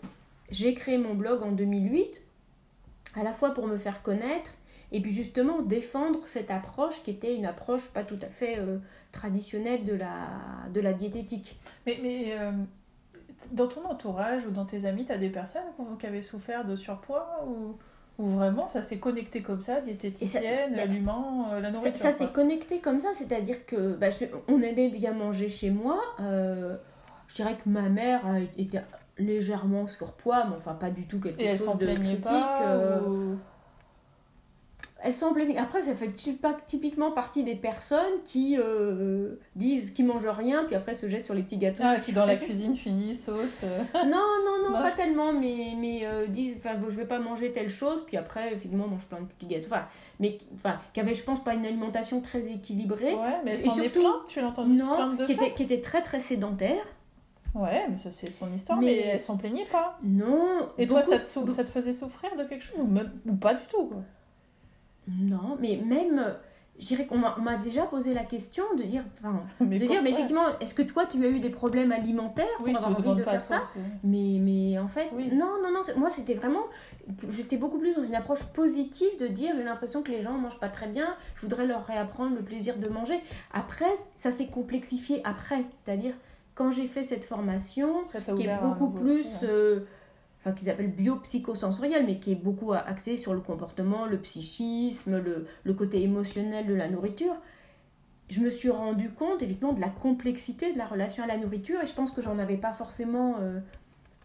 j'ai 0.51 0.73
créé 0.73 0.97
mon 0.97 1.13
blog 1.13 1.41
en 1.41 1.53
2008, 1.53 2.21
à 3.15 3.23
la 3.23 3.31
fois 3.31 3.53
pour 3.53 3.65
me 3.65 3.77
faire 3.77 4.01
connaître 4.01 4.51
et 4.91 5.01
puis 5.01 5.13
justement 5.13 5.61
défendre 5.61 6.19
cette 6.25 6.51
approche 6.51 7.01
qui 7.03 7.11
était 7.11 7.35
une 7.35 7.45
approche 7.45 7.89
pas 7.89 8.03
tout 8.03 8.19
à 8.21 8.27
fait 8.27 8.59
euh, 8.59 8.77
traditionnelle 9.15 9.83
de 9.85 9.93
la, 9.95 10.27
de 10.73 10.81
la 10.81 10.93
diététique. 10.93 11.57
Mais, 11.87 11.97
mais 12.03 12.33
euh, 12.37 12.51
dans 13.53 13.67
ton 13.67 13.83
entourage 13.85 14.45
ou 14.45 14.51
dans 14.51 14.65
tes 14.65 14.85
amis, 14.85 15.05
tu 15.05 15.11
as 15.11 15.17
des 15.17 15.29
personnes 15.29 15.63
qui 15.99 16.05
avaient 16.05 16.21
souffert 16.21 16.65
de 16.65 16.75
surpoids 16.75 17.43
ou, 17.47 17.75
ou 18.21 18.27
vraiment 18.27 18.67
ça 18.67 18.81
s'est 18.83 18.97
connecté 18.99 19.41
comme 19.41 19.61
ça, 19.61 19.81
diététicienne, 19.81 20.71
ça- 20.71 20.75
l'aliment, 20.77 21.47
euh, 21.51 21.59
la 21.59 21.69
Ça, 21.69 21.77
nourriture 21.77 21.97
ça 22.01 22.09
quoi. 22.09 22.17
s'est 22.27 22.33
connecté 22.33 22.79
comme 22.79 22.99
ça, 22.99 23.09
c'est-à-dire 23.13 23.65
que 23.65 23.93
bah, 23.95 24.09
je- 24.09 24.25
on 24.47 24.61
aimait 24.61 24.89
bien 24.89 25.13
manger 25.13 25.49
chez 25.49 25.69
moi. 25.71 25.99
euh, 26.19 26.75
je 27.27 27.35
dirais 27.35 27.55
que 27.55 27.67
ma 27.67 27.89
mère 27.89 28.25
a 28.27 28.39
été 28.39 28.79
légèrement 29.17 29.87
surpoids, 29.87 30.45
mais 30.45 30.55
enfin 30.57 30.73
pas 30.75 30.89
du 30.91 31.07
tout 31.07 31.19
quelque 31.19 31.41
Et 31.41 31.57
chose 31.57 31.77
de 31.77 31.87
critique. 31.95 32.21
pas 32.21 32.61
euh, 32.61 33.01
ou- 33.01 33.37
Elle. 35.11 35.57
Après, 35.57 35.81
ça 35.81 35.93
fait 35.95 36.11
typiquement 36.65 37.11
partie 37.11 37.43
des 37.43 37.55
personnes 37.55 38.21
qui 38.23 38.57
euh, 38.57 39.35
disent 39.55 39.91
qu'ils 39.91 40.05
mangent 40.05 40.25
rien, 40.27 40.63
puis 40.65 40.75
après 40.75 40.93
se 40.93 41.07
jettent 41.07 41.25
sur 41.25 41.33
les 41.33 41.43
petits 41.43 41.57
gâteaux. 41.57 41.83
Ah, 41.85 41.97
qui 41.99 42.11
dans 42.13 42.25
la 42.25 42.35
cuisine 42.45 42.75
finit 42.75 43.13
sauce. 43.15 43.61
euh. 43.63 43.83
non, 44.05 44.23
non, 44.45 44.63
non, 44.69 44.73
pas 44.73 44.91
tellement, 44.91 45.33
mais, 45.33 45.73
mais 45.79 46.01
euh, 46.05 46.27
disent, 46.27 46.55
enfin, 46.57 46.75
je 46.87 46.95
vais 46.95 47.05
pas 47.05 47.19
manger 47.19 47.51
telle 47.51 47.69
chose, 47.69 48.03
puis 48.05 48.17
après, 48.17 48.47
effectivement, 48.47 48.87
mange 48.87 49.05
plein 49.05 49.19
de 49.21 49.25
petits 49.25 49.45
gâteaux. 49.47 49.67
Enfin, 49.71 49.85
mais 50.19 50.37
qui- 50.37 50.47
enfin, 50.55 50.79
qui 50.93 50.99
avait, 50.99 51.15
je 51.15 51.23
pense, 51.23 51.43
pas 51.43 51.53
une 51.53 51.65
alimentation 51.65 52.21
très 52.21 52.49
équilibrée. 52.51 53.13
Ouais, 53.13 53.39
mais 53.43 53.51
Et 53.51 53.65
est 53.65 53.69
surtout- 53.69 54.01
tu 54.27 54.41
l'as 54.41 54.47
entendu 54.47 54.77
se 54.77 54.83
Non, 54.83 54.95
plaindre 54.95 55.17
de 55.17 55.25
qui 55.25 55.33
ça 55.35 55.45
était, 55.45 55.53
qui 55.55 55.63
était 55.63 55.81
très 55.81 56.01
très 56.01 56.19
sédentaire. 56.19 56.83
Ouais, 57.53 57.85
mais 57.89 57.97
ça 57.97 58.11
c'est 58.11 58.29
son 58.31 58.51
histoire, 58.51 58.79
Mais- 58.79 58.85
mais, 58.87 58.97
elle 59.13 59.19
s'en 59.21 59.37
plaignait 59.37 59.63
pas. 59.71 59.97
Non. 60.03 60.67
Et 60.77 60.87
toi, 60.87 61.01
ça 61.01 61.19
te, 61.19 61.25
sou- 61.25 61.49
ça 61.53 61.63
te 61.63 61.69
faisait 61.69 61.93
souffrir 61.93 62.35
de 62.35 62.43
quelque 62.43 62.63
chose 62.63 62.79
ou, 62.79 62.85
même- 62.87 63.13
ou 63.25 63.35
pas 63.35 63.53
du 63.53 63.63
tout 63.67 63.85
quoi. 63.87 64.01
Non, 65.07 65.57
mais 65.59 65.81
même, 65.85 66.19
euh, 66.19 66.33
je 66.79 66.87
dirais 66.87 67.05
qu'on 67.05 67.17
m'a 67.17 67.57
déjà 67.57 67.83
posé 67.83 68.13
la 68.13 68.23
question 68.23 68.63
de 68.77 68.83
dire, 68.83 69.03
enfin, 69.19 69.43
mais 69.65 69.79
de 69.79 69.85
dire, 69.85 70.01
mais 70.01 70.11
effectivement, 70.11 70.59
est-ce 70.59 70.73
que 70.73 70.81
toi 70.81 71.05
tu 71.05 71.23
as 71.23 71.29
eu 71.29 71.39
des 71.39 71.49
problèmes 71.49 71.91
alimentaires 71.91 72.45
Oui, 72.59 72.71
pour 72.71 72.81
je 72.81 72.87
te 72.87 72.91
avoir 72.91 73.07
envie 73.07 73.19
de 73.19 73.23
faire 73.23 73.43
ça 73.43 73.63
mais, 74.03 74.37
mais 74.41 74.77
en 74.79 74.87
fait, 74.87 75.09
Oui. 75.13 75.29
non, 75.31 75.61
non, 75.61 75.71
non, 75.71 75.81
moi 75.97 76.09
c'était 76.09 76.33
vraiment, 76.33 76.63
j'étais 77.29 77.57
beaucoup 77.57 77.77
plus 77.77 77.95
dans 77.95 78.03
une 78.03 78.15
approche 78.15 78.45
positive 78.53 79.19
de 79.19 79.27
dire, 79.27 79.53
j'ai 79.55 79.63
l'impression 79.63 80.01
que 80.01 80.11
les 80.11 80.21
gens 80.21 80.33
mangent 80.33 80.59
pas 80.59 80.69
très 80.69 80.87
bien, 80.87 81.15
je 81.35 81.41
voudrais 81.41 81.65
leur 81.65 81.85
réapprendre 81.85 82.35
le 82.35 82.41
plaisir 82.41 82.77
de 82.77 82.87
manger. 82.87 83.19
Après, 83.53 83.93
ça 84.15 84.31
s'est 84.31 84.47
complexifié 84.47 85.21
après, 85.23 85.65
c'est-à-dire 85.75 86.13
quand 86.55 86.71
j'ai 86.71 86.87
fait 86.87 87.03
cette 87.03 87.25
formation, 87.25 88.03
qui 88.35 88.43
est 88.43 88.61
beaucoup 88.61 88.89
plus, 88.89 89.27
hein. 89.27 89.47
euh, 89.47 89.79
enfin 90.45 90.53
qu'ils 90.53 90.69
appellent 90.69 90.91
biopsychosensoriel, 90.91 92.05
mais 92.05 92.19
qui 92.19 92.31
est 92.33 92.35
beaucoup 92.35 92.71
axé 92.73 93.17
sur 93.17 93.33
le 93.33 93.39
comportement, 93.39 94.05
le 94.05 94.17
psychisme, 94.19 95.17
le, 95.17 95.47
le 95.63 95.73
côté 95.73 96.03
émotionnel 96.03 96.67
de 96.67 96.75
la 96.75 96.87
nourriture. 96.87 97.35
Je 98.29 98.39
me 98.41 98.49
suis 98.51 98.69
rendu 98.69 99.09
compte 99.11 99.41
effectivement 99.41 99.73
de 99.73 99.81
la 99.81 99.89
complexité 99.89 100.71
de 100.71 100.77
la 100.77 100.85
relation 100.85 101.23
à 101.23 101.27
la 101.27 101.37
nourriture 101.37 101.81
et 101.81 101.87
je 101.87 101.93
pense 101.93 102.11
que 102.11 102.21
j'en 102.21 102.37
avais 102.37 102.57
pas 102.57 102.73
forcément 102.73 103.37
euh, 103.39 103.59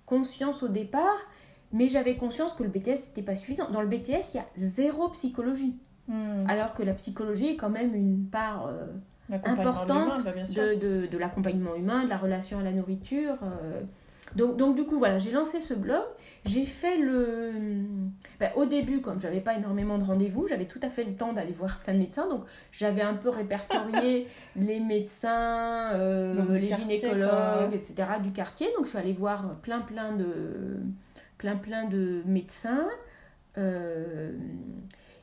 conscience 0.05 0.63
au 0.63 0.69
départ, 0.69 1.19
mais 1.73 1.89
j'avais 1.89 2.17
conscience 2.17 2.53
que 2.53 2.63
le 2.65 2.69
BTS 2.69 3.09
n'était 3.09 3.23
pas 3.23 3.35
suffisant. 3.35 3.71
Dans 3.71 3.81
le 3.81 3.89
BTS, 3.89 4.35
il 4.35 4.37
y 4.37 4.41
a 4.41 4.47
zéro 4.57 5.09
psychologie, 5.09 5.75
Hmm. 6.09 6.45
alors 6.49 6.75
que 6.75 6.83
la 6.83 6.93
psychologie 6.95 7.47
est 7.51 7.57
quand 7.57 7.71
même 7.71 7.95
une 7.95 8.25
part 8.27 8.67
euh, 8.67 8.85
importante 9.45 10.25
bah, 10.25 10.33
de, 10.75 11.07
de 11.07 11.19
l'accompagnement 11.19 11.77
humain, 11.77 12.03
de 12.05 12.09
la 12.09 12.17
relation 12.17 12.59
à 12.59 12.63
la 12.65 12.73
nourriture. 12.73 13.37
euh. 13.45 13.83
Donc, 14.37 14.57
donc 14.57 14.77
du 14.77 14.85
coup, 14.85 14.99
voilà, 14.99 15.19
j'ai 15.19 15.31
lancé 15.33 15.61
ce 15.61 15.75
blog. 15.75 16.03
J'ai 16.47 16.65
fait 16.65 16.97
le... 16.97 17.53
ben, 18.39 18.51
au 18.57 18.65
début, 18.65 19.01
comme 19.03 19.21
j'avais 19.21 19.41
pas 19.41 19.55
énormément 19.55 19.99
de 19.99 20.05
rendez-vous, 20.05 20.47
j'avais 20.47 20.65
tout 20.67 20.79
à 20.83 20.89
fait 20.89 21.05
le 21.05 21.15
temps 21.15 21.33
d'aller 21.35 21.53
voir 21.53 21.81
plein 21.81 21.93
de 21.93 21.99
médecins. 21.99 22.29
Donc 22.29 22.45
j'avais 22.73 23.03
un 23.03 23.15
peu 23.15 23.29
répertorié 23.29 24.27
les 24.57 24.81
médecins, 24.81 25.93
euh, 25.95 26.35
Donc, 26.35 26.49
les 26.59 26.69
quartier, 26.69 26.95
gynécologues, 26.99 27.29
quoi. 27.29 27.69
etc. 27.75 27.95
du 28.23 28.33
quartier. 28.33 28.69
Donc 28.77 28.85
je 28.85 28.91
suis 28.91 28.99
allée 28.99 29.13
voir 29.13 29.57
plein 29.63 29.81
plein 29.81 30.13
de, 30.17 30.79
plein, 31.37 31.57
plein 31.57 31.85
de 31.87 32.23
médecins. 32.25 32.87
Euh, 33.59 34.33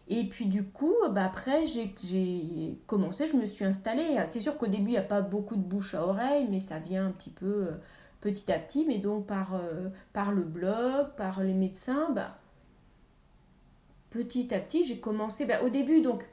et 0.10 0.24
puis 0.26 0.46
du 0.46 0.64
coup, 0.64 0.94
bah 1.12 1.26
après, 1.26 1.66
j'ai- 1.66 1.94
j'ai 2.04 2.78
commencé, 2.88 3.26
je 3.26 3.36
me 3.36 3.46
suis 3.46 3.66
installée. 3.66 4.18
C'est 4.26 4.40
sûr 4.40 4.58
qu'au 4.58 4.68
début, 4.68 4.90
il 4.90 4.92
n'y 4.92 4.98
a 4.98 5.02
pas 5.02 5.22
beaucoup 5.22 5.56
de 5.56 5.62
bouche 5.64 5.96
à 5.96 6.06
oreille, 6.06 6.48
mais 6.50 6.60
ça 6.60 6.80
vient 6.80 7.08
un 7.08 7.12
petit 7.12 7.30
peu 7.30 7.46
euh, 7.46 7.72
petit 8.22 8.52
à 8.52 8.60
petit. 8.60 8.86
Mais 8.86 8.98
donc 8.98 9.28
par, 9.28 9.56
euh, 9.56 9.90
par 10.14 10.32
le 10.32 10.44
blog, 10.44 11.10
par 11.18 11.44
les 11.44 11.54
médecins, 11.54 12.10
bah, 12.12 12.40
petit 14.10 14.54
à 14.54 14.60
petit, 14.60 14.86
j'ai 14.86 15.00
commencé. 15.00 15.46
Bah, 15.46 15.62
au 15.64 15.70
début, 15.70 16.02
donc, 16.02 16.24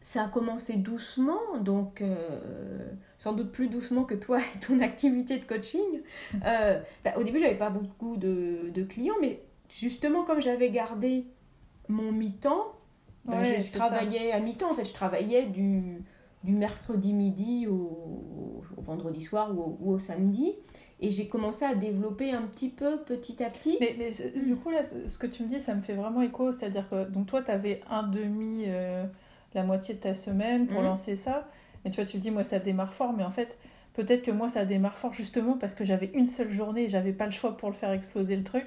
ça 0.00 0.24
a 0.24 0.28
commencé 0.28 0.74
doucement, 0.74 1.58
donc 1.60 2.00
euh, 2.00 2.88
sans 3.18 3.32
doute 3.32 3.50
plus 3.50 3.68
doucement 3.68 4.04
que 4.04 4.14
toi 4.14 4.40
et 4.40 4.58
ton 4.60 4.80
activité 4.80 5.38
de 5.38 5.44
coaching. 5.44 6.02
Euh, 6.44 6.80
bah, 7.04 7.14
au 7.16 7.24
début, 7.24 7.38
j'avais 7.38 7.58
pas 7.58 7.70
beaucoup 7.70 8.16
de, 8.16 8.70
de 8.72 8.84
clients, 8.84 9.16
mais 9.20 9.42
justement, 9.68 10.24
comme 10.24 10.40
j'avais 10.40 10.70
gardé 10.70 11.26
mon 11.88 12.12
mi-temps, 12.12 12.76
Ouais, 13.28 13.44
je 13.44 13.72
travaillais 13.72 14.32
à 14.32 14.40
mi-temps. 14.40 14.70
En 14.70 14.74
fait, 14.74 14.84
je 14.84 14.94
travaillais 14.94 15.46
du, 15.46 16.02
du 16.46 16.54
mercredi 16.54 17.12
midi 17.12 17.66
au, 17.66 18.62
au 18.76 18.80
vendredi 18.80 19.20
soir 19.20 19.54
ou 19.54 19.60
au, 19.60 19.78
ou 19.80 19.92
au 19.92 19.98
samedi. 19.98 20.54
Et 21.00 21.10
j'ai 21.10 21.28
commencé 21.28 21.64
à 21.66 21.74
développer 21.74 22.32
un 22.32 22.42
petit 22.42 22.70
peu, 22.70 23.02
petit 23.04 23.42
à 23.44 23.48
petit. 23.48 23.76
Mais, 23.80 23.94
mais 23.98 24.10
du 24.46 24.56
coup, 24.56 24.70
là, 24.70 24.82
ce 24.82 25.18
que 25.18 25.26
tu 25.26 25.42
me 25.42 25.48
dis, 25.48 25.60
ça 25.60 25.74
me 25.74 25.82
fait 25.82 25.92
vraiment 25.94 26.22
écho. 26.22 26.52
C'est-à-dire 26.52 26.88
que 26.88 27.04
donc 27.10 27.26
toi, 27.26 27.42
tu 27.42 27.50
avais 27.50 27.82
un 27.90 28.02
demi, 28.04 28.64
euh, 28.68 29.04
la 29.54 29.62
moitié 29.64 29.94
de 29.94 30.00
ta 30.00 30.14
semaine 30.14 30.66
pour 30.66 30.78
Mhm. 30.78 30.86
lancer 30.86 31.16
ça. 31.16 31.48
Mais 31.84 31.90
tu 31.90 31.96
vois, 31.96 32.06
tu 32.06 32.16
me 32.16 32.22
dis, 32.22 32.30
moi, 32.30 32.44
ça 32.44 32.58
démarre 32.58 32.94
fort. 32.94 33.12
Mais 33.12 33.24
en 33.24 33.30
fait, 33.30 33.58
peut-être 33.94 34.22
que 34.22 34.30
moi, 34.30 34.48
ça 34.48 34.64
démarre 34.64 34.96
fort 34.98 35.12
justement 35.12 35.58
parce 35.58 35.74
que 35.74 35.84
j'avais 35.84 36.10
une 36.14 36.26
seule 36.26 36.50
journée 36.50 36.84
et 36.84 36.88
j'avais 36.88 37.12
pas 37.12 37.26
le 37.26 37.32
choix 37.32 37.56
pour 37.58 37.68
le 37.68 37.74
faire 37.74 37.92
exploser 37.92 38.36
le 38.36 38.42
truc. 38.44 38.64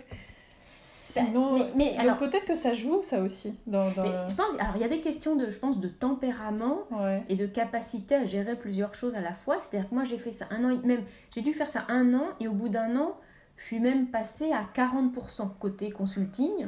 Sinon, 1.26 1.66
mais, 1.76 1.96
alors, 1.98 2.18
peut-être 2.18 2.46
que 2.46 2.56
ça 2.56 2.74
joue, 2.74 3.02
ça 3.04 3.22
aussi. 3.22 3.54
Dans, 3.68 3.90
dans 3.92 4.04
mais 4.04 4.12
je 4.30 4.36
pense, 4.36 4.54
alors 4.60 4.76
il 4.76 4.82
y 4.82 4.86
a 4.86 4.88
des 4.88 5.02
questions 5.02 5.36
de, 5.36 5.50
je 5.50 5.58
pense, 5.58 5.80
de 5.80 5.88
tempérament 5.88 6.80
Ouais. 6.92 7.24
et 7.30 7.36
de 7.36 7.46
capacité 7.46 8.16
à 8.16 8.26
gérer 8.26 8.56
plusieurs 8.56 8.94
choses 8.96 9.16
à 9.16 9.22
la 9.22 9.34
fois. 9.34 9.58
C'est-à-dire 9.60 9.90
que 9.90 9.96
moi, 9.96 10.04
j'ai 10.04 10.18
fait 10.18 10.32
ça 10.32 10.46
un 10.52 10.64
an, 10.66 10.70
et- 10.70 10.86
même, 10.88 11.04
j'ai 11.34 11.42
dû 11.42 11.54
faire 11.54 11.70
ça 11.70 11.86
un 11.90 12.14
an, 12.14 12.26
et 12.40 12.48
au 12.48 12.54
bout 12.54 12.70
d'un 12.70 12.96
an, 12.98 13.16
je 13.58 13.66
suis 13.66 13.80
même 13.80 14.08
passée 14.08 14.52
à 14.52 14.64
40% 14.74 15.50
côté 15.60 15.92
consulting. 15.92 16.68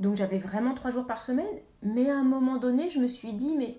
Donc 0.00 0.16
j'avais 0.16 0.38
vraiment 0.38 0.74
trois 0.74 0.90
jours 0.90 1.06
par 1.06 1.22
semaine. 1.22 1.46
Mais 1.82 2.10
à 2.10 2.16
un 2.16 2.24
moment 2.24 2.56
donné, 2.56 2.88
je 2.90 2.98
me 2.98 3.06
suis 3.06 3.32
dit, 3.32 3.54
mais 3.56 3.76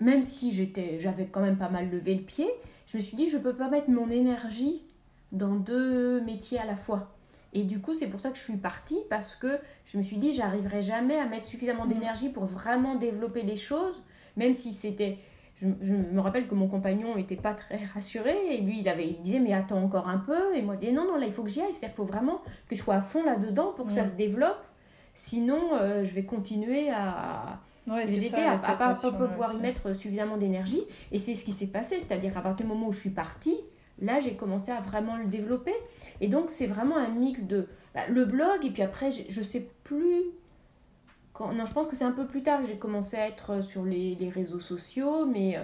même 0.00 0.22
si 0.22 0.52
j'étais, 0.52 0.98
j'avais 0.98 1.26
quand 1.26 1.40
même 1.40 1.56
pas 1.58 1.68
mal 1.68 1.90
levé 1.90 2.14
le 2.14 2.22
pied, 2.22 2.48
je 2.86 2.96
me 2.96 3.02
suis 3.02 3.16
dit, 3.16 3.28
je 3.28 3.38
peux 3.38 3.54
pas 3.54 3.68
mettre 3.68 3.90
mon 3.90 4.08
énergie 4.10 4.82
dans 5.32 5.54
deux 5.56 6.20
métiers 6.22 6.58
à 6.58 6.64
la 6.64 6.74
fois. 6.76 7.14
Et 7.54 7.62
du 7.64 7.80
coup, 7.80 7.94
c'est 7.94 8.08
pour 8.08 8.20
ça 8.20 8.30
que 8.30 8.36
je 8.36 8.42
suis 8.42 8.56
partie, 8.56 8.98
parce 9.08 9.34
que 9.34 9.58
je 9.86 9.96
me 9.98 10.02
suis 10.02 10.16
dit, 10.18 10.34
j'arriverai 10.34 10.82
jamais 10.82 11.18
à 11.18 11.24
mettre 11.26 11.46
suffisamment 11.46 11.84
Mhm. 11.86 11.92
d'énergie 11.94 12.28
pour 12.28 12.44
vraiment 12.44 12.94
développer 12.96 13.42
les 13.42 13.56
choses, 13.56 14.02
même 14.36 14.54
si 14.54 14.72
c'était... 14.72 15.18
Je, 15.60 15.66
je 15.82 15.92
me 15.92 16.20
rappelle 16.20 16.46
que 16.46 16.54
mon 16.54 16.68
compagnon 16.68 17.16
n'était 17.16 17.34
pas 17.34 17.52
très 17.54 17.84
rassuré, 17.92 18.36
et 18.54 18.60
lui, 18.60 18.78
il, 18.80 18.88
avait, 18.88 19.08
il 19.08 19.22
disait, 19.22 19.40
mais 19.40 19.52
attends 19.54 19.82
encore 19.82 20.08
un 20.08 20.18
peu, 20.18 20.54
et 20.54 20.62
moi, 20.62 20.74
je 20.74 20.80
disais, 20.80 20.92
non, 20.92 21.04
non, 21.04 21.16
là, 21.16 21.26
il 21.26 21.32
faut 21.32 21.42
que 21.42 21.48
j'y 21.50 21.60
aille, 21.60 21.72
c'est-à-dire 21.72 21.88
qu'il 21.88 21.96
faut 21.96 22.04
vraiment 22.04 22.42
que 22.68 22.76
je 22.76 22.80
sois 22.82 22.94
à 22.94 23.00
fond 23.02 23.24
là-dedans 23.24 23.72
pour 23.74 23.86
que 23.86 23.92
ça 23.92 24.02
Mhm. 24.04 24.10
se 24.10 24.14
développe, 24.14 24.64
sinon, 25.14 25.74
euh, 25.74 26.04
je 26.04 26.14
vais 26.14 26.24
continuer 26.24 26.90
à, 26.90 27.60
Ouais, 27.90 28.06
c'est 28.06 28.20
J'étais 28.20 28.28
ça, 28.36 28.50
à, 28.50 28.72
à 28.72 28.76
pas, 28.76 28.94
pas 28.94 29.10
pouvoir 29.10 29.54
y 29.54 29.58
mettre 29.60 29.94
suffisamment 29.94 30.36
d'énergie. 30.36 30.82
Et 31.10 31.18
c'est 31.18 31.34
ce 31.34 31.42
qui 31.42 31.52
s'est 31.54 31.68
passé, 31.68 31.98
c'est-à-dire 32.00 32.36
à 32.36 32.42
partir 32.42 32.66
du 32.66 32.70
moment 32.70 32.88
où 32.88 32.92
je 32.92 33.00
suis 33.00 33.08
partie, 33.08 33.56
là 34.00 34.20
j'ai 34.20 34.34
commencé 34.34 34.70
à 34.70 34.80
vraiment 34.80 35.16
le 35.16 35.26
développer. 35.26 35.74
Et 36.20 36.28
donc 36.28 36.50
c'est 36.50 36.66
vraiment 36.66 36.96
un 36.96 37.08
mix 37.08 37.44
de 37.44 37.68
bah, 37.94 38.02
le 38.08 38.24
blog, 38.24 38.64
et 38.64 38.70
puis 38.70 38.82
après 38.82 39.10
je, 39.10 39.42
sais 39.42 39.68
plus. 39.84 40.22
Quand, 41.32 41.52
non, 41.52 41.66
je 41.66 41.72
pense 41.72 41.86
que 41.86 41.96
c'est 41.96 42.04
un 42.04 42.12
peu 42.12 42.26
plus 42.26 42.42
tard 42.42 42.62
que 42.62 42.68
j'ai 42.68 42.78
commencé 42.78 43.16
à 43.16 43.28
être 43.28 43.62
sur 43.62 43.84
les, 43.84 44.14
les 44.16 44.28
réseaux 44.28 44.60
sociaux, 44.60 45.26
mais 45.26 45.56
euh, 45.56 45.62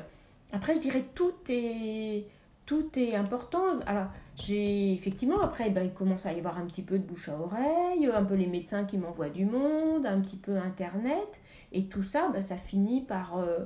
après 0.52 0.74
je 0.74 0.80
dirais 0.80 1.04
tout 1.14 1.34
est, 1.48 2.26
tout 2.66 2.90
est 2.96 3.14
important. 3.14 3.80
Alors 3.86 4.06
j'ai 4.36 4.92
effectivement 4.92 5.40
après 5.40 5.70
ben, 5.70 5.84
il 5.84 5.92
commence 5.92 6.26
à 6.26 6.32
y 6.32 6.38
avoir 6.38 6.58
un 6.58 6.66
petit 6.66 6.82
peu 6.82 6.98
de 6.98 7.04
bouche 7.04 7.28
à 7.28 7.38
oreille, 7.38 8.10
un 8.12 8.24
peu 8.24 8.34
les 8.34 8.46
médecins 8.46 8.84
qui 8.84 8.98
m'envoient 8.98 9.28
du 9.28 9.44
monde, 9.44 10.06
un 10.06 10.20
petit 10.20 10.36
peu 10.36 10.56
internet. 10.56 11.40
Et 11.72 11.84
tout 11.88 12.04
ça, 12.04 12.30
bah, 12.32 12.40
ça 12.40 12.56
finit 12.56 13.02
par 13.02 13.36
euh, 13.36 13.64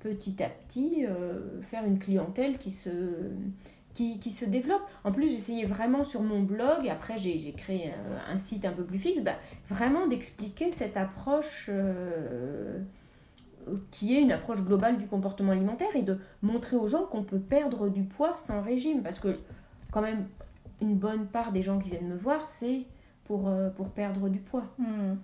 petit 0.00 0.42
à 0.42 0.48
petit 0.48 1.04
euh, 1.06 1.60
faire 1.62 1.84
une 1.84 1.98
clientèle 1.98 2.58
qui 2.58 2.70
se, 2.70 2.90
qui, 4.20 4.30
se 4.30 4.44
développe. 4.44 4.82
En 5.04 5.12
plus, 5.12 5.30
j'essayais 5.30 5.66
vraiment 5.66 6.04
sur 6.04 6.22
mon 6.22 6.42
blog, 6.42 6.88
après 6.88 7.18
j'ai 7.18 7.52
créé 7.52 7.92
un, 7.92 8.32
un 8.34 8.38
site 8.38 8.64
un 8.64 8.72
peu 8.72 8.84
plus 8.84 8.98
fixe, 8.98 9.22
bah, 9.22 9.36
vraiment 9.68 10.06
d'expliquer 10.06 10.70
cette 10.70 10.96
approche 10.96 11.66
euh, 11.68 12.78
qui 13.90 14.16
est 14.16 14.20
une 14.20 14.32
approche 14.32 14.62
globale 14.62 14.96
du 14.96 15.06
comportement 15.06 15.52
alimentaire 15.52 15.94
et 15.94 16.02
de 16.02 16.18
montrer 16.42 16.76
aux 16.76 16.88
gens 16.88 17.04
qu'on 17.04 17.22
peut 17.22 17.38
perdre 17.38 17.88
du 17.88 18.02
poids 18.02 18.36
sans 18.36 18.62
régime. 18.62 19.02
Parce 19.02 19.18
que 19.18 19.38
quand 19.92 20.02
même, 20.02 20.26
une 20.80 20.96
bonne 20.96 21.26
part 21.26 21.52
des 21.52 21.62
gens 21.62 21.78
qui 21.78 21.90
viennent 21.90 22.08
me 22.08 22.16
voir, 22.16 22.44
c'est 22.44 22.86
pour, 23.24 23.48
euh, 23.48 23.70
pour 23.70 23.90
perdre 23.90 24.28
du 24.28 24.40
poids. 24.40 24.64
Hmm. 24.78 25.16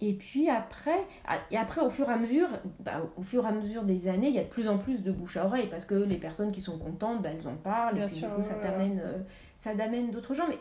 Et 0.00 0.12
puis 0.12 0.50
après, 0.50 1.06
et 1.50 1.56
après 1.56 1.80
au 1.80 1.88
fur 1.88 2.08
et 2.10 2.12
à 2.12 2.18
mesure, 2.18 2.48
bah, 2.80 3.00
au 3.16 3.22
fur 3.22 3.44
et 3.44 3.48
à 3.48 3.52
mesure 3.52 3.82
des 3.82 4.08
années, 4.08 4.28
il 4.28 4.34
y 4.34 4.38
a 4.38 4.42
de 4.44 4.48
plus 4.48 4.68
en 4.68 4.76
plus 4.76 5.02
de 5.02 5.10
bouche 5.10 5.38
à 5.38 5.46
oreille 5.46 5.68
parce 5.70 5.86
que 5.86 5.94
les 5.94 6.18
personnes 6.18 6.52
qui 6.52 6.60
sont 6.60 6.78
contentes, 6.78 7.22
bah, 7.22 7.30
elles 7.32 7.48
en 7.48 7.54
parlent 7.56 7.94
Bien 7.94 8.04
et 8.04 8.06
puis 8.06 8.16
sûr, 8.16 8.28
du 8.28 8.34
coup 8.34 8.42
ça 8.42 8.54
t'amène, 8.54 9.00
euh, 9.02 9.18
ça 9.56 9.74
t'amène 9.74 10.10
d'autres 10.10 10.34
gens. 10.34 10.46
Mais 10.48 10.58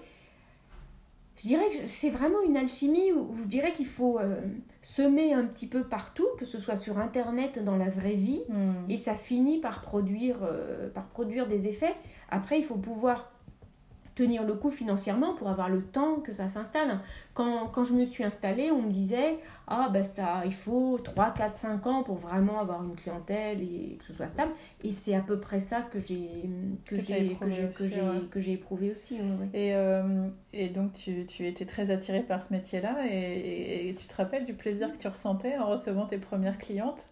je 1.36 1.50
dirais 1.50 1.70
que 1.70 1.86
c'est 1.86 2.12
vraiment 2.12 2.42
une 2.48 2.56
alchimie 2.56 3.12
où, 3.12 3.32
où 3.32 3.36
je 3.36 3.48
dirais 3.50 3.74
qu'il 3.74 3.88
faut 3.88 4.20
euh, 4.20 4.40
semer 4.82 5.34
un 5.34 5.44
petit 5.44 5.68
peu 5.68 5.84
partout, 5.84 6.28
que 6.40 6.46
ce 6.46 6.58
soit 6.58 6.78
sur 6.78 6.98
internet, 6.98 7.62
dans 7.62 7.76
la 7.76 7.90
vraie 7.90 8.16
vie, 8.16 8.44
Hmm. 8.48 8.90
et 8.90 8.96
ça 8.96 9.16
finit 9.16 9.60
par 9.60 9.82
produire, 9.82 10.38
euh, 10.44 10.90
par 10.90 11.08
produire 11.08 11.46
des 11.48 11.68
effets. 11.68 11.94
Après, 12.30 12.58
il 12.58 12.64
faut 12.64 12.78
pouvoir 12.78 13.32
tenir 14.16 14.44
le 14.46 14.56
coup 14.56 14.72
financièrement 14.72 15.34
pour 15.36 15.50
avoir 15.50 15.70
le 15.70 15.82
temps 15.84 16.16
que 16.22 16.32
ça 16.32 16.48
s'installe. 16.48 17.00
Quand, 17.34 17.68
quand 17.68 17.84
je 17.84 17.94
me 17.94 18.06
suis 18.06 18.24
installée, 18.24 18.72
on 18.72 18.82
me 18.82 18.90
disait 18.92 19.40
ah 19.68 19.90
ben 19.92 20.04
ça 20.04 20.44
il 20.46 20.54
faut 20.54 20.98
3 21.04 21.32
4 21.32 21.54
5 21.54 21.86
ans 21.88 22.04
pour 22.04 22.16
vraiment 22.16 22.60
avoir 22.60 22.84
une 22.84 22.96
clientèle 22.96 23.62
et 23.62 23.98
que 24.00 24.06
ce 24.06 24.14
soit 24.14 24.28
stable 24.30 24.54
et 24.84 24.92
c'est 24.92 25.16
à 25.16 25.22
peu 25.22 25.40
près 25.40 25.60
ça 25.60 25.82
que 25.82 26.00
j'ai 26.00 26.50
que 26.86 26.96
Que 26.96 27.02
j'ai 27.02 27.26
éprouvé 27.32 27.56
que 28.32 28.40
j'ai 28.40 28.54
éprouvé 28.54 28.92
aussi 28.92 29.16
ouais. 29.16 29.50
Et, 29.54 29.76
euh, 29.76 30.28
et 30.54 30.70
donc, 30.70 30.94
tu, 30.94 31.26
tu 31.26 31.48
étais 31.48 31.66
très 31.66 31.92
attirée 31.92 32.24
par 32.24 32.42
ce 32.42 32.54
métier-là 32.54 33.06
et, 33.08 33.10
et- 33.14 33.90
et 33.90 33.96
tu 33.96 34.08
te 34.08 34.16
rappelles 34.16 34.46
du 34.46 34.54
plaisir 34.54 34.92
que 34.92 34.98
tu 34.98 35.08
ressentais 35.08 35.58
en 35.58 35.68
recevant 35.70 36.06
tes 36.06 36.18
premières 36.18 36.58
clientes? 36.58 37.06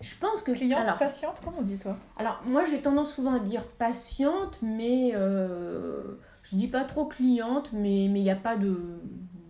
Je 0.00 0.14
pense 0.18 0.42
que 0.42 0.52
Clientes, 0.52 0.78
alors, 0.80 0.98
patientes, 0.98 1.40
comment 1.44 1.58
on 1.58 1.62
dit 1.62 1.76
toi? 1.76 1.96
Alors, 2.16 2.40
moi, 2.46 2.64
j'ai 2.64 2.80
tendance 2.80 3.14
souvent 3.14 3.34
à 3.34 3.38
dire 3.40 3.64
patiente, 3.66 4.58
mais 4.62 5.12
euh, 5.14 6.02
je 6.42 6.56
dis 6.56 6.68
pas 6.68 6.84
trop 6.84 7.04
cliente, 7.06 7.70
mais 7.72 8.04
il 8.06 8.12
n'y 8.12 8.30
a 8.30 8.36
pas 8.36 8.56
de, 8.56 8.78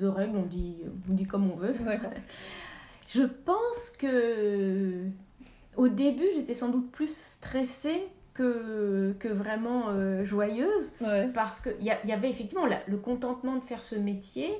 de 0.01 0.07
règles, 0.09 0.37
on 0.37 0.47
dit, 0.47 0.77
on 1.09 1.15
dit 1.15 1.25
comme 1.25 1.51
on 1.51 1.55
veut. 1.57 1.73
Je 3.09 3.23
pense 3.23 3.91
que 3.99 5.05
au 5.77 5.89
début, 5.89 6.27
j'étais 6.35 6.55
sans 6.55 6.69
doute 6.69 6.91
plus 6.93 7.13
stressée 7.15 8.07
que, 8.35 9.15
que 9.19 9.29
vraiment 9.29 9.87
euh, 9.89 10.25
joyeuse, 10.25 10.93
Ouais. 11.01 11.29
parce 11.35 11.61
qu'il 11.61 11.81
y, 11.81 11.87
y 12.09 12.13
avait 12.13 12.31
effectivement 12.31 12.67
la- 12.67 12.83
le 12.87 12.97
contentement 12.99 13.57
de 13.57 13.63
faire 13.65 13.83
ce 13.83 13.97
métier, 13.97 14.53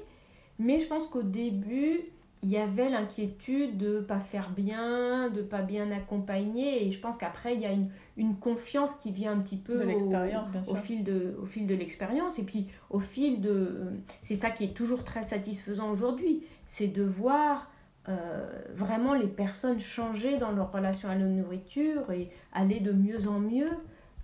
mais 0.59 0.81
je 0.81 0.87
pense 0.87 1.07
qu'au 1.07 1.23
début, 1.23 2.01
il 2.43 2.49
y 2.49 2.57
avait 2.57 2.89
l'inquiétude 2.89 3.77
de 3.77 4.01
pas 4.01 4.19
faire 4.19 4.51
bien, 4.51 5.29
de 5.29 5.43
pas 5.43 5.61
bien 5.61 5.91
accompagner, 5.91 6.87
et 6.87 6.93
je 6.93 6.99
pense 6.99 7.19
qu'après, 7.19 7.55
il 7.55 7.61
y 7.61 7.67
a 7.67 7.73
une, 7.73 7.91
une 8.17 8.37
confiance 8.37 8.95
qui 8.95 9.13
vient 9.13 9.33
un 9.33 9.41
petit 9.41 9.59
peu 9.59 9.75
De 9.75 10.71
au- 10.71 10.75
fil 10.75 11.05
de, 11.05 11.37
au 11.43 11.45
fil 11.45 11.67
de 11.67 11.75
l'expérience. 11.75 12.39
Et 12.39 12.45
puis 12.45 12.69
au 12.89 12.99
fil 12.99 13.43
de... 13.43 13.91
C'est 14.23 14.37
ça 14.37 14.51
qui 14.51 14.65
est 14.65 14.75
toujours 14.75 15.05
très 15.05 15.23
satisfaisant 15.23 15.91
aujourd'hui, 15.91 16.43
c'est 16.67 16.89
de 16.89 17.03
voir 17.03 17.71
euh, 18.09 18.49
vraiment 18.75 19.13
les 19.13 19.27
personnes 19.29 19.79
changer 19.79 20.39
dans 20.39 20.53
leur 20.53 20.73
relation 20.73 21.11
à 21.11 21.15
la 21.15 21.27
nourriture 21.27 22.11
et 22.11 22.31
aller 22.55 22.81
de 22.81 22.93
mieux 22.93 23.29
en 23.29 23.39
mieux. 23.39 23.71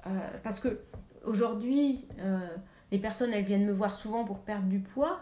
Euh, 0.06 0.10
parce 0.42 0.58
que 0.58 0.78
aujourd'hui, 1.26 2.08
euh, 2.20 2.38
les 2.92 2.98
personnes, 2.98 3.32
elles 3.34 3.44
viennent 3.44 3.66
me 3.66 3.72
voir 3.72 3.94
souvent 3.94 4.24
pour 4.24 4.38
perdre 4.38 4.68
du 4.68 4.78
poids, 4.78 5.20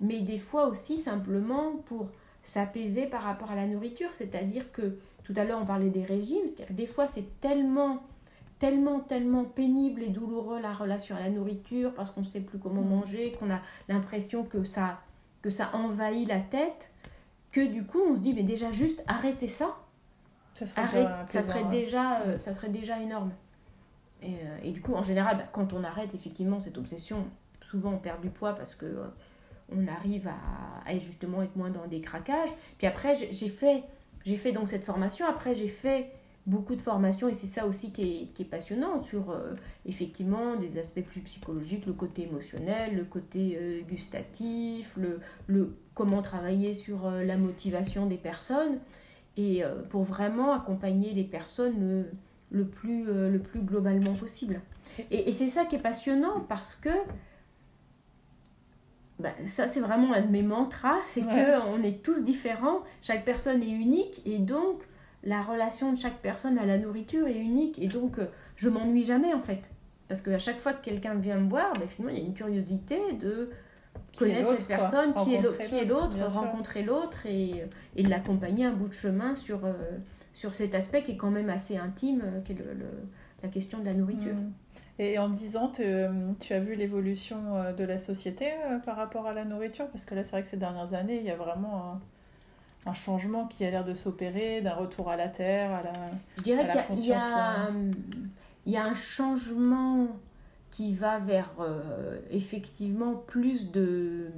mais 0.00 0.20
des 0.20 0.38
fois 0.38 0.66
aussi 0.66 0.98
simplement 0.98 1.76
pour 1.86 2.08
s'apaiser 2.44 3.06
par 3.06 3.22
rapport 3.22 3.50
à 3.50 3.56
la 3.56 3.66
nourriture. 3.66 4.10
C'est-à-dire 4.12 4.70
que 4.70 4.96
tout 5.24 5.32
à 5.36 5.44
l'heure, 5.44 5.58
on 5.60 5.66
parlait 5.66 5.90
des 5.90 6.04
régimes, 6.04 6.42
c'est-à-dire 6.44 6.68
que 6.68 6.72
des 6.74 6.86
fois, 6.86 7.06
c'est 7.06 7.40
tellement 7.40 8.02
tellement, 8.60 9.00
tellement 9.00 9.44
pénible 9.44 10.02
et 10.02 10.08
douloureux 10.08 10.60
la 10.60 10.72
relation 10.72 11.16
à 11.16 11.20
la 11.20 11.28
nourriture 11.28 11.92
parce 11.92 12.10
qu'on 12.10 12.20
ne 12.20 12.26
sait 12.26 12.40
plus 12.40 12.58
comment 12.58 12.82
Mm. 12.82 12.88
manger, 12.88 13.32
qu'on 13.38 13.50
a 13.50 13.60
l'impression 13.88 14.44
que 14.44 14.62
ça, 14.64 15.00
que 15.42 15.50
ça 15.50 15.70
envahit 15.74 16.26
la 16.28 16.38
tête, 16.38 16.88
que 17.50 17.66
du 17.66 17.84
coup 17.84 18.00
on 18.08 18.14
se 18.14 18.20
dit 18.20 18.32
mais 18.32 18.44
déjà 18.44 18.70
juste 18.70 19.02
arrêtez 19.06 19.48
ça, 19.48 19.76
Ça 20.54 20.66
serait 20.66 20.82
arrête, 20.82 21.26
déjà 21.26 21.26
ça 21.26 21.42
serait 21.42 21.64
déjà, 21.64 22.20
euh, 22.22 22.38
ça 22.38 22.52
serait 22.52 22.68
déjà 22.68 23.00
énorme. 23.00 23.32
Et, 24.22 24.34
euh, 24.34 24.58
et 24.62 24.70
du 24.70 24.80
coup 24.80 24.94
en 24.94 25.02
général 25.02 25.36
bah, 25.36 25.44
quand 25.52 25.72
on 25.72 25.82
arrête 25.84 26.14
effectivement 26.14 26.60
cette 26.60 26.78
obsession, 26.78 27.26
souvent 27.60 27.92
on 27.92 27.98
perd 27.98 28.20
du 28.22 28.30
poids 28.30 28.54
parce 28.54 28.74
que 28.76 28.86
euh, 28.86 29.04
on 29.70 29.86
arrive 29.88 30.28
à, 30.28 30.98
justement 30.98 31.42
être 31.42 31.56
moins 31.56 31.70
dans 31.70 31.86
des 31.86 32.00
craquages. 32.00 32.50
Puis 32.78 32.86
après 32.86 33.14
j'ai 33.14 33.48
fait, 33.48 33.84
j'ai 34.24 34.36
fait 34.36 34.52
donc 34.52 34.68
cette 34.68 34.84
formation, 34.84 35.26
après 35.26 35.54
j'ai 35.54 35.68
fait 35.68 36.10
beaucoup 36.46 36.74
de 36.76 36.82
formations 36.82 37.28
et 37.28 37.32
c'est 37.32 37.46
ça 37.46 37.66
aussi 37.66 37.90
qui 37.90 38.28
est, 38.38 38.44
passionnant 38.44 39.02
sur 39.02 39.30
euh, 39.30 39.54
effectivement 39.86 40.56
des 40.56 40.78
aspects 40.78 41.02
plus 41.02 41.20
psychologiques, 41.22 41.86
le 41.86 41.94
côté 41.94 42.22
émotionnel, 42.22 42.96
le 42.96 43.04
côté 43.04 43.56
euh, 43.58 43.80
gustatif, 43.82 44.92
le, 44.96 45.20
le 45.46 45.74
comment 45.94 46.20
travailler 46.20 46.74
sur 46.74 47.06
euh, 47.06 47.24
la 47.24 47.36
motivation 47.36 48.06
des 48.06 48.16
personnes 48.16 48.78
et 49.36 49.64
pour 49.90 50.04
vraiment 50.04 50.52
accompagner 50.52 51.12
les 51.12 51.24
personnes 51.24 52.04
le, 52.52 52.64
plus, 52.64 53.06
le 53.06 53.40
plus 53.40 53.62
globalement 53.62 54.14
possible. 54.14 54.60
Et 55.10 55.32
c'est 55.32 55.48
ça 55.48 55.64
qui 55.64 55.74
est 55.74 55.80
passionnant 55.80 56.38
parce 56.48 56.76
que 56.76 56.90
bah, 59.18 59.30
ça 59.46 59.68
c'est 59.68 59.80
vraiment 59.80 60.12
un 60.12 60.22
de 60.22 60.28
mes 60.28 60.42
mantras, 60.42 60.98
c'est 61.06 61.22
que 61.22 61.68
on 61.68 61.82
est 61.82 62.02
tous 62.02 62.24
différents, 62.24 62.82
chaque 63.02 63.24
personne 63.24 63.62
est 63.62 63.70
unique 63.70 64.20
et 64.24 64.38
donc 64.38 64.82
la 65.22 65.42
relation 65.42 65.92
de 65.92 65.98
chaque 65.98 66.18
personne 66.18 66.58
à 66.58 66.66
la 66.66 66.78
nourriture 66.78 67.26
est 67.26 67.38
unique 67.38 67.78
et 67.78 67.88
donc 67.88 68.18
euh, 68.18 68.26
je 68.56 68.68
m'ennuie 68.68 69.04
jamais 69.04 69.32
en 69.32 69.40
fait. 69.40 69.70
Parce 70.08 70.20
qu'à 70.20 70.38
chaque 70.38 70.58
fois 70.58 70.74
que 70.74 70.84
quelqu'un 70.84 71.14
vient 71.14 71.36
me 71.36 71.48
voir, 71.48 71.72
bah, 71.74 71.86
finalement 71.86 72.14
il 72.14 72.22
y 72.22 72.24
a 72.24 72.26
une 72.26 72.34
curiosité 72.34 72.98
de 73.14 73.50
connaître 74.16 74.50
cette 74.50 74.66
personne, 74.66 75.14
qui 75.24 75.34
est 75.34 75.42
l'autre, 75.88 76.16
rencontrer 76.34 76.82
l'autre 76.82 77.26
et, 77.26 77.64
et 77.96 78.02
de 78.02 78.10
l'accompagner 78.10 78.64
un 78.64 78.72
bout 78.72 78.88
de 78.88 78.94
chemin 78.94 79.34
sur, 79.34 79.64
euh, 79.64 79.72
sur 80.32 80.54
cet 80.54 80.74
aspect 80.74 81.02
qui 81.02 81.12
est 81.12 81.16
quand 81.16 81.30
même 81.30 81.50
assez 81.50 81.76
intime, 81.76 82.22
euh, 82.24 82.40
qui 82.40 82.52
est 82.52 82.56
le, 82.56 82.64
la 83.42 83.48
question 83.48 83.78
de 83.78 83.86
la 83.86 83.94
nourriture. 83.94 84.34
Mm. 84.34 84.52
Et 84.98 85.18
en 85.18 85.28
10 85.28 85.56
ans, 85.56 85.72
tu 85.72 85.82
as 85.84 86.60
vu 86.60 86.74
l'évolution 86.74 87.56
euh, 87.56 87.72
de 87.72 87.84
la 87.84 87.98
société 87.98 88.52
par 88.84 88.96
rapport 88.96 89.26
à 89.26 89.32
la 89.32 89.44
nourriture? 89.44 89.88
Parce 89.88 90.04
que 90.04 90.14
là, 90.14 90.22
c'est 90.22 90.32
vrai 90.32 90.42
que 90.42 90.48
ces 90.48 90.56
dernières 90.56 90.94
années, 90.94 91.18
il 91.18 91.24
y 91.24 91.30
a 91.30 91.36
vraiment 91.36 91.92
un, 92.86 92.90
un 92.90 92.94
changement 92.94 93.46
qui 93.46 93.64
a 93.64 93.70
l'air 93.70 93.84
de 93.84 93.94
s'opérer, 93.94 94.60
d'un 94.60 94.74
retour 94.74 95.10
à 95.10 95.16
la 95.16 95.28
terre, 95.28 95.72
à 95.72 95.82
la. 95.82 95.92
Je 96.36 96.42
dirais 96.42 96.68
qu'il 96.88 97.00
y, 97.00 97.08
y, 97.08 98.72
y, 98.72 98.76
a 98.76 98.84
un 98.84 98.94
changement 98.94 100.08
qui 100.70 100.92
va 100.92 101.18
vers 101.18 101.50
euh, 101.60 102.18
effectivement 102.30 103.14
plus 103.14 103.70
de, 103.70 104.30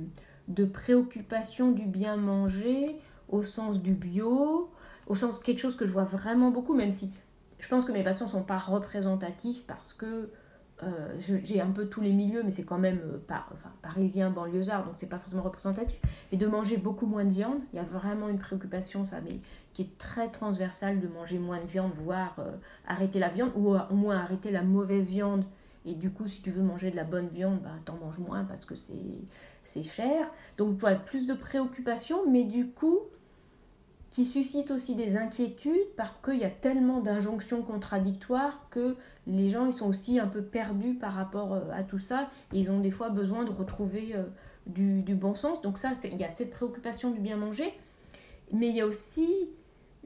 de 0.49 0.65
préoccupation 0.65 1.73
du 1.73 1.87
bien 1.87 2.17
manger 2.17 2.97
au 3.29 3.43
sens 3.43 3.81
du 3.81 3.93
bio, 3.93 4.71
au 5.07 5.15
sens 5.15 5.39
quelque 5.39 5.59
chose 5.59 5.77
que 5.77 5.87
je 5.87 5.93
vois 5.93 6.05
vraiment 6.05 6.51
beaucoup, 6.51 6.75
même 6.75 6.91
si 6.91 7.11
je 7.59 7.69
pense 7.69 7.85
que 7.85 7.93
mes 7.93 8.03
patients 8.03 8.27
ne 8.27 8.31
sont 8.31 8.43
pas 8.43 8.59
représentatifs 8.59 9.65
parce 9.67 9.93
que 9.93 10.31
euh, 10.83 11.17
j'ai 11.19 11.61
un 11.61 11.71
peu 11.71 11.87
tous 11.87 12.01
les 12.01 12.13
milieux, 12.13 12.43
mais 12.43 12.51
c'est 12.51 12.65
quand 12.65 12.79
même 12.79 13.01
euh, 13.05 13.19
par, 13.27 13.49
enfin, 13.55 13.71
parisien, 13.83 14.31
banlieusard, 14.31 14.85
donc 14.85 14.95
c'est 14.99 15.09
pas 15.09 15.19
forcément 15.19 15.43
représentatif. 15.43 15.99
Mais 16.31 16.39
de 16.39 16.47
manger 16.47 16.77
beaucoup 16.77 17.07
moins 17.07 17.25
de 17.25 17.33
viande, 17.33 17.63
il 17.73 17.77
y 17.77 17.79
a 17.79 17.85
vraiment 17.85 18.29
une 18.29 18.39
préoccupation, 18.39 19.05
ça, 19.05 19.21
mais 19.23 19.39
qui 19.73 19.83
est 19.83 19.99
très 19.99 20.29
transversale 20.29 21.01
de 21.01 21.09
manger 21.09 21.39
moins 21.39 21.61
de 21.61 21.67
viande, 21.67 21.93
voire 21.97 22.37
arrêter 22.87 23.19
la 23.19 23.29
viande, 23.29 23.53
ou 23.55 23.75
au 23.75 23.95
moins 23.95 24.17
arrêter 24.17 24.51
la 24.51 24.63
mauvaise 24.63 25.09
viande 25.09 25.45
et 25.87 25.95
du 25.95 26.11
coup, 26.11 26.27
si 26.27 26.43
tu 26.43 26.51
veux 26.51 26.63
manger 26.63 26.91
de 26.91 26.97
la 26.97 27.05
bonne 27.05 27.29
viande, 27.29 27.61
bah, 27.63 27.71
t'en 27.85 27.95
manges 27.95 28.19
moins 28.19 28.45
parce 28.45 28.67
que 28.67 28.75
c'est 28.75 29.83
cher. 29.85 30.29
Donc, 30.59 30.83
as 30.83 30.97
plus 30.97 31.27
de 31.27 31.35
préoccupations, 31.35 32.29
mais 32.29 32.43
du 32.43 32.67
coup, 32.67 32.99
qui 34.11 34.25
suscite 34.25 34.73
aussi 34.73 34.97
des 34.97 35.17
inquiétudes 35.17 35.95
parce 35.97 36.17
qu'il 36.25 36.39
y 36.39 36.45
a 36.45 36.51
tellement 36.51 37.01
d'injonctions 37.01 37.63
contradictoires 37.63 38.67
que 38.71 38.97
les 39.27 39.49
gens 39.49 39.67
ils 39.67 39.73
sont 39.73 39.89
aussi 39.89 40.19
un 40.19 40.27
peu 40.27 40.43
perdus 40.43 40.95
par 40.95 41.13
rapport 41.13 41.53
euh, 41.53 41.71
à 41.73 41.83
tout 41.83 41.99
ça 41.99 42.31
et 42.53 42.61
ils 42.61 42.71
ont 42.71 42.81
des 42.81 42.91
fois 42.91 43.11
besoin 43.11 43.45
de 43.45 43.51
retrouver 43.51 44.15
euh, 44.15 44.25
du, 44.67 45.15
bon 45.15 45.35
sens. 45.35 45.61
Donc 45.61 45.79
ça, 45.79 45.93
il 46.05 46.17
y 46.17 46.25
a 46.25 46.29
cette 46.29 46.51
préoccupation 46.51 47.11
du 47.11 47.21
bien 47.21 47.37
manger, 47.37 47.73
mais 48.53 48.69
il 48.69 48.77
y 48.77 48.81
a 48.81 48.87
aussi 48.87 49.29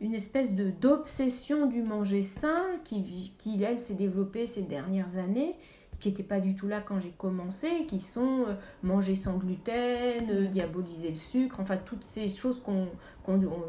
une 0.00 0.14
espèce 0.14 0.54
de 0.54 0.70
d'obsession 0.70 1.66
du 1.66 1.82
manger 1.82 2.22
sain 2.22 2.64
qui, 2.84 3.34
qui 3.36 3.62
elle, 3.62 3.78
s'est 3.78 3.94
développée 3.94 4.46
ces 4.46 4.62
dernières 4.62 5.18
années, 5.18 5.56
qui 5.98 6.08
n'était 6.08 6.22
pas 6.22 6.40
du 6.40 6.54
tout 6.54 6.66
là 6.66 6.80
quand 6.80 7.00
j'ai 7.00 7.12
commencé, 7.18 7.84
qui 7.86 8.00
sont 8.00 8.44
euh, 8.48 8.54
manger 8.82 9.16
sans 9.16 9.36
gluten, 9.36 10.46
diaboliser 10.50 11.10
le 11.10 11.14
sucre, 11.14 11.60
enfin 11.60 11.76
toutes 11.76 12.04
ces 12.04 12.30
choses 12.30 12.62
qu'on 12.62 12.88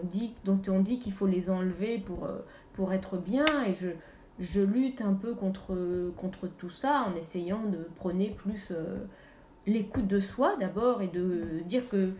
dit, 0.04 0.34
dont 0.46 0.62
on 0.70 0.80
dit 0.80 1.00
qu'il 1.00 1.12
faut 1.12 1.28
les 1.28 1.50
enlever 1.50 1.98
pour, 2.00 2.30
pour 2.74 2.94
être 2.94 3.18
bien. 3.18 3.46
Et 3.68 3.74
je, 3.74 3.90
je 4.42 4.62
lutte 4.62 5.02
un 5.02 5.14
peu 5.14 5.34
contre, 5.34 6.12
contre 6.18 6.48
tout 6.48 6.70
ça 6.70 7.06
en 7.08 7.16
essayant 7.16 7.64
de 7.64 7.88
prôner 7.96 8.30
plus 8.30 8.74
l'écoute 9.66 10.08
de 10.08 10.20
soi 10.20 10.58
d'abord 10.60 11.02
et 11.02 11.08
de 11.08 11.62
dire 11.66 11.88
que 11.88 12.14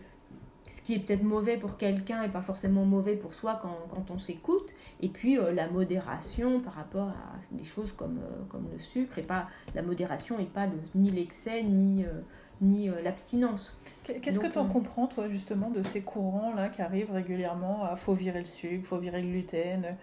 ce 0.72 0.80
qui 0.80 0.94
est 0.94 1.00
peut-être 1.00 1.22
mauvais 1.22 1.58
pour 1.58 1.76
quelqu'un 1.76 2.22
et 2.22 2.28
pas 2.28 2.40
forcément 2.40 2.86
mauvais 2.86 3.14
pour 3.14 3.34
soi 3.34 3.58
quand, 3.60 3.76
quand 3.90 4.10
on 4.10 4.18
s'écoute. 4.18 4.70
Et 5.02 5.08
puis 5.08 5.38
euh, 5.38 5.52
la 5.52 5.68
modération 5.68 6.60
par 6.60 6.72
rapport 6.74 7.08
à 7.08 7.34
des 7.50 7.64
choses 7.64 7.92
comme, 7.92 8.18
euh, 8.18 8.44
comme 8.48 8.66
le 8.72 8.78
sucre, 8.78 9.18
et 9.18 9.22
pas 9.22 9.48
la 9.74 9.82
modération 9.82 10.38
et 10.38 10.46
pas 10.46 10.66
le, 10.66 10.78
ni 10.94 11.10
l'excès 11.10 11.62
ni, 11.62 12.04
euh, 12.04 12.22
ni 12.62 12.88
l'abstinence. 13.04 13.78
Qu'est-ce 14.04 14.40
que 14.40 14.46
tu 14.46 14.58
en 14.58 14.66
comprends, 14.66 15.08
toi, 15.08 15.28
justement, 15.28 15.68
de 15.68 15.82
ces 15.82 16.00
courants-là 16.00 16.70
qui 16.70 16.80
arrivent 16.80 17.12
régulièrement 17.12 17.84
à 17.84 17.94
faut 17.94 18.14
virer 18.14 18.38
le 18.38 18.46
sucre, 18.46 18.86
faut 18.86 18.98
virer 18.98 19.20
le 19.20 19.28
gluten 19.28 19.96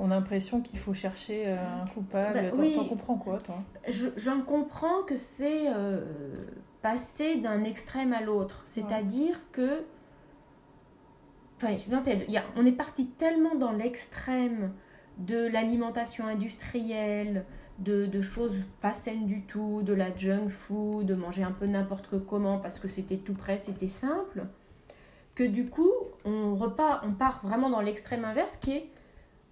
on 0.00 0.10
a 0.10 0.14
l'impression 0.14 0.60
qu'il 0.60 0.78
faut 0.78 0.94
chercher 0.94 1.46
un 1.48 1.86
coupable. 1.86 2.34
Bah, 2.34 2.56
oui. 2.56 2.74
T'en 2.74 2.84
comprends 2.84 3.16
quoi, 3.16 3.38
toi? 3.38 3.56
J'en 4.16 4.40
comprends 4.40 5.02
que 5.02 5.16
c'est 5.16 5.66
passer 6.82 7.36
d'un 7.36 7.64
extrême 7.64 8.12
à 8.12 8.20
l'autre. 8.20 8.62
C'est-à-dire 8.66 9.38
que 9.52 9.84
on 12.56 12.66
est 12.66 12.72
parti 12.72 13.08
tellement 13.08 13.54
dans 13.54 13.72
l'extrême 13.72 14.72
de 15.18 15.46
l'alimentation 15.46 16.26
industrielle, 16.26 17.44
de, 17.78 18.20
choses 18.20 18.64
pas 18.80 18.94
saines 18.94 19.26
du 19.26 19.42
tout, 19.42 19.82
de 19.82 19.92
la 19.92 20.14
junk 20.14 20.48
food, 20.48 21.06
de 21.06 21.14
manger 21.14 21.42
un 21.42 21.52
peu 21.52 21.66
n'importe 21.66 22.24
comment 22.26 22.58
parce 22.58 22.78
que 22.78 22.88
c'était 22.88 23.18
tout 23.18 23.34
prêt, 23.34 23.58
c'était 23.58 23.88
simple, 23.88 24.46
que 25.34 25.44
du 25.44 25.68
coup, 25.68 25.92
on, 26.24 26.54
repart, 26.54 27.04
on 27.06 27.12
part 27.12 27.40
vraiment 27.42 27.70
dans 27.70 27.80
l'extrême 27.80 28.24
inverse 28.24 28.56
qui 28.56 28.72
est 28.72 28.90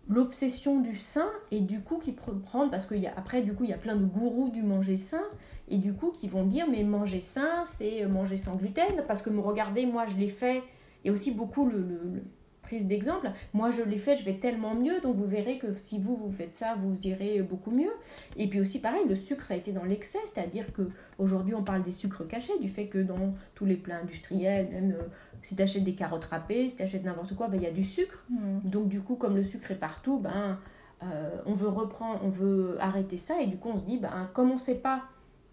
l'obsession 0.09 0.81
du 0.81 0.97
sain 0.97 1.29
et 1.51 1.61
du 1.61 1.81
coup 1.81 1.99
qui 1.99 2.13
prend 2.13 2.69
parce 2.69 2.87
qu'il 2.87 2.99
y 2.99 3.07
a 3.07 3.13
après 3.17 3.43
du 3.43 3.55
coup 3.55 3.65
il 3.65 3.71
y 3.71 3.75
a 3.75 3.79
plein 3.79 3.97
de 3.97 4.05
gourous 4.05 4.49
du 4.49 4.63
manger 4.63 4.97
sain 4.97 5.25
et 5.69 5.77
du 5.77 5.93
coup 5.93 6.11
qui 6.11 6.29
vont 6.29 6.45
dire 6.45 6.67
mais 6.71 6.83
manger 6.83 7.21
sain 7.21 7.65
c'est 7.67 8.07
manger 8.07 8.37
sans 8.37 8.57
gluten 8.57 9.05
parce 9.07 9.21
que 9.21 9.31
regardez 9.31 9.85
moi 9.85 10.07
je 10.07 10.17
l'ai 10.17 10.29
fait 10.29 10.63
et 11.05 11.11
aussi 11.11 11.31
beaucoup 11.31 11.69
le, 11.69 12.23
prise 12.69 12.87
d'exemple. 12.87 13.31
Moi, 13.55 13.71
je 13.71 13.83
l'ai 13.83 13.97
fait, 13.97 14.15
je 14.15 14.25
vais 14.25 14.35
tellement 14.35 14.75
mieux, 14.75 15.01
donc 15.01 15.17
vous 15.17 15.27
verrez 15.27 15.57
que 15.57 15.73
si 15.73 15.99
vous, 15.99 16.15
vous 16.15 16.31
faites 16.31 16.53
ça, 16.53 16.75
vous 16.79 16.95
irez 17.07 17.41
beaucoup 17.41 17.71
mieux. 17.71 17.91
Et 18.37 18.47
puis 18.47 18.61
aussi, 18.61 18.79
pareil, 18.79 19.05
le 19.09 19.17
sucre, 19.17 19.47
ça 19.47 19.55
a 19.55 19.57
été 19.57 19.73
dans 19.73 19.85
l'excès, 19.85 20.19
c'est-à-dire 20.27 20.71
que 20.75 20.91
aujourd'hui 21.17 21.55
on 21.55 21.65
parle 21.65 21.83
des 21.83 21.93
sucres 21.93 22.29
cachés, 22.29 22.59
du 22.61 22.69
fait 22.69 22.87
que 22.87 22.99
dans 22.99 23.35
tous 23.55 23.65
les 23.65 23.77
plats 23.77 23.97
industriels, 23.97 24.69
même 24.71 24.93
euh, 24.93 25.05
si 25.43 25.57
tu 25.57 25.63
achètes 25.63 25.85
des 25.85 25.95
carottes 25.95 26.27
râpées, 26.27 26.69
si 26.69 26.77
tu 26.77 26.83
achètes 26.83 27.05
n'importe 27.05 27.35
quoi, 27.35 27.49
ben, 27.49 27.57
il 27.57 27.63
y 27.63 27.67
a 27.67 27.71
du 27.71 27.85
sucre. 27.85 28.25
Mmh. 28.31 28.69
Donc, 28.69 28.89
du 28.89 29.01
coup, 29.01 29.17
comme 29.17 29.37
le 29.37 29.45
sucre 29.45 29.71
est 29.71 29.79
partout, 29.79 30.19
ben, 30.19 30.59
euh, 31.03 31.41
on 31.47 31.55
veut 31.55 31.69
reprendre, 31.69 32.21
on 32.25 32.29
veut 32.29 32.77
arrêter 32.81 33.17
ça, 33.17 33.41
et 33.41 33.47
du 33.47 33.57
coup, 33.57 33.71
on 33.73 33.79
se 33.79 33.85
dit, 33.85 33.99
ben, 33.99 34.31
comme 34.35 34.51
on 34.51 34.55
ne 34.55 34.61
sait 34.61 34.77
pas 34.77 35.05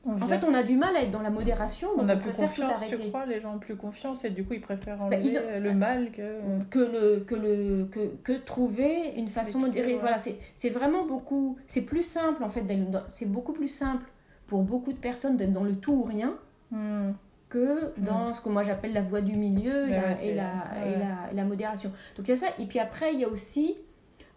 en 0.08 0.28
fait, 0.28 0.44
on 0.44 0.54
a 0.54 0.62
du 0.62 0.76
mal 0.76 0.96
à 0.96 1.02
être 1.02 1.12
dans 1.12 1.22
la 1.22 1.30
modération. 1.30 1.90
on 1.98 2.08
a 2.08 2.16
plus 2.16 2.32
confiance, 2.32 2.86
tu 2.88 3.10
crois 3.10 3.26
Les 3.26 3.42
gens 3.42 3.56
ont 3.56 3.60
plus 3.60 3.76
confiance 3.76 4.24
et 4.24 4.30
du 4.30 4.46
coup, 4.46 4.54
ils 4.54 4.62
préfèrent 4.62 4.98
bah, 4.98 5.18
enlever 5.18 5.60
le 5.60 5.74
mal 5.74 6.12
que... 6.12 6.40
Que, 6.70 6.80
le, 6.80 7.20
que, 7.22 7.36
le, 7.36 7.86
que, 7.86 8.16
que 8.24 8.34
trouver 8.34 9.14
une 9.16 9.30
façon 9.30 9.60
modérée. 9.60 9.96
Voilà, 9.96 10.18
c'est 10.18 10.70
vraiment 10.70 11.06
beaucoup... 11.06 11.58
C'est 11.66 11.86
plus 11.86 12.04
simple, 12.04 12.44
en 12.44 12.50
fait. 12.50 12.64
C'est 13.10 13.26
beaucoup 13.26 13.54
plus 13.54 13.68
simple 13.68 14.06
pour 14.48 14.62
beaucoup 14.62 14.94
de 14.94 14.98
personnes 14.98 15.38
d'être 15.38 15.54
dans 15.54 15.64
le 15.64 15.76
tout 15.76 15.94
ou 15.94 16.04
rien 16.04 16.36
hmm. 16.70 17.12
Que 17.56 17.94
dans 17.98 18.30
hmm. 18.30 18.34
ce 18.34 18.42
que 18.42 18.50
moi 18.50 18.64
j'appelle 18.64 18.92
la 18.92 19.02
voie 19.02 19.22
du 19.22 19.38
milieu 19.38 19.88
et, 19.88 19.92
la, 19.92 20.22
et, 20.22 20.34
la, 20.34 20.52
et 20.86 21.00
la, 21.00 21.34
la 21.34 21.46
modération. 21.46 21.92
Donc 22.18 22.28
il 22.28 22.32
y 22.32 22.34
a 22.34 22.38
ça. 22.38 22.48
Et 22.60 22.66
puis 22.66 22.80
après, 22.80 23.14
il 23.14 23.22
y 23.22 23.24
a 23.24 23.30
aussi 23.30 23.78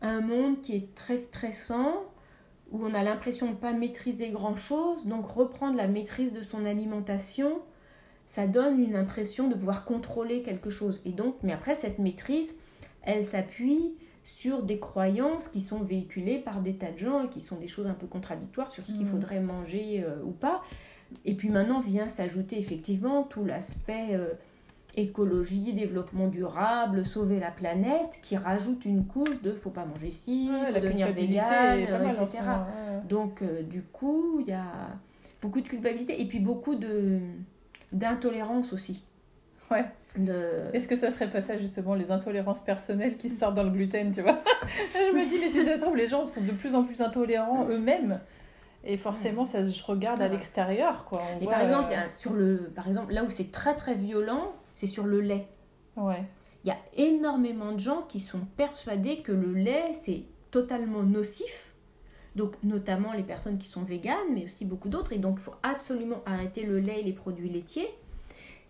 un 0.03 0.21
monde 0.21 0.61
qui 0.61 0.77
est 0.77 0.95
très 0.95 1.17
stressant 1.17 2.05
où 2.71 2.85
on 2.85 2.95
a 2.95 3.03
l'impression 3.03 3.47
de 3.47 3.53
ne 3.53 3.57
pas 3.57 3.73
maîtriser 3.73 4.29
grand-chose, 4.31 5.07
donc 5.07 5.27
reprendre 5.27 5.77
la 5.77 5.89
maîtrise 5.89 6.33
de 6.33 6.43
son 6.43 6.65
alimentation, 6.65 7.61
ça 8.27 8.47
donne 8.47 8.81
une 8.81 8.95
impression 8.95 9.49
de 9.49 9.55
pouvoir 9.55 9.85
contrôler 9.85 10.43
quelque 10.43 10.71
chose. 10.71 11.01
Et 11.05 11.13
donc, 11.13 11.37
mais 11.43 11.53
après, 11.53 11.75
cette 11.75 11.99
maîtrise, 11.99 12.59
elle 13.03 13.25
s'appuie 13.25 13.95
sur 14.23 14.63
des 14.63 14.79
croyances 14.79 15.49
qui 15.49 15.63
sont 15.63 15.79
véhiculées 15.79 16.39
par 16.39 16.61
des 16.61 16.77
tas 16.77 16.93
de 16.93 16.99
gens 16.99 17.25
et 17.25 17.29
qui 17.31 17.41
sont 17.41 17.57
des 17.57 17.67
choses 17.67 17.87
un 17.87 17.95
peu 17.95 18.07
contradictoires 18.07 18.69
sur 18.69 18.87
ce 18.87 18.93
qu'il 18.93 19.05
mmh. 19.05 19.07
faudrait 19.07 19.41
manger 19.41 20.05
euh, 20.07 20.23
ou 20.23 20.33
pas. 20.33 20.63
Et 21.25 21.35
puis 21.35 21.49
maintenant 21.49 21.81
vient 21.81 22.09
s'ajouter 22.09 22.59
effectivement 22.59 23.23
tout 23.23 23.45
l'aspect 23.45 24.09
euh, 24.13 24.35
écologie, 24.97 25.73
développement 25.73 26.29
durable, 26.29 27.07
sauver 27.07 27.39
la 27.41 27.51
planète, 27.51 28.19
qui 28.23 28.37
rajoute 28.37 28.85
une 28.85 29.07
couche 29.07 29.41
de 29.43 29.53
faut 29.53 29.71
pas 29.71 29.85
manger 29.85 30.11
ci, 30.11 30.51
faut 30.67 30.81
devenir 30.81 31.13
vegan, 31.13 31.81
etc. 31.81 32.39
Donc 33.09 33.43
euh, 33.43 33.63
du 33.63 33.83
coup, 33.83 34.41
il 34.41 34.49
y 34.49 34.53
a 34.53 34.65
beaucoup 35.41 35.61
de 35.61 35.69
culpabilité 35.69 36.21
et 36.21 36.27
puis 36.27 36.41
beaucoup 36.41 36.75
de 36.75 37.21
d'intolérance 37.93 38.73
aussi. 38.73 39.03
Ouais. 39.71 39.85
De... 40.17 40.65
Est-ce 40.73 40.89
que 40.89 40.97
ça 40.97 41.11
serait 41.11 41.31
pas 41.31 41.41
ça 41.41 41.57
justement, 41.57 41.95
les 41.95 42.11
intolérances 42.11 42.63
personnelles 42.63 43.17
qui 43.17 43.29
sortent 43.29 43.55
dans 43.55 43.63
le 43.63 43.71
gluten, 43.71 44.13
tu 44.13 44.23
vois? 44.23 44.43
Je 44.95 45.15
me 45.15 45.29
dis, 45.29 45.39
mais 45.39 45.49
si 45.49 45.65
ça 45.65 45.77
se 45.77 45.83
trouve, 45.83 45.97
les 45.97 46.07
gens 46.07 46.25
sont 46.25 46.41
de 46.41 46.53
plus 46.53 46.75
en 46.75 46.85
plus 46.85 47.01
intolérants 47.01 47.67
eux-mêmes. 47.69 48.21
Et 48.85 48.97
forcément, 48.97 49.45
ça 49.45 49.65
se 49.65 49.85
regarde 49.85 50.23
à 50.23 50.29
l'extérieur, 50.29 51.05
quoi. 51.05 51.23
et 51.41 51.47
par 51.47 51.61
exemple, 51.61 51.93
euh, 51.93 52.13
sur 52.13 52.33
le, 52.33 52.71
par 52.75 52.87
exemple, 52.89 53.13
là 53.13 53.25
où 53.25 53.31
c'est 53.31 53.51
très 53.51 53.75
très 53.75 53.95
violent, 53.95 54.53
c'est 54.75 54.87
sur 54.87 55.05
le 55.05 55.21
lait. 55.21 55.49
Ouais. 55.97 56.25
Il 56.65 56.69
y 56.69 56.71
a 56.71 56.79
énormément 56.97 57.73
de 57.73 57.81
gens 57.81 58.03
qui 58.03 58.21
sont 58.21 58.41
persuadés 58.57 59.19
que 59.23 59.33
le 59.33 59.53
lait, 59.53 59.93
c'est 59.95 60.23
totalement 60.51 61.03
nocif. 61.03 61.75
Donc, 62.37 62.55
notamment 62.63 63.13
les 63.13 63.25
personnes 63.25 63.59
qui 63.59 63.69
sont 63.69 63.83
véganes, 63.83 64.33
mais 64.33 64.45
aussi 64.45 64.65
beaucoup 64.65 64.89
d'autres. 64.89 65.13
Et 65.13 65.19
donc, 65.19 65.37
il 65.39 65.43
faut 65.43 65.55
absolument 65.63 66.23
arrêter 66.25 66.63
le 66.63 66.79
lait 66.79 67.01
et 67.01 67.03
les 67.03 67.13
produits 67.13 67.49
laitiers. 67.49 67.89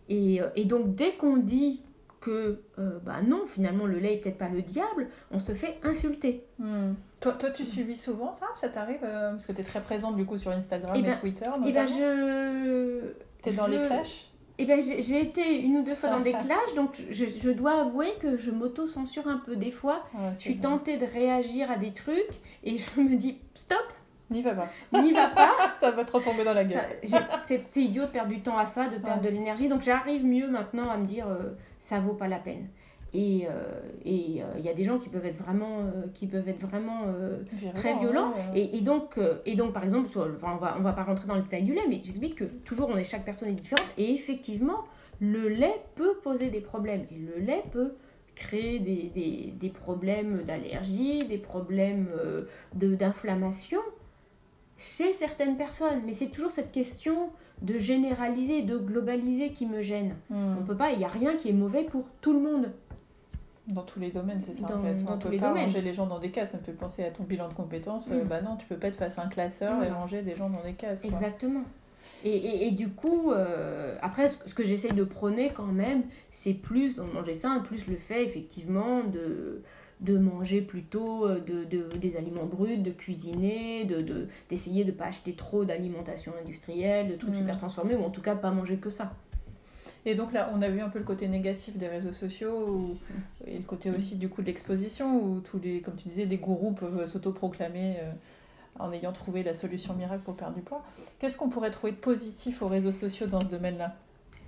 Et, 0.09 0.41
et 0.57 0.65
donc, 0.65 0.95
dès 0.95 1.17
qu'on 1.17 1.37
dit 1.37 1.83
que 2.21 2.61
euh, 2.79 2.99
bah 3.05 3.23
non, 3.23 3.47
finalement 3.47 3.87
le 3.87 3.99
lait 3.99 4.15
est 4.15 4.19
peut-être 4.19 4.39
pas 4.39 4.49
le 4.49 4.63
diable, 4.63 5.09
on 5.31 5.39
se 5.39 5.53
fait 5.53 5.79
insulter. 5.83 6.45
Hmm. 6.59 6.95
Toi, 7.21 7.33
toi, 7.33 7.51
tu 7.51 7.65
subis 7.65 7.97
souvent 7.97 8.33
ça? 8.33 8.47
Ça 8.55 8.69
t'arrive 8.69 9.01
euh, 9.03 9.31
Parce 9.31 9.47
que 9.47 9.53
tu 9.53 9.61
es 9.61 9.65
très 9.65 9.83
présente 9.83 10.17
du 10.17 10.25
coup 10.25 10.39
sur 10.39 10.51
Instagram 10.53 10.93
eh 10.95 11.01
et, 11.01 11.03
ben, 11.03 11.19
Twitter 11.19 11.47
eh 11.47 11.51
ben, 11.51 11.67
notamment. 11.67 11.69
Et 11.69 11.73
ben 11.73 11.87
je... 11.87 13.13
T'es 13.43 13.53
dans 13.53 13.67
les 13.67 13.83
clashs? 13.83 14.31
Eh 14.61 14.65
ben, 14.67 14.81
j'ai 14.81 15.21
été 15.21 15.61
une 15.61 15.79
ou 15.79 15.83
deux 15.83 15.95
fois 15.95 16.11
dans 16.11 16.21
des 16.21 16.33
clashs, 16.45 16.75
donc 16.75 17.01
je, 17.11 17.27
je 17.27 17.51
dois 17.51 17.81
avouer 17.81 18.13
que 18.21 18.37
je 18.37 18.51
m'auto-censure 18.51 19.29
un 19.29 19.39
peu 19.39 19.57
des 19.57 19.71
fois. 19.71 20.05
je 20.35 20.39
suis 20.39 20.59
tentée 20.59 20.97
de 20.97 21.07
réagir 21.07 21.71
à 21.71 21.77
des 21.77 21.93
trucs 21.93 22.41
et 22.65 22.77
je 22.79 23.01
me 23.01 23.15
dis 23.17 23.39
stop, 23.55 23.87
N'y 24.31 24.43
va 24.43 24.53
pas. 24.53 24.69
N'y 24.93 25.13
va 25.13 25.29
pas. 25.29 25.55
ça 25.77 25.91
va 25.91 26.05
te 26.05 26.13
retomber 26.13 26.45
dans 26.45 26.53
la 26.53 26.65
gueule. 26.65 26.85
C'est 27.41 27.77
idiot 27.77 28.05
de 28.05 28.11
perdre 28.11 28.31
du 28.31 28.41
temps 28.43 28.59
à 28.59 28.67
ça, 28.67 28.89
de 28.89 28.99
perdre 28.99 29.23
de 29.23 29.29
l'énergie. 29.29 29.69
Donc 29.69 29.83
j'arrive 29.83 30.25
mieux 30.25 30.49
maintenant 30.49 30.91
à 30.91 30.97
me 30.97 31.07
dire 31.07 31.27
euh, 31.29 31.57
ça 31.81 31.99
vaut 31.99 32.13
pas 32.13 32.29
la 32.29 32.39
peine. 32.39 32.69
Et 33.15 33.39
il 33.39 33.47
euh, 33.47 33.81
et, 34.05 34.43
euh, 34.43 34.61
y 34.61 34.69
a 34.69 34.75
des 34.75 34.85
gens 34.85 34.99
qui 34.99 35.09
peuvent 35.09 35.25
être 35.25 35.43
vraiment, 35.43 35.85
qui 36.15 36.27
peuvent 36.27 36.49
être 36.49 36.61
vraiment 36.61 37.07
très 37.75 37.99
violents. 37.99 38.33
Et, 38.55 38.77
et, 38.77 38.81
donc, 38.81 39.19
et 39.47 39.55
donc, 39.55 39.73
par 39.73 39.85
exemple, 39.85 40.09
sur, 40.09 40.29
enfin, 40.35 40.53
on 40.55 40.59
va, 40.59 40.77
on 40.79 40.83
va 40.83 40.93
pas 40.93 41.05
rentrer 41.05 41.27
dans 41.27 41.37
le 41.37 41.43
détail 41.43 41.63
du 41.63 41.75
lait, 41.75 41.87
mais 41.89 42.01
j'explique 42.03 42.37
que 42.37 42.45
toujours, 42.45 42.89
on 42.91 42.97
est, 42.97 43.05
chaque 43.05 43.25
personne 43.25 43.49
est 43.49 43.53
différente. 43.53 43.87
Et 43.97 44.13
effectivement, 44.13 44.85
le 45.21 45.49
lait 45.49 45.83
peut 45.95 46.17
poser 46.23 46.51
des 46.51 46.61
problèmes. 46.61 47.05
Et 47.11 47.17
le 47.17 47.45
lait 47.45 47.65
peut 47.73 47.95
créer 48.35 48.79
des, 48.79 49.11
des, 49.15 49.53
des 49.59 49.71
problèmes 49.71 50.43
d'allergie, 50.45 51.27
des 51.27 51.39
problèmes 51.39 52.09
d'inflammation 52.75 53.81
chez 54.77 55.13
certaines 55.13 55.57
personnes. 55.57 56.03
Mais 56.07 56.13
c'est 56.13 56.29
toujours 56.29 56.53
cette 56.53 56.73
question 56.73 57.31
de 57.63 57.79
généraliser, 57.79 58.63
de 58.63 58.79
globaliser 58.79 59.51
qui 59.51 59.67
me 59.67 59.83
gêne. 59.83 60.15
Hmm. 60.31 60.59
On 60.61 60.65
peut 60.65 60.77
pas, 60.77 60.93
il 60.93 60.99
n'y 60.99 61.05
a 61.05 61.09
rien 61.09 61.37
qui 61.37 61.49
est 61.49 61.53
mauvais 61.55 61.85
pour 61.85 62.05
tout 62.21 62.33
le 62.33 62.41
monde. 62.41 62.71
Dans 63.69 63.83
tous 63.83 64.01
les 64.01 64.11
domaines, 64.11 64.41
c'est 64.41 64.55
ça 64.55 64.65
en 64.65 64.83
fait. 64.83 65.05
Dans 65.05 65.15
on 65.15 65.19
peut 65.19 65.29
les 65.29 65.39
pas 65.39 65.49
domaines. 65.49 65.65
ranger 65.65 65.83
les 65.83 65.93
gens 65.93 66.07
dans 66.07 66.19
des 66.19 66.31
cases. 66.31 66.53
Ça 66.53 66.59
me 66.59 66.63
fait 66.63 66.73
penser 66.73 67.05
à 67.05 67.11
ton 67.11 67.25
bilan 67.25 67.49
de 67.49 67.55
compétences. 67.55 68.09
Hmm. 68.09 68.23
bah 68.25 68.41
non, 68.41 68.57
tu 68.57 68.67
peux 68.67 68.77
pas 68.77 68.89
être 68.89 68.97
face 68.97 69.19
à 69.19 69.25
un 69.25 69.29
classeur 69.29 69.83
et 69.83 69.91
ranger 69.91 70.23
des 70.23 70.37
gens 70.37 70.49
dans 70.49 70.63
des 70.63 70.75
cases. 70.75 71.05
Exactement. 71.05 71.63
Et, 72.25 72.31
et, 72.35 72.67
et, 72.67 72.71
du 72.71 72.89
coup, 72.89 73.33
euh, 73.33 73.97
après, 74.01 74.31
ce 74.47 74.55
que 74.55 74.65
j'essaye 74.65 74.93
de 74.93 75.05
prôner 75.05 75.53
quand 75.55 75.67
même, 75.67 76.03
c'est 76.31 76.55
plus 76.55 76.97
dans 76.97 77.07
le 77.07 77.13
manger 77.13 77.35
sain, 77.35 77.61
plus 77.61 77.87
le 77.87 77.97
fait 77.97 78.25
effectivement 78.25 79.05
de 79.05 79.63
de 80.01 80.17
manger 80.17 80.63
plutôt 80.63 81.27
euh, 81.27 81.41
de, 81.41 81.65
de, 81.65 81.97
des 81.97 82.17
aliments 82.17 82.47
bruts, 82.47 82.79
de 82.79 82.91
cuisiner, 82.91 83.85
d'essayer 83.85 84.03
de, 84.05 84.29
d'essayer 84.49 84.85
de 84.85 84.93
ne 84.93 84.97
pas 84.97 85.07
acheter 85.07 85.33
trop 85.33 85.65
d'alimentation 85.65 86.33
industrielle, 86.41 87.09
de 87.09 87.17
trucs 87.17 87.35
mm. 87.35 87.39
super 87.39 87.57
transformés, 87.57 87.97
ou 87.97 88.05
en 88.05 88.11
tout 88.11 88.21
cas 88.21 88.37
pas 88.37 88.51
manger 88.51 88.77
que 88.77 88.91
ça. 88.91 89.13
Et 90.07 90.15
donc 90.15 90.33
là, 90.33 90.51
on 90.55 90.63
a 90.63 90.69
vu 90.69 90.81
un 90.81 90.89
peu 90.89 90.99
le 90.99 91.05
côté 91.05 91.29
négatif 91.29 91.77
des 91.77 91.89
réseaux 91.89 92.13
sociaux 92.13 92.97
et 93.47 93.59
le 93.59 93.65
côté 93.65 93.91
aussi 93.91 94.17
du 94.17 94.29
coup 94.29 94.43
de 94.43 94.47
l'exposition 94.47 95.23
où 95.23 95.41
tous 95.41 95.59
les, 95.59 95.81
comme 95.81 95.97
tu 95.97 96.09
disais, 96.09 96.27
des 96.27 96.39
gourous 96.39 96.73
peuvent 96.73 97.05
s'autoproclamer 97.05 97.97
euh, 98.01 98.13
en 98.79 98.93
ayant 98.93 99.13
trouvé 99.13 99.43
la 99.43 99.55
solution 99.55 99.95
miracle 99.95 100.23
pour 100.25 100.37
perdre 100.37 100.55
du 100.55 100.63
poids. 100.63 100.83
Qu'est-ce 101.19 101.37
qu'on 101.37 101.49
pourrait 101.49 101.71
trouver 101.71 101.93
de 101.93 101.99
positif 101.99 102.63
aux 102.63 102.69
réseaux 102.69 102.93
sociaux 102.93 103.27
dans 103.27 103.41
ce 103.41 103.49
domaine-là? 103.49 103.97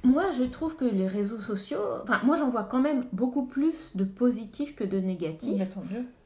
Moi, 0.03 0.31
je 0.31 0.45
trouve 0.45 0.77
que 0.77 0.85
les 0.87 1.07
réseaux 1.07 1.41
sociaux, 1.41 1.81
enfin, 2.03 2.21
moi 2.25 2.37
j'en 2.37 2.49
vois 2.49 2.65
quand 2.65 2.81
même 2.81 3.05
beaucoup 3.13 3.45
plus 3.45 3.91
de 3.95 4.05
positifs 4.05 4.75
que 4.75 4.85
de 4.85 4.99
négatifs. 4.99 5.61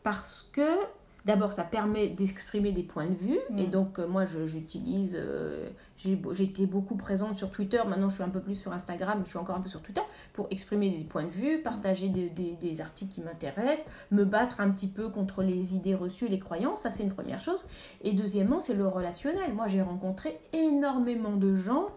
Parce 0.04 0.48
que, 0.52 0.78
d'abord, 1.24 1.52
ça 1.52 1.64
permet 1.64 2.08
d'exprimer 2.08 2.72
des 2.72 2.82
points 2.82 3.06
de 3.06 3.14
vue. 3.14 3.38
Et 3.56 3.66
mm. 3.66 3.70
donc, 3.70 3.98
euh, 3.98 4.06
moi, 4.06 4.24
j'utilise, 4.24 5.16
euh, 5.16 5.68
j'ai 5.96 6.44
été 6.44 6.66
beaucoup 6.66 6.96
présente 6.96 7.36
sur 7.36 7.50
Twitter. 7.50 7.80
Maintenant, 7.86 8.08
je 8.08 8.14
suis 8.14 8.22
un 8.22 8.28
peu 8.28 8.40
plus 8.40 8.56
sur 8.56 8.72
Instagram, 8.72 9.20
je 9.24 9.30
suis 9.30 9.38
encore 9.38 9.56
un 9.56 9.60
peu 9.60 9.68
sur 9.68 9.82
Twitter 9.82 10.02
pour 10.32 10.48
exprimer 10.50 10.90
des 10.90 11.04
points 11.04 11.24
de 11.24 11.30
vue, 11.30 11.62
partager 11.62 12.08
des, 12.08 12.28
des 12.28 12.80
articles 12.80 13.12
qui 13.12 13.20
m'intéressent, 13.20 13.88
me 14.10 14.24
battre 14.24 14.60
un 14.60 14.70
petit 14.70 14.88
peu 14.88 15.08
contre 15.08 15.42
les 15.42 15.74
idées 15.74 15.94
reçues, 15.94 16.28
les 16.28 16.38
croyances. 16.40 16.82
Ça, 16.82 16.90
c'est 16.90 17.02
une 17.02 17.14
première 17.14 17.40
chose. 17.40 17.64
Et 18.02 18.12
deuxièmement, 18.12 18.60
c'est 18.60 18.74
le 18.74 18.86
relationnel. 18.86 19.52
Moi, 19.54 19.68
j'ai 19.68 19.82
rencontré 19.82 20.38
énormément 20.52 21.36
de 21.36 21.54
gens 21.54 21.88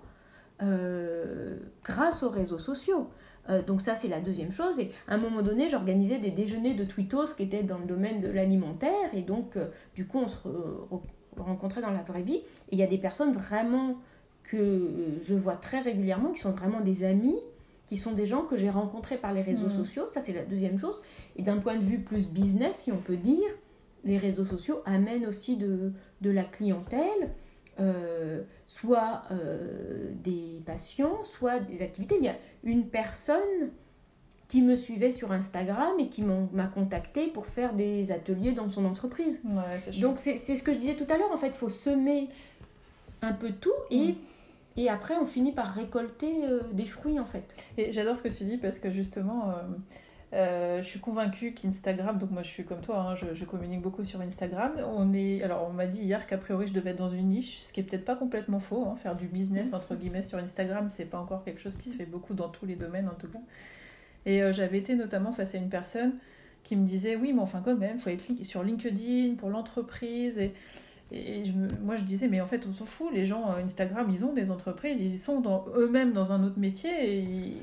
euh, 0.64 1.58
grâce 1.84 2.24
aux 2.24 2.30
réseaux 2.30 2.58
sociaux. 2.58 3.10
Euh, 3.50 3.62
donc 3.62 3.82
ça, 3.82 3.96
c'est 3.96 4.08
la 4.08 4.20
deuxième 4.20 4.52
chose. 4.52 4.80
Et 4.80 4.92
à 5.08 5.16
un 5.16 5.18
moment 5.18 5.42
donné, 5.42 5.70
j'organisais 5.70 6.20
des 6.20 6.32
déjeuners 6.32 6.74
de 6.74 6.84
twittos 6.84 7.34
qui 7.36 7.44
étaient 7.44 7.64
dans 7.64 7.78
le 7.78 7.86
domaine 7.86 8.22
de 8.22 8.28
l'alimentaire. 8.28 9.14
Et 9.14 9.22
donc, 9.22 9.56
euh, 9.56 9.68
du 9.96 10.06
coup, 10.06 10.20
on 10.20 10.28
se 10.28 10.38
rencontrait 11.38 11.82
dans 11.82 11.92
la 11.92 12.04
vraie 12.04 12.24
vie. 12.24 12.38
Et 12.38 12.74
il 12.74 12.80
y 12.80 12.84
a 12.84 12.88
des 12.88 12.98
personnes 12.98 13.34
vraiment 13.34 13.96
que 14.44 15.18
je 15.22 15.36
vois 15.36 15.56
très 15.56 15.82
régulièrement, 15.82 16.32
qui 16.32 16.40
sont 16.40 16.52
vraiment 16.52 16.80
des 16.80 17.04
amis, 17.04 17.38
qui 17.86 17.98
sont 17.98 18.14
des 18.14 18.26
gens 18.26 18.44
que 18.44 18.58
j'ai 18.58 18.70
rencontrés 18.70 19.18
par 19.18 19.34
les 19.34 19.42
réseaux 19.42 19.68
mmh. 19.68 19.84
sociaux. 19.84 20.04
Ça, 20.12 20.22
c'est 20.22 20.34
la 20.34 20.44
deuxième 20.44 20.78
chose. 20.78 21.00
Et 21.36 21.44
d'un 21.44 21.58
point 21.58 21.76
de 21.76 21.84
vue 21.84 22.00
plus 22.00 22.28
business, 22.28 22.78
si 22.78 22.92
on 22.92 22.98
peut 22.98 23.18
dire, 23.18 23.48
les 24.04 24.18
réseaux 24.18 24.46
sociaux 24.46 24.82
amènent 24.86 25.26
aussi 25.26 25.58
de, 25.58 25.92
de 26.22 26.30
la 26.30 26.44
clientèle. 26.44 27.32
Euh, 27.80 28.42
soit 28.66 29.24
euh, 29.32 30.12
des 30.24 30.62
patients, 30.66 31.24
soit 31.24 31.60
des 31.60 31.82
activités. 31.82 32.16
Il 32.20 32.26
y 32.26 32.30
a 32.30 32.36
une 32.64 32.88
personne 32.88 33.70
qui 34.48 34.62
me 34.62 34.76
suivait 34.76 35.12
sur 35.12 35.32
Instagram 35.32 35.94
et 36.00 36.10
qui 36.10 36.24
m'a 36.24 36.68
contacté 36.68 37.28
pour 37.28 37.46
faire 37.46 37.74
des 37.74 38.12
ateliers 38.12 38.54
dans 38.54 38.70
son 38.70 38.86
entreprise. 38.86 39.44
Donc 40.00 40.18
c'est 40.18 40.38
ce 40.38 40.64
que 40.64 40.74
je 40.74 40.80
disais 40.80 40.96
tout 40.96 41.06
à 41.10 41.18
l'heure, 41.18 41.32
en 41.32 41.38
fait, 41.38 41.48
il 41.48 41.54
faut 41.54 41.70
semer 41.70 42.30
un 43.22 43.34
peu 43.34 43.52
tout 43.52 43.74
et... 43.92 44.10
Mm. 44.10 44.16
Et 44.80 44.90
après, 44.90 45.16
on 45.20 45.26
finit 45.26 45.54
par 45.54 45.74
récolter 45.74 46.46
euh, 46.46 46.60
des 46.72 46.86
fruits, 46.86 47.20
en 47.20 47.26
fait. 47.26 47.52
Et 47.80 47.92
j'adore 47.92 48.16
ce 48.16 48.22
que 48.22 48.28
tu 48.28 48.44
dis 48.44 48.58
parce 48.58 48.78
que 48.78 48.92
justement, 48.92 49.52
euh, 50.34 50.82
je 50.82 50.88
suis 50.88 51.00
convaincue 51.00 51.54
qu'Instagram, 51.54 52.18
donc 52.18 52.32
moi 52.32 52.44
je 52.44 52.50
suis 52.50 52.66
comme 52.66 52.82
toi, 52.82 53.00
hein, 53.00 53.16
je, 53.16 53.46
communique 53.46 53.82
beaucoup 53.82 54.04
sur 54.04 54.20
Instagram. 54.20 54.74
On 54.86 55.14
est, 55.14 55.42
alors 55.42 55.66
on 55.70 55.74
m'a 55.74 55.88
dit 55.88 56.02
hier 56.02 56.28
qu'a 56.28 56.38
priori 56.38 56.68
je 56.68 56.74
devais 56.74 56.90
être 56.90 56.98
dans 56.98 57.10
une 57.10 57.30
niche, 57.30 57.60
ce 57.60 57.72
qui 57.72 57.80
est 57.80 57.84
peut-être 57.84 58.04
pas 58.04 58.16
complètement 58.16 58.60
faux. 58.60 58.86
Hein, 58.86 58.96
faire 58.98 59.16
du 59.16 59.28
business 59.28 59.74
entre 59.74 59.96
guillemets 59.96 60.24
sur 60.24 60.38
Instagram, 60.38 60.90
c'est 60.90 61.06
pas 61.06 61.20
encore 61.20 61.46
quelque 61.46 61.62
chose 61.62 61.78
qui 61.78 61.90
se 61.90 61.96
fait 61.96 62.06
beaucoup 62.06 62.34
dans 62.34 62.50
tous 62.50 62.66
les 62.66 62.76
domaines 62.76 63.08
en 63.08 63.16
tout 63.16 63.30
cas. 63.30 63.40
Et 64.26 64.44
euh, 64.44 64.52
j'avais 64.52 64.80
été 64.80 64.96
notamment 64.96 65.32
face 65.32 65.56
à 65.56 65.58
une 65.58 65.70
personne 65.70 66.16
qui 66.64 66.76
me 66.76 66.86
disait 66.86 67.16
oui, 67.16 67.32
mais 67.32 67.42
enfin 67.42 67.62
quand 67.64 67.78
même, 67.78 67.98
faut 67.98 68.10
être 68.10 68.26
sur 68.44 68.64
LinkedIn 68.64 69.36
pour 69.36 69.50
l'entreprise 69.50 70.42
et 71.12 71.46
je 71.46 71.54
moi, 71.82 71.96
je 71.96 72.04
disais, 72.04 72.28
mais 72.28 72.42
en 72.42 72.46
fait, 72.46 72.66
on 72.68 72.74
s'en 72.74 72.86
fout. 72.86 73.12
Les 73.14 73.26
gens, 73.26 73.50
euh, 73.50 73.64
Instagram, 73.64 74.08
ils 74.12 74.26
ont 74.26 74.34
des 74.34 74.52
entreprises, 74.52 75.02
ils 75.02 75.18
sont 75.18 75.42
eux-mêmes 75.76 76.12
dans 76.12 76.32
un 76.32 76.44
autre 76.44 76.60
métier 76.60 76.92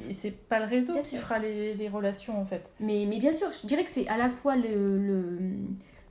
et, 0.09 0.15
c'est 0.15 0.31
pas 0.31 0.61
le 0.61 0.67
réseau 0.67 0.95
qui 1.03 1.17
fera 1.17 1.39
les, 1.39 1.75
les, 1.75 1.89
relations, 1.89 2.41
en 2.41 2.45
fait. 2.45 2.71
Mais, 2.81 3.05
mais 3.09 3.19
bien 3.19 3.33
sûr, 3.33 3.49
je 3.51 3.67
dirais 3.67 3.85
que 3.85 3.91
c'est 3.91 4.09
à 4.09 4.17
la 4.17 4.31
fois 4.31 4.57
le, 4.57 4.99
le 4.99 5.39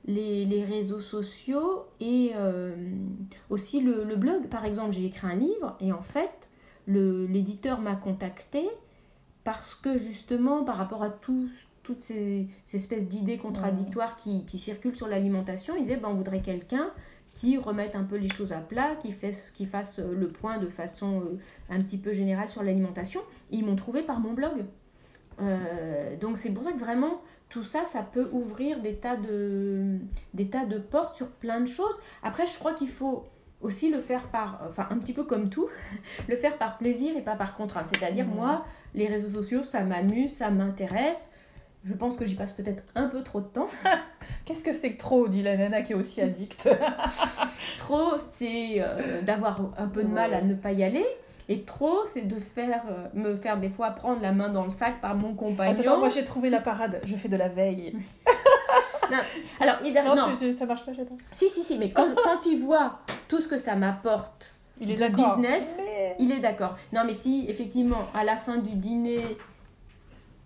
les, 0.06 0.44
les, 0.44 0.64
réseaux 0.64 1.00
sociaux 1.00 1.86
et 1.98 2.32
euh, 2.36 2.74
aussi 3.50 3.80
le, 3.80 4.04
le, 4.04 4.16
blog. 4.16 4.48
Par 4.48 4.64
exemple, 4.64 4.92
j'ai 4.92 5.06
écrit 5.06 5.26
un 5.26 5.34
livre 5.34 5.76
et 5.80 5.92
en 5.92 6.02
fait, 6.02 6.48
l'éditeur 6.86 7.80
m'a 7.80 7.96
contacté 7.96 8.68
parce 9.44 9.74
que 9.74 9.98
justement, 9.98 10.62
par 10.62 10.76
rapport 10.76 11.02
à 11.02 11.10
tout, 11.10 11.48
toutes 11.82 12.00
ces, 12.00 12.46
ces 12.66 12.76
espèces 12.76 13.08
d'idées 13.08 13.38
contradictoires 13.38 14.16
qui, 14.18 14.44
qui, 14.44 14.58
circulent 14.58 14.96
sur 14.96 15.08
l'alimentation, 15.08 15.74
il 15.76 15.84
disait 15.84 15.96
ben, 15.96 16.08
on 16.10 16.14
voudrait 16.14 16.42
quelqu'un 16.42 16.90
qui 17.34 17.58
remettent 17.58 17.96
un 17.96 18.04
peu 18.04 18.16
les 18.16 18.28
choses 18.28 18.52
à 18.52 18.60
plat, 18.60 18.94
qui, 19.00 19.12
fait, 19.12 19.34
qui 19.54 19.66
fassent 19.66 19.98
euh, 19.98 20.14
le 20.14 20.28
point 20.28 20.58
de 20.58 20.68
façon 20.68 21.20
euh, 21.20 21.38
un 21.68 21.80
petit 21.82 21.98
peu 21.98 22.12
générale 22.12 22.48
sur 22.48 22.62
l'alimentation. 22.62 23.20
Ils 23.50 23.66
m'ont 23.66 23.76
trouvé 23.76 24.02
par 24.02 24.20
mon 24.20 24.32
blog. 24.32 24.64
Euh, 25.42 26.16
donc 26.16 26.38
c'est 26.38 26.50
pour 26.50 26.62
ça 26.62 26.72
que 26.72 26.78
vraiment 26.78 27.20
tout 27.48 27.64
ça, 27.64 27.84
ça 27.84 28.02
peut 28.02 28.30
ouvrir 28.32 28.80
des 28.80 28.94
tas, 28.94 29.16
de, 29.16 29.98
des 30.32 30.48
tas 30.48 30.64
de 30.64 30.78
portes 30.78 31.16
sur 31.16 31.28
plein 31.28 31.60
de 31.60 31.66
choses. 31.66 32.00
Après, 32.22 32.46
je 32.46 32.56
crois 32.58 32.72
qu'il 32.72 32.88
faut 32.88 33.24
aussi 33.60 33.90
le 33.90 34.00
faire 34.00 34.28
par, 34.28 34.62
enfin 34.68 34.86
un 34.90 34.98
petit 34.98 35.12
peu 35.12 35.24
comme 35.24 35.50
tout, 35.50 35.68
le 36.28 36.36
faire 36.36 36.56
par 36.56 36.78
plaisir 36.78 37.16
et 37.16 37.22
pas 37.22 37.34
par 37.34 37.56
contrainte. 37.56 37.88
C'est-à-dire, 37.88 38.26
mmh. 38.26 38.34
moi, 38.34 38.64
les 38.94 39.08
réseaux 39.08 39.28
sociaux, 39.28 39.62
ça 39.64 39.82
m'amuse, 39.82 40.32
ça 40.32 40.50
m'intéresse. 40.50 41.30
Je 41.84 41.92
pense 41.92 42.16
que 42.16 42.24
j'y 42.24 42.34
passe 42.34 42.52
peut-être 42.52 42.82
un 42.94 43.08
peu 43.08 43.22
trop 43.22 43.40
de 43.40 43.46
temps. 43.46 43.66
Qu'est-ce 44.46 44.64
que 44.64 44.72
c'est 44.72 44.92
que 44.92 44.98
trop, 44.98 45.28
dit 45.28 45.42
la 45.42 45.56
nana 45.56 45.82
qui 45.82 45.92
est 45.92 45.96
aussi 45.96 46.22
addicte 46.22 46.68
Trop, 47.78 48.18
c'est 48.18 48.76
euh, 48.78 49.20
d'avoir 49.20 49.60
un 49.76 49.86
peu 49.88 50.02
de 50.02 50.08
mal 50.08 50.32
à 50.32 50.40
ne 50.40 50.54
pas 50.54 50.72
y 50.72 50.82
aller. 50.82 51.04
Et 51.50 51.62
trop, 51.64 52.06
c'est 52.06 52.22
de 52.22 52.36
faire, 52.36 52.84
euh, 52.88 53.06
me 53.12 53.36
faire 53.36 53.58
des 53.58 53.68
fois 53.68 53.90
prendre 53.90 54.22
la 54.22 54.32
main 54.32 54.48
dans 54.48 54.64
le 54.64 54.70
sac 54.70 55.02
par 55.02 55.14
mon 55.14 55.34
compagnon. 55.34 55.78
Attends, 55.78 55.98
moi 55.98 56.08
j'ai 56.08 56.24
trouvé 56.24 56.48
la 56.48 56.60
parade. 56.60 57.00
Je 57.04 57.16
fais 57.16 57.28
de 57.28 57.36
la 57.36 57.48
veille. 57.48 57.94
non, 59.12 59.18
alors, 59.60 59.76
il 59.84 59.92
non, 59.92 60.16
non. 60.16 60.52
ça 60.52 60.64
marche 60.64 60.86
pas 60.86 60.92
toi. 60.92 61.04
Si, 61.30 61.50
si, 61.50 61.62
si, 61.62 61.76
mais 61.76 61.90
quand, 61.90 62.06
quand 62.14 62.46
il 62.46 62.58
voit 62.58 62.98
tout 63.28 63.40
ce 63.40 63.48
que 63.48 63.58
ça 63.58 63.76
m'apporte, 63.76 64.54
il 64.80 64.90
est 64.90 65.10
business, 65.10 65.78
il 66.18 66.32
est 66.32 66.40
d'accord. 66.40 66.76
Non, 66.94 67.02
mais 67.04 67.12
si, 67.12 67.44
effectivement, 67.48 68.06
à 68.14 68.24
la 68.24 68.36
fin 68.36 68.56
du 68.56 68.74
dîner, 68.74 69.36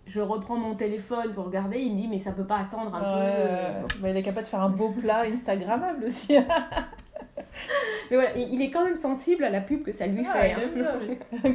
je 0.09 0.21
reprends 0.21 0.57
mon 0.57 0.75
téléphone 0.75 1.35
pour 1.35 1.45
regarder, 1.45 1.79
il 1.79 1.93
me 1.93 1.99
dit 1.99 2.09
mais 2.09 2.19
ça 2.19 2.33
peut 2.33 2.47
pas 2.47 2.59
attendre 2.59 2.95
un 2.95 3.83
peu. 3.85 3.99
Mais 4.03 4.11
il 4.11 4.17
est 4.17 4.23
capable 4.23 4.45
de 4.45 4.51
faire 4.51 4.63
un 4.63 4.71
beau 4.71 4.91
plat 4.91 5.23
Instagrammable 5.23 6.05
aussi. 6.05 6.35
mais 8.11 8.17
voilà, 8.17 8.37
il 8.37 8.61
est 8.63 8.71
quand 8.71 8.85
même 8.85 8.95
sensible 8.95 9.45
à 9.45 9.51
la 9.51 9.61
pub 9.61 9.83
que 9.83 9.93
ça 9.93 10.07
lui 10.07 10.25
ah, 10.27 10.33
fait. 10.33 10.53
Hein. 10.53 11.55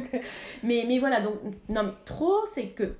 mais, 0.62 0.84
mais 0.86 0.98
voilà, 1.00 1.20
donc, 1.20 1.34
non, 1.68 1.82
mais 1.82 1.92
trop, 2.04 2.46
c'est 2.46 2.68
que 2.68 2.94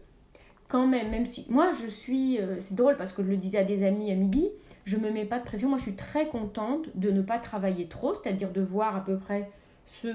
quand 0.69 0.87
même, 0.89 1.11
même 1.11 1.25
si. 1.25 1.47
Moi, 1.49 1.71
je 1.71 1.87
suis. 1.87 2.41
Euh, 2.41 2.57
c'est 2.59 2.75
drôle 2.75 2.97
parce 2.97 3.13
que 3.13 3.23
je 3.23 3.29
le 3.29 3.37
disais 3.37 3.59
à 3.59 3.65
des 3.65 3.85
amis 3.85 4.11
à 4.11 4.17
midi, 4.17 4.51
je 4.85 4.97
me 4.97 5.11
mets 5.11 5.25
pas 5.25 5.39
de 5.39 5.45
pression. 5.45 5.69
Moi, 5.69 5.79
je 5.79 5.85
suis 5.85 5.97
très 5.97 6.27
contente 6.27 6.87
de 6.97 7.11
ne 7.11 7.23
pas 7.23 7.39
travailler 7.39 7.87
trop, 7.87 8.13
c'est-à-dire 8.15 8.51
de 8.51 8.61
voir 8.61 8.97
à 8.97 9.05
peu 9.05 9.19
près 9.19 9.51
ce 9.87 10.09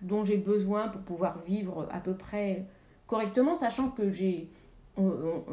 dont 0.00 0.24
j'ai 0.24 0.38
besoin 0.38 0.88
pour 0.88 1.02
pouvoir 1.02 1.40
vivre 1.46 1.88
à 1.92 2.00
peu 2.00 2.14
près 2.14 2.64
correctement, 3.06 3.54
sachant 3.54 3.90
que 3.90 4.10
j'ai 4.10 4.48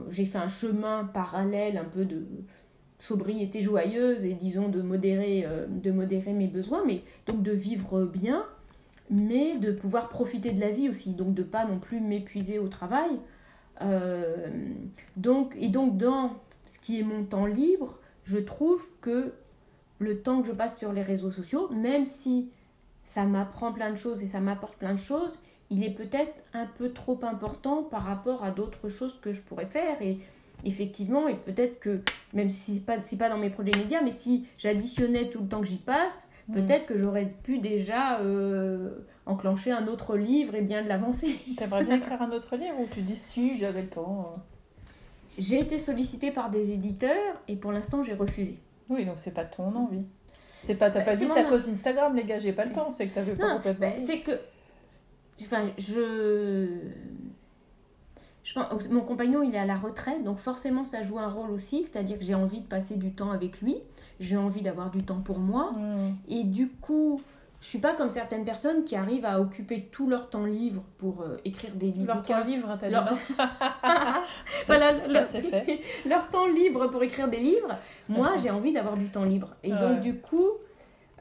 j'ai 0.10 0.26
fait 0.26 0.38
un 0.38 0.50
chemin 0.50 1.06
parallèle 1.06 1.78
un 1.78 1.86
peu 1.86 2.06
de 2.06 2.26
sobriété 3.00 3.62
joyeuse 3.62 4.26
et 4.26 4.34
disons 4.34 4.68
de 4.68 4.82
modérer, 4.82 5.46
euh, 5.46 5.66
de 5.68 5.92
modérer 5.92 6.34
mes 6.34 6.48
besoins, 6.48 6.84
mais 6.86 7.02
donc 7.26 7.42
de 7.42 7.54
vivre 7.54 8.06
bien, 8.06 8.46
mais 9.10 9.58
de 9.58 9.72
pouvoir 9.72 10.10
profiter 10.10 10.52
de 10.52 10.60
la 10.60 10.70
vie 10.70 10.90
aussi, 10.90 11.14
donc 11.14 11.34
de 11.34 11.44
pas 11.44 11.66
non 11.66 11.80
plus 11.80 12.02
m'épuiser 12.02 12.60
au 12.60 12.68
travail. 12.68 13.20
Euh, 13.82 14.50
donc, 15.16 15.56
et 15.58 15.70
donc 15.70 15.98
dans 15.98 16.34
ce 16.66 16.78
qui 16.80 17.00
est 17.00 17.04
mon 17.04 17.24
temps 17.24 17.46
libre, 17.46 17.98
je 18.26 18.38
trouve 18.38 18.86
que 19.00 19.34
le 20.00 20.22
temps 20.22 20.42
que 20.42 20.48
je 20.48 20.54
passe 20.54 20.78
sur 20.78 20.92
les 20.92 21.02
réseaux 21.02 21.32
sociaux, 21.32 21.70
même 21.70 22.06
si 22.06 22.52
ça 23.06 23.24
m'apprend 23.24 23.72
plein 23.72 23.90
de 23.90 23.96
choses 23.96 24.22
et 24.24 24.28
ça 24.28 24.40
m'apporte 24.40 24.76
plein 24.76 24.94
de 24.94 25.00
choses, 25.00 25.40
il 25.70 25.84
est 25.84 25.92
peut-être 25.92 26.34
un 26.54 26.66
peu 26.66 26.92
trop 26.92 27.20
important 27.24 27.84
par 27.84 28.04
rapport 28.04 28.44
à 28.44 28.52
d'autres 28.52 28.90
choses 28.90 29.20
que 29.22 29.34
je 29.34 29.42
pourrais 29.42 29.66
faire. 29.66 30.02
Et 30.02 30.20
effectivement, 30.66 31.28
et 31.28 31.36
peut-être 31.36 31.80
que, 31.80 32.02
même 32.34 32.50
si 32.50 32.72
ce 32.72 32.80
n'est 32.80 32.86
pas, 32.86 32.98
pas 33.20 33.30
dans 33.30 33.38
mes 33.38 33.50
projets 33.50 33.72
médias, 33.78 34.02
mais 34.04 34.12
si 34.12 34.48
j'additionnais 34.58 35.30
tout 35.30 35.42
le 35.42 35.48
temps 35.48 35.62
que 35.62 35.68
j'y 35.68 35.78
passe, 35.78 36.30
mm. 36.48 36.54
peut-être 36.54 36.86
que 36.86 36.98
j'aurais 36.98 37.28
pu 37.44 37.60
déjà 37.60 38.20
euh, 38.20 38.90
enclencher 39.26 39.72
un 39.72 39.88
autre 39.88 40.18
livre 40.18 40.56
et 40.56 40.62
bien 40.62 40.84
de 40.84 40.88
l'avancer. 40.88 41.40
Tu 41.58 41.64
aimerais 41.64 41.86
bien 41.86 41.98
écrire 41.98 42.22
un 42.22 42.32
autre 42.32 42.56
livre 42.56 42.80
ou 42.80 42.88
tu 42.92 43.02
dis 43.02 43.16
si 43.16 43.58
j'avais 43.58 43.84
le 43.84 43.90
temps 43.90 44.34
euh 44.34 44.40
J'ai 45.38 45.60
été 45.60 45.78
sollicitée 45.78 46.32
par 46.32 46.50
des 46.50 46.72
éditeurs 46.72 47.42
et 47.48 47.56
pour 47.56 47.72
l'instant 47.72 48.02
j'ai 48.04 48.14
refusé. 48.14 48.58
Oui, 48.90 49.06
donc 49.06 49.16
c'est 49.18 49.34
pas 49.34 49.46
ton 49.46 49.76
envie. 49.76 50.08
C'est 50.62 50.76
pas, 50.76 50.90
t'as 50.90 51.00
bah, 51.00 51.06
pas 51.06 51.16
dit 51.16 51.28
c'est 51.28 51.40
à 51.40 51.44
cause 51.44 51.68
d'Instagram, 51.68 52.16
les 52.16 52.24
gars, 52.24 52.40
j'ai 52.40 52.52
pas 52.52 52.66
le 52.66 52.74
temps, 52.74 52.92
c'est 52.92 53.08
que 53.08 53.16
t'avais 53.16 53.34
pas 53.34 53.54
complètement. 53.54 53.88
Bah, 53.88 53.98
c'est 53.98 54.20
que 54.20 54.32
Enfin, 55.42 55.70
je. 55.78 56.68
je 58.44 58.54
pense, 58.54 58.90
mon 58.90 59.02
compagnon, 59.02 59.44
il 59.44 59.56
est 59.56 59.60
à 59.60 59.66
la 59.66 59.78
retraite, 59.78 60.24
donc 60.24 60.38
forcément, 60.38 60.84
ça 60.84 61.02
joue 61.02 61.20
un 61.20 61.30
rôle 61.30 61.52
aussi. 61.52 61.84
C'est-à-dire 61.84 62.18
que 62.18 62.24
j'ai 62.24 62.36
envie 62.36 62.62
de 62.62 62.68
passer 62.68 62.98
du 62.98 63.12
temps 63.12 63.32
avec 63.32 63.62
lui, 63.62 63.78
j'ai 64.20 64.38
envie 64.38 64.62
d'avoir 64.62 64.92
du 64.92 65.04
temps 65.04 65.22
pour 65.22 65.40
moi. 65.40 65.72
Mm. 65.72 66.16
Et 66.30 66.44
du 66.44 66.70
coup, 66.70 67.22
je 67.62 67.68
suis 67.68 67.80
pas 67.80 67.94
comme 67.94 68.10
certaines 68.10 68.46
personnes 68.46 68.86
qui 68.86 68.96
arrivent 68.96 69.26
à 69.26 69.42
occuper 69.42 69.90
tout 69.92 70.08
leur 70.08 70.30
temps 70.30 70.46
libre 70.46 70.84
pour 70.98 71.22
euh, 71.22 71.38
écrire 71.44 71.76
des 71.76 71.92
livres. 71.92 72.14
Leur 72.14 72.24
temps 72.24 72.44
libre, 72.44 72.78
t'as 72.80 72.90
leur... 72.90 73.10
ça, 74.62 75.24
c'est 75.26 75.42
fait. 75.42 75.82
leur 76.08 76.30
temps 76.30 76.48
libre 76.48 76.88
pour 76.88 77.04
écrire 77.04 77.28
des 77.28 77.40
livres. 77.40 77.78
Moi, 78.08 78.38
j'ai 78.38 78.50
envie 78.50 78.72
d'avoir 78.72 78.96
du 78.96 79.10
temps 79.10 79.26
libre. 79.26 79.50
Et 79.64 79.72
donc, 79.72 80.00
du 80.00 80.20
coup, 80.20 80.48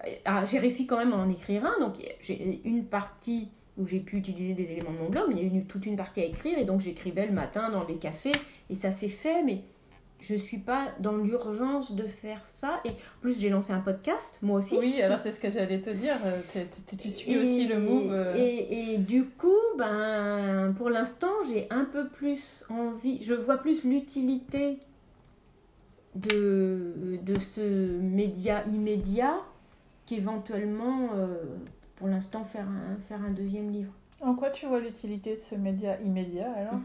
euh, 0.06 0.10
ah, 0.24 0.44
j'ai 0.44 0.60
réussi 0.60 0.86
quand 0.86 0.98
même 0.98 1.12
à 1.12 1.16
en 1.16 1.28
écrire 1.28 1.64
un. 1.64 1.80
Donc, 1.80 1.94
j'ai 2.20 2.60
une 2.64 2.84
partie 2.84 3.48
où 3.78 3.86
j'ai 3.86 4.00
pu 4.00 4.16
utiliser 4.16 4.54
des 4.54 4.72
éléments 4.72 4.92
de 4.92 4.98
mon 4.98 5.08
blog, 5.08 5.26
mais 5.28 5.36
il 5.36 5.48
y 5.48 5.56
a 5.56 5.60
eu 5.60 5.64
toute 5.64 5.86
une 5.86 5.96
partie 5.96 6.20
à 6.20 6.24
écrire, 6.24 6.58
et 6.58 6.64
donc 6.64 6.80
j'écrivais 6.80 7.26
le 7.26 7.32
matin 7.32 7.70
dans 7.70 7.86
les 7.86 7.96
cafés, 7.96 8.32
et 8.68 8.74
ça 8.74 8.90
s'est 8.90 9.08
fait, 9.08 9.42
mais 9.42 9.62
je 10.20 10.34
suis 10.34 10.58
pas 10.58 10.88
dans 10.98 11.16
l'urgence 11.16 11.92
de 11.92 12.02
faire 12.02 12.46
ça. 12.46 12.80
Et 12.84 12.88
en 12.88 13.20
plus, 13.20 13.38
j'ai 13.38 13.50
lancé 13.50 13.72
un 13.72 13.80
podcast, 13.80 14.38
moi 14.42 14.58
aussi. 14.58 14.76
Oui, 14.76 15.00
alors 15.00 15.18
c'est 15.18 15.30
ce 15.30 15.40
que 15.40 15.50
j'allais 15.50 15.80
te 15.80 15.90
dire. 15.90 16.16
Euh, 16.24 16.40
tu 16.98 17.08
suis 17.08 17.38
aussi 17.38 17.68
le 17.68 17.78
move. 17.78 18.12
Euh. 18.12 18.34
Et, 18.36 18.94
et, 18.94 18.98
du 18.98 19.26
coup, 19.26 19.48
ben, 19.76 20.74
pour 20.76 20.90
l'instant, 20.90 21.32
j'ai 21.48 21.68
un 21.70 21.84
peu 21.84 22.08
plus 22.08 22.64
envie, 22.68 23.22
je 23.22 23.34
vois 23.34 23.58
plus 23.58 23.84
l'utilité 23.84 24.78
de, 26.16 27.18
de 27.22 27.38
ce 27.38 28.00
média 28.00 28.64
immédiat 28.66 29.38
qu'éventuellement 30.06 31.10
euh, 31.14 31.44
pour 31.98 32.08
l'instant 32.08 32.44
faire 32.44 32.66
un, 32.68 32.96
faire 33.00 33.22
un 33.22 33.30
deuxième 33.30 33.70
livre. 33.70 33.92
En 34.20 34.34
quoi 34.34 34.50
tu 34.50 34.66
vois 34.66 34.80
l'utilité 34.80 35.34
de 35.34 35.40
ce 35.40 35.54
média 35.54 36.00
immédiat 36.00 36.50
alors? 36.52 36.80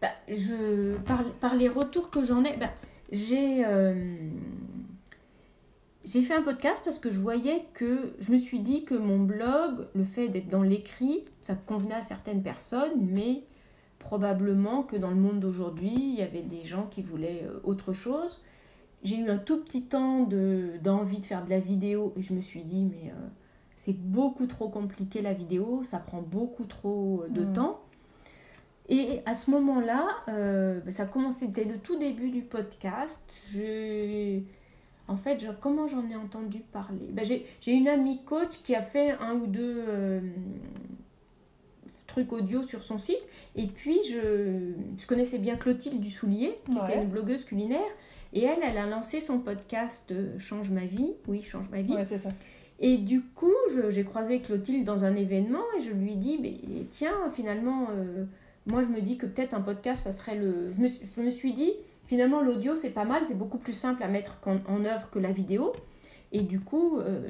Bah, 0.00 0.08
je, 0.28 0.96
par, 0.98 1.24
par, 1.40 1.54
les 1.54 1.68
retours 1.68 2.10
que 2.10 2.22
j'en 2.22 2.44
ai, 2.44 2.56
bah, 2.56 2.70
j'ai 3.10 3.64
euh, 3.64 4.30
j'ai 6.04 6.20
fait 6.20 6.34
un 6.34 6.42
podcast 6.42 6.82
parce 6.84 6.98
que 6.98 7.10
je 7.10 7.18
voyais 7.18 7.64
que 7.72 8.14
je 8.18 8.30
me 8.30 8.36
suis 8.36 8.60
dit 8.60 8.84
que 8.84 8.94
mon 8.94 9.18
blog, 9.18 9.86
le 9.94 10.04
fait 10.04 10.28
d'être 10.28 10.48
dans 10.48 10.62
l'écrit, 10.62 11.24
ça 11.40 11.54
convenait 11.54 11.94
à 11.94 12.02
certaines 12.02 12.42
personnes, 12.42 13.00
mais 13.00 13.44
probablement 13.98 14.82
que 14.82 14.96
dans 14.96 15.08
le 15.08 15.16
monde 15.16 15.40
d'aujourd'hui, 15.40 15.94
il 15.94 16.14
y 16.14 16.22
avait 16.22 16.42
des 16.42 16.64
gens 16.64 16.86
qui 16.90 17.00
voulaient 17.00 17.44
euh, 17.44 17.60
autre 17.64 17.94
chose. 17.94 18.42
J'ai 19.02 19.16
eu 19.16 19.30
un 19.30 19.38
tout 19.38 19.62
petit 19.62 19.84
temps 19.84 20.20
d'envie 20.24 21.16
de, 21.16 21.20
de, 21.20 21.26
faire 21.26 21.44
de 21.44 21.50
la 21.50 21.58
vidéo 21.58 22.12
et 22.16 22.22
je 22.22 22.34
me 22.34 22.42
suis 22.42 22.64
dit, 22.64 22.84
mais 22.84 23.10
euh, 23.10 23.28
c'est 23.76 23.96
beaucoup 23.96 24.46
trop 24.46 24.68
compliqué 24.68 25.22
la 25.22 25.32
vidéo, 25.32 25.82
ça 25.84 25.98
prend 25.98 26.22
beaucoup 26.22 26.64
trop 26.64 27.24
de 27.28 27.44
mm. 27.44 27.52
temps. 27.52 27.80
Et 28.88 29.20
à 29.24 29.34
ce 29.34 29.50
moment-là, 29.50 30.08
euh, 30.28 30.80
bah, 30.80 30.90
ça 30.90 31.06
commençait, 31.06 31.46
c'était 31.46 31.64
le 31.64 31.78
tout 31.78 31.98
début 31.98 32.30
du 32.30 32.42
podcast. 32.42 33.18
Je, 33.50 34.40
en 35.08 35.16
fait, 35.16 35.40
je, 35.40 35.48
comment 35.60 35.88
j'en 35.88 36.08
ai 36.08 36.16
entendu 36.16 36.60
parler? 36.60 37.08
Bah, 37.10 37.22
J'ai 37.24 37.72
une 37.72 37.88
amie 37.88 38.22
coach 38.24 38.58
qui 38.62 38.74
a 38.74 38.82
fait 38.82 39.12
un 39.12 39.34
ou 39.34 39.46
deux 39.46 39.84
euh, 39.88 40.20
trucs 42.06 42.30
audio 42.32 42.62
sur 42.62 42.82
son 42.82 42.98
site. 42.98 43.24
Et 43.56 43.66
puis, 43.66 43.98
je, 44.06 44.72
je 44.98 45.06
connaissais 45.06 45.38
bien 45.38 45.56
Clotilde 45.56 46.00
Dussoulier, 46.00 46.58
qui 46.66 46.76
était 46.76 47.02
une 47.02 47.08
blogueuse 47.08 47.44
culinaire. 47.44 47.80
Et 48.34 48.42
elle, 48.42 48.58
elle 48.62 48.76
a 48.76 48.86
lancé 48.86 49.20
son 49.20 49.38
podcast 49.38 50.10
euh, 50.10 50.38
Change 50.38 50.68
ma 50.68 50.84
vie. 50.84 51.14
Oui, 51.26 51.40
Change 51.40 51.70
ma 51.70 51.80
vie. 51.80 51.94
Ouais, 51.94 52.04
c'est 52.04 52.18
ça. 52.18 52.30
Et 52.80 52.98
du 52.98 53.22
coup, 53.22 53.54
j'ai 53.88 54.04
croisé 54.04 54.40
Clotilde 54.40 54.84
dans 54.84 55.04
un 55.04 55.14
événement 55.14 55.62
et 55.76 55.80
je 55.80 55.90
lui 55.90 56.16
dis, 56.16 56.38
mais, 56.40 56.54
tiens, 56.90 57.30
finalement, 57.30 57.88
euh, 57.90 58.24
moi 58.66 58.82
je 58.82 58.88
me 58.88 59.00
dis 59.00 59.16
que 59.16 59.26
peut-être 59.26 59.54
un 59.54 59.60
podcast, 59.60 60.02
ça 60.04 60.12
serait 60.12 60.36
le... 60.36 60.70
Je 60.72 60.80
me, 60.80 60.88
je 60.88 61.20
me 61.20 61.30
suis 61.30 61.52
dit, 61.52 61.72
finalement, 62.06 62.42
l'audio, 62.42 62.74
c'est 62.74 62.90
pas 62.90 63.04
mal, 63.04 63.24
c'est 63.24 63.38
beaucoup 63.38 63.58
plus 63.58 63.72
simple 63.72 64.02
à 64.02 64.08
mettre 64.08 64.38
en, 64.46 64.84
œuvre 64.84 65.08
que 65.10 65.18
la 65.18 65.30
vidéo. 65.30 65.72
Et 66.32 66.40
du 66.42 66.58
coup, 66.58 66.98
euh, 66.98 67.28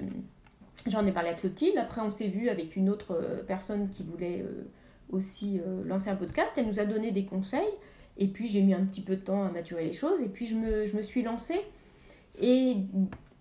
j'en 0.87 1.07
ai 1.07 1.13
parlé 1.13 1.29
à 1.29 1.35
Clotilde. 1.35 1.77
Après, 1.77 2.01
on 2.01 2.11
s'est 2.11 2.29
vu 2.29 2.49
avec 2.49 2.75
une 2.75 2.89
autre 2.89 3.13
euh, 3.13 3.43
personne 3.43 3.91
qui 3.91 4.03
voulait 4.03 4.45
aussi 5.11 5.61
lancer 5.85 6.09
un 6.09 6.17
podcast. 6.17 6.55
Elle 6.57 6.67
nous 6.67 6.81
a 6.81 6.87
donné 6.87 7.11
des 7.11 7.27
conseils. 7.27 7.61
Et 8.17 8.29
puis, 8.29 8.49
j'ai 8.49 8.63
mis 8.63 8.73
un 8.73 8.85
petit 8.85 9.03
peu 9.03 9.17
de 9.17 9.21
temps 9.21 9.45
à 9.45 9.51
maturer 9.51 9.85
les 9.85 9.93
choses. 9.93 10.23
Et 10.23 10.29
puis, 10.29 10.47
je 10.47 10.57
me, 10.57 10.87
je 10.87 10.97
me 10.97 11.03
suis 11.03 11.23
lancée. 11.23 11.61
Et 12.41 12.77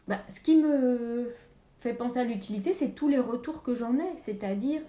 bah, 0.07 0.19
ce 0.27 0.41
qui 0.41 0.57
me 0.57 1.31
fait 1.83 1.93
penser 1.93 2.19
à 2.19 2.23
l'utilité, 2.23 2.73
c'est 2.73 2.91
tous 2.91 3.09
les 3.09 3.19
retours 3.19 3.61
que 3.61 3.75
j'en 3.75 3.95
ai, 3.97 4.17
c'est-à-dire 4.17 4.81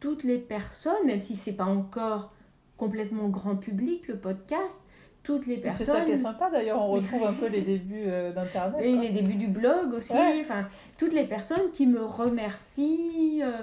toutes 0.00 0.24
les 0.24 0.38
personnes, 0.38 1.06
même 1.06 1.20
si 1.20 1.36
c'est 1.36 1.52
pas 1.52 1.64
encore 1.64 2.32
complètement 2.76 3.28
grand 3.28 3.56
public 3.56 4.08
le 4.08 4.16
podcast, 4.16 4.80
toutes 5.22 5.46
les 5.46 5.58
personnes. 5.58 5.86
C'est 5.86 5.92
ça 5.92 6.00
qui 6.04 6.12
est 6.12 6.16
sympa 6.16 6.50
d'ailleurs, 6.50 6.82
on 6.82 6.90
retrouve 6.92 7.24
un 7.24 7.34
peu 7.34 7.46
les 7.46 7.60
débuts 7.60 8.04
euh, 8.06 8.32
d'Internet. 8.32 8.80
Et 8.82 8.96
les 8.96 9.10
débuts 9.10 9.36
du 9.36 9.46
blog 9.46 9.92
aussi, 9.92 10.16
enfin, 10.40 10.66
toutes 10.98 11.12
les 11.12 11.24
personnes 11.24 11.70
qui 11.70 11.86
me 11.86 12.02
remercient 12.04 13.42
euh, 13.42 13.62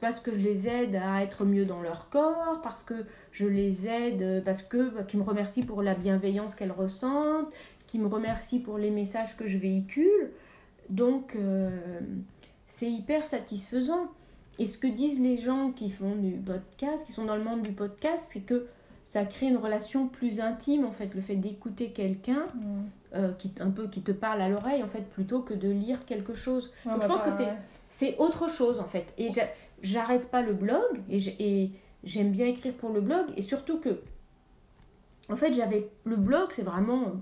parce 0.00 0.20
que 0.20 0.32
je 0.32 0.38
les 0.38 0.68
aide 0.68 0.96
à 0.96 1.22
être 1.22 1.44
mieux 1.44 1.64
dans 1.64 1.80
leur 1.80 2.08
corps, 2.08 2.60
parce 2.62 2.82
que 2.82 3.06
je 3.32 3.46
les 3.46 3.86
aide, 3.86 4.22
euh, 4.22 4.40
parce 4.40 4.62
que, 4.62 4.90
bah, 4.90 5.02
qui 5.02 5.16
me 5.16 5.22
remercient 5.22 5.62
pour 5.62 5.82
la 5.82 5.94
bienveillance 5.94 6.54
qu'elles 6.54 6.72
ressentent, 6.72 7.52
qui 7.86 7.98
me 7.98 8.06
remercient 8.06 8.60
pour 8.60 8.78
les 8.78 8.90
messages 8.90 9.36
que 9.36 9.46
je 9.46 9.58
véhicule. 9.58 10.32
Donc, 10.90 11.36
euh, 11.36 11.70
c'est 12.66 12.90
hyper 12.90 13.24
satisfaisant. 13.24 14.08
Et 14.58 14.66
ce 14.66 14.78
que 14.78 14.86
disent 14.86 15.20
les 15.20 15.36
gens 15.36 15.70
qui 15.70 15.88
font 15.90 16.16
du 16.16 16.32
podcast, 16.32 17.06
qui 17.06 17.12
sont 17.12 17.24
dans 17.24 17.36
le 17.36 17.44
monde 17.44 17.62
du 17.62 17.72
podcast, 17.72 18.28
c'est 18.32 18.40
que 18.40 18.66
ça 19.04 19.24
crée 19.24 19.46
une 19.46 19.56
relation 19.56 20.08
plus 20.08 20.40
intime, 20.40 20.84
en 20.84 20.90
fait, 20.90 21.14
le 21.14 21.20
fait 21.20 21.36
d'écouter 21.36 21.92
quelqu'un, 21.92 22.46
mm. 22.54 22.84
euh, 23.14 23.32
qui, 23.32 23.52
un 23.60 23.70
peu 23.70 23.88
qui 23.88 24.02
te 24.02 24.12
parle 24.12 24.42
à 24.42 24.48
l'oreille, 24.48 24.82
en 24.82 24.88
fait, 24.88 25.08
plutôt 25.08 25.40
que 25.40 25.54
de 25.54 25.68
lire 25.68 26.04
quelque 26.04 26.34
chose. 26.34 26.72
Donc, 26.84 27.02
je 27.02 27.06
pense 27.06 27.22
que 27.22 27.30
c'est, 27.30 27.48
c'est 27.88 28.16
autre 28.18 28.50
chose, 28.50 28.80
en 28.80 28.86
fait. 28.86 29.14
Et 29.16 29.28
j'arrête 29.82 30.30
pas 30.30 30.42
le 30.42 30.52
blog, 30.52 31.00
et 31.08 31.70
j'aime 32.04 32.32
bien 32.32 32.46
écrire 32.46 32.74
pour 32.74 32.90
le 32.90 33.00
blog, 33.00 33.26
et 33.36 33.42
surtout 33.42 33.78
que, 33.78 34.00
en 35.30 35.36
fait, 35.36 35.52
j'avais, 35.52 35.88
le 36.04 36.16
blog, 36.16 36.48
c'est 36.50 36.62
vraiment 36.62 37.12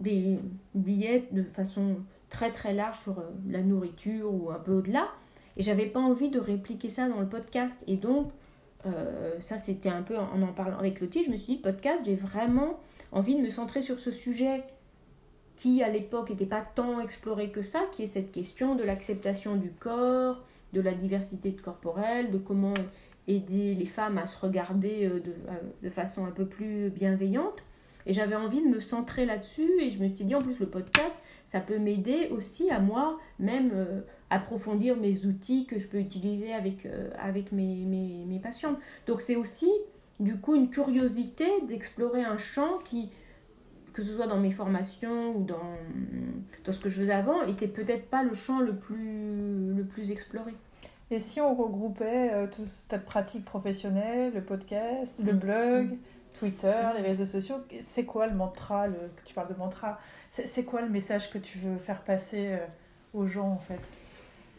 des 0.00 0.38
billets 0.74 1.28
de 1.32 1.42
façon 1.42 1.96
très 2.30 2.50
très 2.50 2.72
large 2.72 2.98
sur 2.98 3.18
euh, 3.18 3.30
la 3.48 3.62
nourriture 3.62 4.32
ou 4.32 4.50
un 4.50 4.58
peu 4.58 4.72
au-delà. 4.72 5.08
Et 5.56 5.62
j'avais 5.62 5.86
pas 5.86 6.00
envie 6.00 6.30
de 6.30 6.38
répliquer 6.38 6.88
ça 6.88 7.08
dans 7.08 7.20
le 7.20 7.28
podcast. 7.28 7.84
Et 7.86 7.96
donc, 7.96 8.30
euh, 8.86 9.40
ça 9.40 9.58
c'était 9.58 9.88
un 9.88 10.02
peu 10.02 10.16
en 10.16 10.40
en 10.42 10.52
parlant 10.52 10.78
avec 10.78 11.00
Lottie, 11.00 11.24
je 11.24 11.30
me 11.30 11.36
suis 11.36 11.54
dit, 11.54 11.60
podcast, 11.60 12.04
j'ai 12.04 12.14
vraiment 12.14 12.78
envie 13.10 13.34
de 13.34 13.40
me 13.40 13.50
centrer 13.50 13.82
sur 13.82 13.98
ce 13.98 14.10
sujet 14.10 14.62
qui 15.56 15.82
à 15.82 15.88
l'époque 15.88 16.30
n'était 16.30 16.46
pas 16.46 16.62
tant 16.62 17.00
explorée 17.00 17.50
que 17.50 17.62
ça, 17.62 17.80
qui 17.90 18.04
est 18.04 18.06
cette 18.06 18.30
question 18.30 18.76
de 18.76 18.84
l'acceptation 18.84 19.56
du 19.56 19.72
corps, 19.72 20.44
de 20.72 20.80
la 20.80 20.92
diversité 20.92 21.52
corporelle, 21.52 22.30
de 22.30 22.38
comment 22.38 22.74
aider 23.26 23.74
les 23.74 23.84
femmes 23.84 24.18
à 24.18 24.26
se 24.26 24.38
regarder 24.38 25.06
euh, 25.06 25.20
de, 25.20 25.34
de 25.82 25.90
façon 25.90 26.24
un 26.24 26.30
peu 26.30 26.46
plus 26.46 26.90
bienveillante. 26.90 27.64
Et 28.06 28.12
j'avais 28.12 28.36
envie 28.36 28.62
de 28.62 28.68
me 28.68 28.80
centrer 28.80 29.26
là-dessus 29.26 29.70
et 29.80 29.90
je 29.90 29.98
me 29.98 30.08
suis 30.14 30.24
dit 30.24 30.34
en 30.34 30.42
plus 30.42 30.60
le 30.60 30.66
podcast, 30.66 31.16
ça 31.48 31.60
peut 31.60 31.78
m'aider 31.78 32.28
aussi 32.30 32.70
à 32.70 32.78
moi 32.78 33.18
même 33.38 33.70
euh, 33.72 34.02
approfondir 34.28 34.98
mes 34.98 35.24
outils 35.24 35.64
que 35.64 35.78
je 35.78 35.88
peux 35.88 35.96
utiliser 35.98 36.52
avec, 36.52 36.86
avec 37.18 37.50
mes, 37.52 37.86
mes, 37.86 38.26
mes 38.26 38.38
patientes. 38.38 38.76
Donc 39.06 39.22
c'est 39.22 39.36
aussi 39.36 39.70
du 40.20 40.36
coup 40.36 40.54
une 40.54 40.68
curiosité 40.68 41.46
d'explorer 41.66 42.22
un 42.22 42.36
champ 42.36 42.78
qui, 42.84 43.08
que 43.94 44.02
ce 44.02 44.14
soit 44.14 44.26
dans 44.26 44.38
mes 44.38 44.50
formations 44.50 45.34
ou 45.34 45.44
dans, 45.44 45.76
dans 46.64 46.72
ce 46.72 46.80
que 46.80 46.90
je 46.90 47.00
faisais 47.00 47.12
avant, 47.12 47.42
était 47.46 47.66
peut-être 47.66 48.10
pas 48.10 48.22
le 48.22 48.34
champ 48.34 48.60
le 48.60 48.76
plus, 48.76 49.72
le 49.74 49.84
plus 49.84 50.10
exploré. 50.10 50.52
Et 51.10 51.20
si 51.20 51.40
on 51.40 51.54
regroupait 51.54 52.30
euh, 52.34 52.46
toute 52.46 52.66
cette 52.66 53.06
pratique 53.06 53.46
professionnelle, 53.46 54.34
le 54.34 54.42
podcast, 54.42 55.18
le 55.24 55.32
mm. 55.32 55.38
blog, 55.38 55.86
mm. 55.86 55.98
Twitter, 56.38 56.82
les 56.96 57.02
réseaux 57.02 57.24
sociaux, 57.24 57.56
c'est 57.80 58.04
quoi 58.04 58.26
le 58.26 58.34
mantra, 58.34 58.86
le, 58.86 58.96
tu 59.24 59.32
parles 59.34 59.48
de 59.48 59.58
mantra, 59.58 59.98
c'est 60.30 60.64
quoi 60.64 60.82
le 60.82 60.88
message 60.88 61.30
que 61.30 61.38
tu 61.38 61.58
veux 61.58 61.78
faire 61.78 62.02
passer 62.02 62.52
euh, 62.52 62.66
aux 63.14 63.26
gens 63.26 63.48
en 63.48 63.58
fait? 63.58 63.80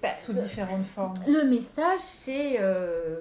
Bah, 0.02 0.16
Sous 0.16 0.34
différentes 0.34 0.86
formes. 0.86 1.14
Le 1.28 1.44
message 1.44 2.00
c'est 2.00 2.58
euh, 2.60 3.20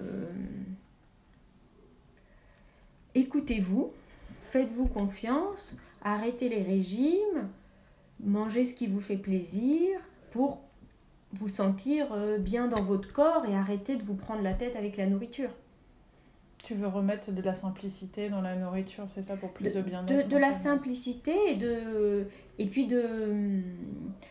écoutez-vous, 3.15 3.93
faites-vous 4.41 4.87
confiance, 4.87 5.77
arrêtez 6.03 6.49
les 6.49 6.63
régimes, 6.63 7.49
mangez 8.21 8.65
ce 8.65 8.75
qui 8.75 8.87
vous 8.87 9.01
fait 9.01 9.17
plaisir 9.17 10.01
pour 10.31 10.61
vous 11.33 11.49
sentir 11.49 12.13
euh, 12.13 12.39
bien 12.39 12.69
dans 12.69 12.83
votre 12.83 13.13
corps 13.13 13.45
et 13.47 13.55
arrêter 13.55 13.97
de 13.97 14.03
vous 14.03 14.15
prendre 14.15 14.43
la 14.43 14.55
tête 14.55 14.77
avec 14.77 14.97
la 14.97 15.07
nourriture. 15.07 15.51
Tu 16.65 16.75
veux 16.75 16.89
remettre 16.89 17.33
de 17.33 17.41
la 17.41 17.55
simplicité 17.55 18.29
dans 18.29 18.41
la 18.41 18.57
nourriture, 18.57 19.05
c'est 19.07 19.23
ça, 19.23 19.37
pour 19.37 19.53
plus 19.53 19.73
de, 19.73 19.81
bien-être 19.81 20.29
De, 20.29 20.37
la 20.37 20.53
simplicité 20.53 21.35
et, 21.49 21.55
de, 21.55 22.27
et 22.59 22.67
puis 22.67 22.87
de 22.87 23.01
hum, 23.01 23.63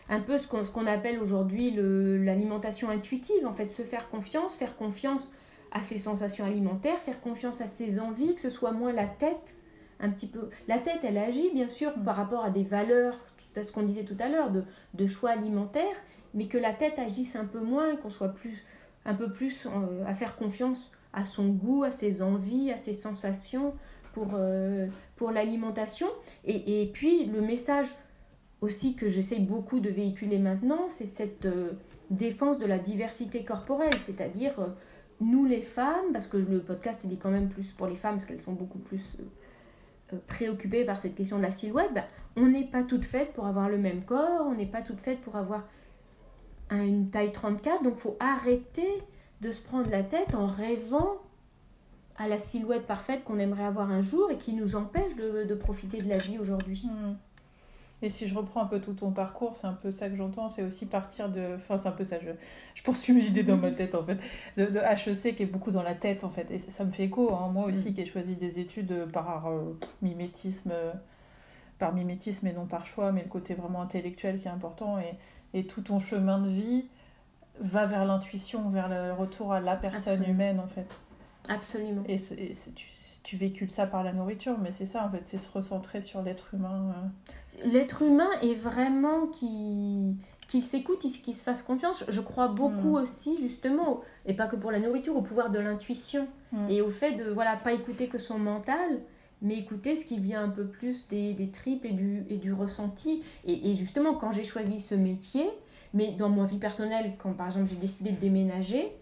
un 0.08 0.20
peu 0.20 0.38
ce 0.38 0.46
qu'on, 0.46 0.62
ce 0.62 0.70
qu'on 0.70 0.86
appelle 0.86 1.18
aujourd'hui 1.18 1.72
l'alimentation 1.72 2.90
intuitive, 2.90 3.46
en 3.46 3.52
fait, 3.52 3.68
se 3.68 3.82
faire 3.82 4.08
confiance, 4.08 4.56
faire 4.56 4.76
confiance 4.76 5.32
à 5.72 5.82
ses 5.82 5.98
sensations 5.98 6.44
alimentaires, 6.44 6.98
faire 6.98 7.20
confiance 7.20 7.60
à 7.60 7.66
ses 7.66 8.00
envies, 8.00 8.34
que 8.34 8.40
ce 8.40 8.50
soit 8.50 8.72
moins 8.72 8.92
la 8.92 9.06
tête, 9.06 9.54
un 10.00 10.10
petit 10.10 10.26
peu. 10.26 10.48
La 10.66 10.78
tête, 10.78 11.00
elle 11.02 11.18
agit 11.18 11.50
bien 11.52 11.68
sûr 11.68 11.96
mm. 11.96 12.04
par 12.04 12.16
rapport 12.16 12.44
à 12.44 12.50
des 12.50 12.64
valeurs, 12.64 13.18
à 13.56 13.62
ce 13.62 13.72
qu'on 13.72 13.82
disait 13.82 14.04
tout 14.04 14.16
à 14.20 14.28
l'heure, 14.28 14.50
de, 14.50 14.64
de 14.94 15.06
choix 15.06 15.30
alimentaires, 15.30 15.96
mais 16.34 16.46
que 16.46 16.58
la 16.58 16.72
tête 16.72 16.98
agisse 16.98 17.36
un 17.36 17.46
peu 17.46 17.60
moins, 17.60 17.96
qu'on 17.96 18.10
soit 18.10 18.28
plus, 18.28 18.64
un 19.04 19.14
peu 19.14 19.32
plus 19.32 19.66
euh, 19.66 20.04
à 20.06 20.14
faire 20.14 20.36
confiance 20.36 20.92
à 21.12 21.24
son 21.24 21.48
goût, 21.48 21.84
à 21.84 21.90
ses 21.90 22.22
envies, 22.22 22.70
à 22.70 22.76
ses 22.76 22.92
sensations 22.92 23.74
pour, 24.12 24.28
euh, 24.34 24.86
pour 25.16 25.30
l'alimentation. 25.30 26.08
Et, 26.44 26.82
et, 26.82 26.86
puis 26.86 27.26
le 27.26 27.40
message 27.40 27.88
aussi 28.60 28.94
que 28.94 29.08
j'essaie 29.08 29.38
beaucoup 29.38 29.80
de 29.80 29.90
véhiculer 29.90 30.38
maintenant, 30.38 30.88
c'est 30.88 31.06
cette 31.06 31.46
euh, 31.46 31.72
défense 32.10 32.58
de 32.58 32.66
la 32.66 32.78
diversité 32.78 33.44
corporelle, 33.44 33.98
c'est-à-dire 33.98 34.74
nous 35.20 35.44
les 35.44 35.62
femmes, 35.62 36.12
parce 36.12 36.26
que 36.26 36.36
le 36.36 36.60
podcast 36.60 37.02
il 37.04 37.12
est 37.12 37.16
quand 37.16 37.30
même 37.30 37.48
plus 37.48 37.72
pour 37.72 37.86
les 37.86 37.94
femmes, 37.94 38.12
parce 38.12 38.24
qu'elles 38.24 38.40
sont 38.40 38.52
beaucoup 38.52 38.78
plus 38.78 39.16
préoccupées 40.26 40.84
par 40.84 40.98
cette 40.98 41.14
question 41.14 41.38
de 41.38 41.42
la 41.42 41.50
silhouette, 41.50 41.92
ben, 41.94 42.04
on 42.36 42.46
n'est 42.46 42.64
pas 42.64 42.82
toutes 42.82 43.04
faites 43.04 43.32
pour 43.32 43.46
avoir 43.46 43.68
le 43.68 43.78
même 43.78 44.02
corps, 44.02 44.46
on 44.46 44.54
n'est 44.54 44.66
pas 44.66 44.82
toutes 44.82 45.00
faites 45.00 45.20
pour 45.20 45.36
avoir 45.36 45.64
une 46.70 47.10
taille 47.10 47.32
34, 47.32 47.82
donc 47.82 47.96
faut 47.96 48.16
arrêter 48.20 49.02
de 49.40 49.50
se 49.52 49.60
prendre 49.60 49.88
la 49.90 50.02
tête 50.02 50.34
en 50.34 50.46
rêvant 50.46 51.18
à 52.16 52.26
la 52.26 52.38
silhouette 52.38 52.86
parfaite 52.86 53.22
qu'on 53.24 53.38
aimerait 53.38 53.64
avoir 53.64 53.90
un 53.90 54.02
jour 54.02 54.30
et 54.30 54.36
qui 54.36 54.54
nous 54.54 54.74
empêche 54.74 55.14
de, 55.14 55.44
de 55.44 55.54
profiter 55.54 56.02
de 56.02 56.08
la 56.08 56.18
vie 56.18 56.38
aujourd'hui. 56.38 56.82
Hmm. 56.84 57.14
Et 58.00 58.10
si 58.10 58.28
je 58.28 58.34
reprends 58.34 58.62
un 58.62 58.66
peu 58.66 58.80
tout 58.80 58.92
ton 58.92 59.10
parcours, 59.10 59.56
c'est 59.56 59.66
un 59.66 59.72
peu 59.72 59.90
ça 59.90 60.08
que 60.08 60.14
j'entends, 60.14 60.48
c'est 60.48 60.62
aussi 60.62 60.86
partir 60.86 61.28
de... 61.28 61.56
Enfin, 61.56 61.76
c'est 61.76 61.88
un 61.88 61.92
peu 61.92 62.04
ça, 62.04 62.18
je, 62.20 62.30
je 62.74 62.82
poursuis 62.82 63.20
l'idée 63.20 63.42
dans 63.42 63.56
ma 63.56 63.72
tête, 63.72 63.96
en 63.96 64.04
fait, 64.04 64.18
de, 64.56 64.66
de, 64.66 64.78
HEC 64.78 65.34
qui 65.34 65.42
est 65.42 65.46
beaucoup 65.46 65.72
dans 65.72 65.82
la 65.82 65.94
tête, 65.94 66.22
en 66.22 66.30
fait. 66.30 66.48
Et 66.52 66.58
ça, 66.58 66.84
me 66.84 66.90
fait 66.90 67.04
écho, 67.04 67.34
hein. 67.34 67.50
moi 67.52 67.66
aussi, 67.66 67.90
hmm. 67.90 67.94
qui 67.94 68.00
ai 68.00 68.04
choisi 68.04 68.36
des 68.36 68.60
études 68.60 69.06
par 69.12 69.48
euh, 69.48 69.76
mimétisme, 70.02 70.72
par 71.78 71.92
mimétisme 71.92 72.46
et 72.46 72.52
non 72.52 72.66
par 72.66 72.86
choix, 72.86 73.10
mais 73.10 73.22
le 73.22 73.28
côté 73.28 73.54
vraiment 73.54 73.82
intellectuel 73.82 74.38
qui 74.38 74.46
est 74.46 74.52
important. 74.52 74.98
Et, 74.98 75.58
et 75.58 75.66
tout 75.66 75.82
ton 75.82 75.98
chemin 75.98 76.40
de 76.40 76.48
vie 76.48 76.88
va 77.60 77.86
vers 77.86 78.04
l'intuition, 78.04 78.68
vers 78.68 78.88
le 78.88 79.12
retour 79.12 79.52
à 79.52 79.60
la 79.60 79.76
personne 79.76 80.24
humaine 80.24 80.60
en 80.60 80.68
fait. 80.68 80.86
Absolument. 81.48 82.02
Et, 82.06 82.16
tu, 82.74 82.86
tu, 83.22 83.36
véhicules 83.36 83.70
ça 83.70 83.86
par 83.86 84.04
la 84.04 84.12
nourriture, 84.12 84.58
mais 84.58 84.70
c'est 84.70 84.86
ça 84.86 85.04
en 85.04 85.10
fait, 85.10 85.20
c'est 85.22 85.38
se 85.38 85.50
recentrer 85.50 86.00
sur 86.00 86.22
l'être 86.22 86.54
humain. 86.54 86.94
Euh. 86.94 87.68
L'être 87.70 88.02
humain 88.02 88.28
est 88.42 88.54
vraiment 88.54 89.26
qui 89.26 90.16
qu'il 90.48 90.62
s'écoute, 90.62 91.00
qu'il 91.00 91.34
se 91.34 91.44
fasse 91.44 91.62
confiance. 91.62 92.04
Je 92.08 92.20
crois 92.20 92.48
beaucoup 92.48 92.98
mm. 92.98 93.02
aussi, 93.02 93.38
justement, 93.38 94.00
et 94.24 94.32
pas 94.32 94.46
que 94.46 94.56
pour 94.56 94.72
la 94.72 94.80
nourriture, 94.80 95.14
au 95.14 95.20
pouvoir 95.20 95.50
de 95.50 95.58
l'intuition 95.58 96.26
mm. 96.52 96.70
et 96.70 96.80
au 96.80 96.90
fait 96.90 97.12
de 97.12 97.30
voilà 97.30 97.56
pas 97.56 97.72
écouter 97.72 98.08
que 98.08 98.18
son 98.18 98.38
mental, 98.38 99.00
mais 99.42 99.56
écouter 99.56 99.94
ce 99.94 100.04
qui 100.04 100.18
vient 100.18 100.42
un 100.42 100.48
peu 100.48 100.66
plus 100.66 101.06
des, 101.08 101.34
des 101.34 101.50
tripes 101.50 101.84
et 101.84 101.92
du, 101.92 102.24
et 102.30 102.36
du 102.36 102.52
ressenti. 102.52 103.22
Et, 103.44 103.70
et 103.70 103.74
justement, 103.74 104.14
quand 104.14 104.32
j'ai 104.32 104.44
choisi 104.44 104.80
ce 104.80 104.94
métier, 104.94 105.46
mais 105.94 106.12
dans 106.12 106.28
ma 106.28 106.44
vie 106.44 106.58
personnelle, 106.58 107.14
quand 107.18 107.32
par 107.32 107.46
exemple 107.46 107.68
j'ai 107.68 107.76
décidé 107.76 108.12
de 108.12 108.20
déménager, 108.20 108.92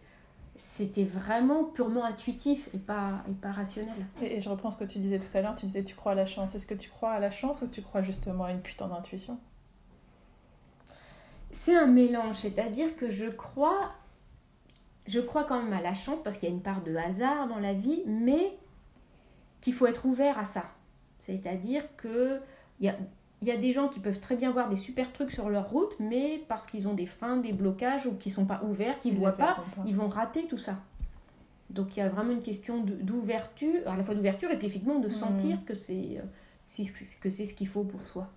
c'était 0.56 1.04
vraiment 1.04 1.64
purement 1.64 2.04
intuitif 2.04 2.68
et 2.74 2.78
pas, 2.78 3.22
et 3.28 3.32
pas 3.32 3.52
rationnel. 3.52 4.06
Et, 4.22 4.40
je 4.40 4.48
reprends 4.48 4.70
ce 4.70 4.76
que 4.76 4.84
tu 4.84 4.98
disais 4.98 5.18
tout 5.18 5.28
à 5.36 5.42
l'heure, 5.42 5.54
tu 5.54 5.66
disais 5.66 5.84
tu 5.84 5.94
crois 5.94 6.12
à 6.12 6.14
la 6.14 6.26
chance. 6.26 6.54
Est-ce 6.54 6.66
que 6.66 6.74
tu 6.74 6.88
crois 6.88 7.12
à 7.12 7.20
la 7.20 7.30
chance 7.30 7.62
ou 7.62 7.66
tu 7.66 7.82
crois 7.82 8.02
justement 8.02 8.44
à 8.44 8.52
une 8.52 8.60
putain 8.60 8.88
d'intuition? 8.88 9.38
C'est 11.50 11.76
un 11.76 11.86
mélange, 11.86 12.36
c'est-à-dire 12.36 12.96
que 12.96 13.10
je 13.10 13.26
crois, 13.26 13.92
je 15.06 15.20
crois 15.20 15.44
quand 15.44 15.62
même 15.62 15.72
à 15.72 15.80
la 15.80 15.94
chance 15.94 16.22
parce 16.22 16.36
qu'il 16.36 16.48
y 16.48 16.52
a 16.52 16.54
une 16.54 16.62
part 16.62 16.82
de 16.82 16.94
hasard 16.96 17.48
dans 17.48 17.58
la 17.58 17.72
vie, 17.72 18.02
mais 18.06 18.58
qu'il 19.60 19.72
faut 19.72 19.86
être 19.86 20.06
ouvert 20.06 20.38
à 20.38 20.44
ça. 20.44 20.64
C'est-à-dire 21.18 21.84
que 21.96 22.40
il 22.80 22.86
y 22.86 22.88
a, 22.88 22.96
y 23.42 23.50
a, 23.50 23.56
des 23.56 23.72
gens 23.72 23.88
qui 23.88 24.00
peuvent 24.00 24.20
très 24.20 24.36
bien 24.36 24.50
voir 24.50 24.68
des 24.68 24.76
super 24.76 25.12
trucs 25.12 25.30
sur 25.30 25.48
leur 25.48 25.70
route, 25.70 25.94
mais 26.00 26.42
parce 26.48 26.66
qu'ils 26.66 26.88
ont 26.88 26.94
des 26.94 27.06
freins, 27.06 27.36
des 27.36 27.52
blocages 27.52 28.06
ou 28.06 28.12
qu'ils 28.12 28.32
sont 28.32 28.46
pas 28.46 28.62
ouverts, 28.64 28.98
qu'ils 28.98 29.14
voient 29.14 29.32
pas, 29.32 29.64
ils 29.86 29.94
vont 29.94 30.08
rater 30.08 30.46
tout 30.46 30.58
ça. 30.58 30.78
Donc 31.70 31.96
il 31.96 32.00
y 32.00 32.02
a 32.02 32.08
vraiment 32.08 32.32
une 32.32 32.42
question 32.42 32.80
d'ouverture, 32.80 33.80
à 33.86 33.96
la 33.96 34.02
fois 34.02 34.14
d'ouverture 34.14 34.50
et 34.50 34.56
puis 34.56 34.66
effectivement 34.66 34.98
de 34.98 35.08
sentir 35.08 35.64
que 35.64 35.74
c'est 35.74 36.22
que 37.20 37.30
c'est 37.30 37.44
ce 37.44 37.54
qu'il 37.54 37.68
faut 37.68 37.84
pour 37.84 38.06
soi. 38.06 38.28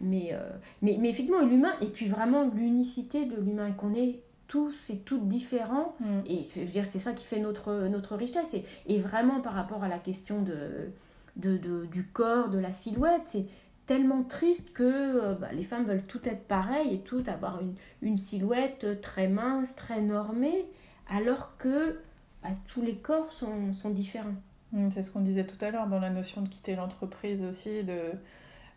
Mais, 0.00 0.30
euh, 0.32 0.38
mais, 0.82 0.96
mais 0.98 1.10
effectivement, 1.10 1.42
l'humain, 1.42 1.74
et 1.80 1.86
puis 1.86 2.06
vraiment 2.06 2.48
l'unicité 2.54 3.26
de 3.26 3.36
l'humain, 3.36 3.72
qu'on 3.72 3.94
est 3.94 4.20
tous 4.48 4.74
et 4.88 4.96
toutes 4.98 5.28
différents. 5.28 5.94
Mm. 6.00 6.20
Et 6.26 6.42
je 6.42 6.60
veux 6.60 6.66
dire, 6.66 6.86
c'est 6.86 6.98
ça 6.98 7.12
qui 7.12 7.24
fait 7.24 7.38
notre, 7.38 7.86
notre 7.88 8.16
richesse. 8.16 8.54
Et, 8.54 8.64
et, 8.86 8.98
vraiment, 8.98 9.40
par 9.40 9.52
rapport 9.52 9.84
à 9.84 9.88
la 9.88 9.98
question 9.98 10.42
de, 10.42 10.90
de, 11.36 11.56
de 11.58 11.86
du 11.86 12.06
corps, 12.06 12.48
de 12.48 12.58
la 12.58 12.72
silhouette, 12.72 13.24
c'est 13.24 13.46
tellement 13.90 14.22
triste 14.22 14.72
que 14.72 14.84
euh, 14.84 15.34
bah, 15.34 15.48
les 15.52 15.64
femmes 15.64 15.84
veulent 15.84 16.06
toutes 16.06 16.28
être 16.28 16.46
pareilles 16.46 16.94
et 16.94 17.00
toutes 17.00 17.28
avoir 17.28 17.60
une, 17.60 17.74
une 18.02 18.18
silhouette 18.18 19.00
très 19.00 19.26
mince, 19.26 19.74
très 19.74 20.00
normée, 20.00 20.64
alors 21.08 21.56
que 21.56 21.98
bah, 22.40 22.50
tous 22.72 22.82
les 22.82 22.94
corps 22.94 23.32
sont, 23.32 23.72
sont 23.72 23.90
différents. 23.90 24.36
Mm, 24.70 24.90
c'est 24.90 25.02
ce 25.02 25.10
qu'on 25.10 25.22
disait 25.22 25.44
tout 25.44 25.62
à 25.64 25.72
l'heure 25.72 25.88
dans 25.88 25.98
la 25.98 26.10
notion 26.10 26.40
de 26.40 26.48
quitter 26.48 26.76
l'entreprise 26.76 27.42
aussi, 27.42 27.82
de 27.82 28.12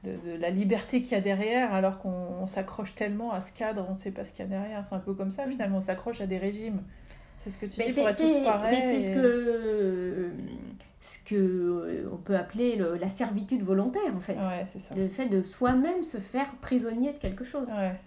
de, 0.04 0.36
la 0.38 0.50
liberté 0.50 1.02
qu'il 1.02 1.14
y 1.14 1.16
a 1.16 1.22
derrière, 1.22 1.74
alors 1.74 2.00
qu'on 2.00 2.46
s'accroche 2.46 2.94
tellement 2.94 3.32
à 3.32 3.40
ce 3.40 3.54
cadre, 3.54 3.86
on 3.90 3.94
ne 3.94 3.98
sait 3.98 4.12
pas 4.12 4.26
ce 4.26 4.32
qu'il 4.32 4.40
y 4.40 4.44
a 4.44 4.50
derrière. 4.50 4.86
C'est 4.86 4.96
un 4.96 5.00
peu 5.00 5.14
comme 5.14 5.32
ça, 5.32 5.48
finalement, 5.48 5.78
on 5.78 5.82
s'accroche 5.82 6.20
à 6.20 6.28
des 6.28 6.38
régimes. 6.38 6.82
C'est 7.38 7.50
ce 7.50 7.58
que 7.58 7.68
tu 7.68 7.82
dis 7.82 7.94
pour 7.94 8.10
être 8.10 8.18
tous 8.18 8.44
pareils. 8.44 8.82
c'est 8.82 9.00
ce 9.00 9.12
que, 9.12 10.32
ce 11.04 11.20
que 11.20 11.36
euh, 11.36 12.10
on 12.14 12.16
peut 12.16 12.38
appeler 12.38 12.82
la 13.00 13.10
servitude 13.10 13.62
volontaire, 13.62 14.16
en 14.16 14.22
fait. 14.22 14.38
Ouais, 14.38 14.64
c'est 14.66 14.80
ça. 14.80 14.96
Le 14.96 15.10
fait 15.10 15.26
de 15.26 15.44
soi-même 15.44 16.02
se 16.02 16.18
faire 16.18 16.50
prisonnier 16.62 17.12
de 17.12 17.20
quelque 17.20 17.44
chose. 17.44 17.68
Ouais. 17.68 18.00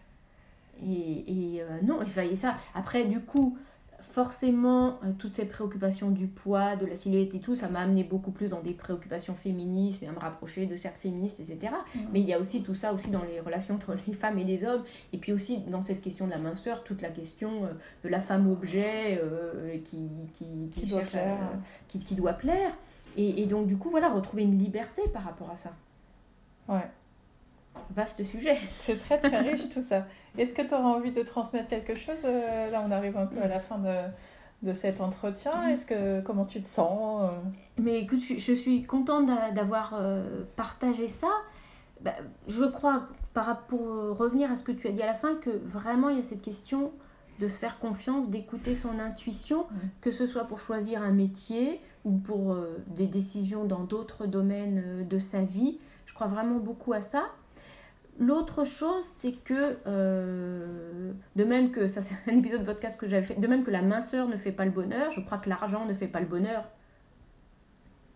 Et, 0.83 1.57
et 1.57 1.63
euh, 1.63 1.67
non, 1.83 1.99
il 2.01 2.09
fallait 2.09 2.35
ça. 2.35 2.57
Après, 2.75 3.05
du 3.05 3.21
coup, 3.21 3.59
forcément, 4.01 4.99
euh, 5.05 5.13
toutes 5.19 5.33
ces 5.33 5.45
préoccupations 5.45 6.11
du 6.11 6.27
poids, 6.27 6.77
de 6.77 6.87
la 6.87 6.97
silhouette 6.97 7.35
et 7.35 7.41
tout, 7.41 7.55
ça 7.55 7.69
m'a 7.69 7.81
amené 7.81 8.05
beaucoup 8.05 8.31
plus 8.31 8.51
dans 8.51 8.61
des 8.61 8.73
préoccupations 8.73 9.35
féministes 9.35 10.03
et 10.03 10.09
à 10.09 10.13
me 10.13 10.19
rapprocher 10.19 10.67
de 10.67 10.77
certes 10.77 10.99
féministes, 10.99 11.41
etc. 11.41 11.73
Mhm. 11.95 12.03
Mais 12.13 12.21
il 12.21 12.27
y 12.27 12.35
a 12.35 12.39
aussi 12.39 12.63
tout 12.63 12.75
ça 12.75 12.93
aussi 12.93 13.11
dans 13.11 13.23
les 13.23 13.41
relations 13.41 13.75
entre 13.75 13.95
les 14.07 14.13
femmes 14.15 14.39
et 14.39 14.45
les 14.45 14.65
hommes. 14.65 14.85
Et 15.13 15.19
puis 15.19 15.33
aussi 15.33 15.59
dans 15.69 15.83
cette 15.83 16.01
question 16.01 16.27
de 16.27 16.31
la 16.31 16.39
minceur, 16.39 16.85
toute 16.85 17.03
la 17.03 17.11
question 17.11 17.65
euh, 17.65 17.69
de 18.05 18.09
la 18.09 18.21
femme 18.21 18.51
objet 18.51 19.21
euh, 19.23 19.79
qui, 19.85 20.09
qui, 20.33 20.69
qui, 20.71 20.91
doit 20.91 21.03
plaire. 21.03 21.39
qui, 21.89 21.99
qui, 21.99 22.15
doit 22.15 22.35
plaire. 22.35 22.73
Et, 23.17 23.43
et, 23.43 23.47
donc, 23.47 23.67
du 23.67 23.79
coup, 23.79 23.89
voilà, 23.89 24.11
retrouver 24.11 24.43
une 24.43 24.59
liberté 24.59 25.03
par 25.13 25.23
rapport 25.23 25.51
à 25.51 25.57
ça. 25.57 25.75
Ouais. 26.69 26.89
Vaste 27.91 28.24
sujet. 28.24 28.59
C'est 28.79 28.99
très 28.99 29.18
très 29.18 29.39
riche 29.39 29.68
tout 29.70 29.83
ça. 29.83 30.07
Est-ce 30.39 30.53
que 30.53 30.62
tu 30.62 30.74
auras 30.74 30.89
envie 30.89 31.12
de 31.12 31.22
transmettre 31.22 31.68
quelque 31.68 31.95
chose 31.95 32.20
euh, 32.24 32.70
Là, 32.70 32.83
on 32.87 32.91
arrive 32.91 33.16
un 33.16 33.27
peu 33.27 33.41
à 33.41 33.49
la 33.49 33.61
fin 33.61 33.79
de, 33.79 33.95
de 34.62 34.72
cet 34.72 35.01
entretien. 35.01 35.53
Mm. 35.53 35.68
Est-ce 35.70 35.87
que 35.87 36.20
comment 36.20 36.45
tu 36.45 36.61
te 36.61 36.66
sens 36.66 37.22
euh? 37.22 37.29
Mais 37.79 38.01
écoute, 38.01 38.20
je, 38.20 38.53
suis 38.55 38.85
contente 38.85 39.31
d'avoir 39.55 39.95
euh, 39.95 40.45
partagé 40.57 41.09
ça. 41.09 41.31
Bah, 42.03 42.12
je 42.49 42.64
crois, 42.64 43.09
pour 43.68 43.81
revenir 44.16 44.51
à 44.51 44.57
ce 44.57 44.62
que 44.62 44.72
tu 44.72 44.89
as 44.89 44.93
dit 44.93 45.03
à 45.03 45.07
la 45.07 45.14
fin, 45.14 45.35
que 45.37 45.51
vraiment 45.51 46.11
il 46.11 46.18
y 46.18 46.20
a 46.20 46.24
cette 46.24 46.43
question 46.43 46.93
de 47.39 47.49
se 47.49 47.59
faire 47.59 47.79
confiance, 47.79 48.31
d'écouter 48.31 48.74
son 48.74 48.99
intuition, 48.99 49.64
mm. 49.64 49.77
que 50.01 50.11
ce 50.11 50.27
soit 50.27 50.45
pour 50.45 50.61
choisir 50.61 51.03
un 51.03 51.12
métier 51.12 51.81
ou 52.05 52.12
pour 52.12 52.57
des 52.89 53.07
décisions 53.07 53.64
dans 53.64 53.85
d'autres 53.85 54.27
domaines 54.27 55.07
de 55.09 55.18
sa 55.18 55.43
vie. 55.43 55.79
Je 56.07 56.14
crois 56.14 56.29
vraiment 56.29 56.59
beaucoup 56.59 56.93
à 56.93 57.03
ça. 57.03 57.24
L'autre 58.19 58.64
chose, 58.64 59.05
c'est 59.05 59.33
que, 59.33 59.77
euh, 59.87 61.12
de 61.37 61.45
même 61.45 61.71
que, 61.71 61.87
ça 61.87 62.03
c'est 62.03 62.17
un 62.31 62.37
épisode 62.37 62.61
de 62.61 62.67
podcast 62.67 62.97
que 62.97 63.09
j'avais 63.09 63.27
fait, 63.27 63.35
de 63.35 63.47
même 63.47 63.64
que 63.64 63.71
la 63.71 63.83
minceur 63.83 64.29
ne 64.29 64.37
fait 64.37 64.53
pas 64.53 64.64
le 64.64 64.71
bonheur, 64.71 65.11
je 65.11 65.21
crois 65.21 65.39
que 65.39 65.49
l'argent 65.49 65.85
ne 65.85 65.95
fait 65.95 66.09
pas 66.09 66.21
le 66.21 66.27
bonheur, 66.27 66.64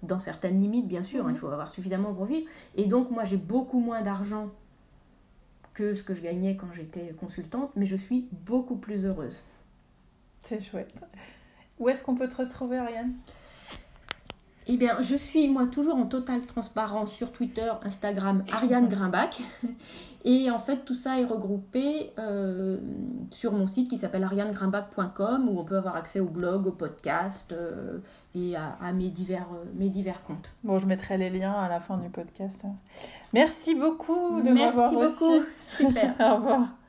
dans 0.03 0.19
certaines 0.19 0.61
limites, 0.61 0.89
bien 0.89 1.03
sûr, 1.03 1.25
hein, 1.25 1.31
il 1.31 1.35
mhm. 1.35 1.39
faut 1.39 1.49
avoir 1.49 1.69
suffisamment 1.69 2.15
pour 2.15 2.25
vivre. 2.25 2.49
Et 2.75 2.87
donc, 2.87 3.11
moi, 3.11 3.25
j'ai 3.25 3.37
beaucoup 3.37 3.81
moins 3.81 4.01
d'argent 4.01 4.51
que 5.75 5.95
ce 5.95 6.03
que 6.03 6.15
je 6.15 6.23
gagnais 6.23 6.57
quand 6.57 6.73
j'étais 6.73 7.15
consultante, 7.19 7.73
mais 7.77 7.87
je 7.87 7.97
suis 7.97 8.29
beaucoup 8.33 8.77
plus 8.77 9.05
heureuse. 9.05 9.43
C'est 10.41 10.63
chouette. 10.63 10.93
Où 11.79 11.89
est-ce 11.89 12.03
qu'on 12.03 12.15
peut 12.15 12.29
te 12.29 12.37
retrouver, 12.37 12.79
Ariane? 12.79 13.15
Eh 14.73 14.77
bien, 14.77 15.01
je 15.01 15.17
suis 15.17 15.49
moi 15.49 15.67
toujours 15.67 15.97
en 15.97 16.07
totale 16.07 16.47
transparence 16.47 17.11
sur 17.11 17.33
Twitter, 17.33 17.73
Instagram, 17.83 18.45
Ariane 18.53 18.89
Grimbach. 18.89 19.41
Et 20.25 20.51
en 20.51 20.59
fait, 20.59 20.85
tout 20.85 20.95
ça 20.95 21.19
est 21.19 21.25
regroupé 21.25 22.13
euh, 22.19 22.77
sur 23.31 23.53
mon 23.53 23.67
site 23.67 23.89
qui 23.89 23.97
s'appelle 23.97 24.23
arianegrimbach.com 24.23 25.49
où 25.49 25.59
on 25.59 25.65
peut 25.65 25.79
avoir 25.79 25.97
accès 25.97 26.21
au 26.21 26.27
blog, 26.27 26.67
au 26.67 26.73
podcast 26.73 27.51
euh, 27.53 27.99
et 28.35 28.55
à, 28.55 28.93
mes, 28.93 29.09
divers, 29.09 29.49
euh, 29.55 29.65
mes 29.75 29.89
divers 29.89 30.23
comptes. 30.23 30.53
Bon, 30.63 30.79
je 30.79 30.87
mettrai 30.87 31.17
les 31.17 31.31
liens 31.31 31.55
à 31.55 31.69
la 31.69 31.81
fin 31.81 31.97
du 31.97 32.11
podcast. 32.11 32.63
Merci 33.33 33.75
beaucoup 33.75 34.41
de 34.43 34.51
m'avoir 34.51 34.93
reçu. 34.93 34.99
Merci 34.99 35.25
beaucoup. 35.25 35.45
Super. 35.67 36.15
Au 36.21 36.37
revoir. 36.37 36.80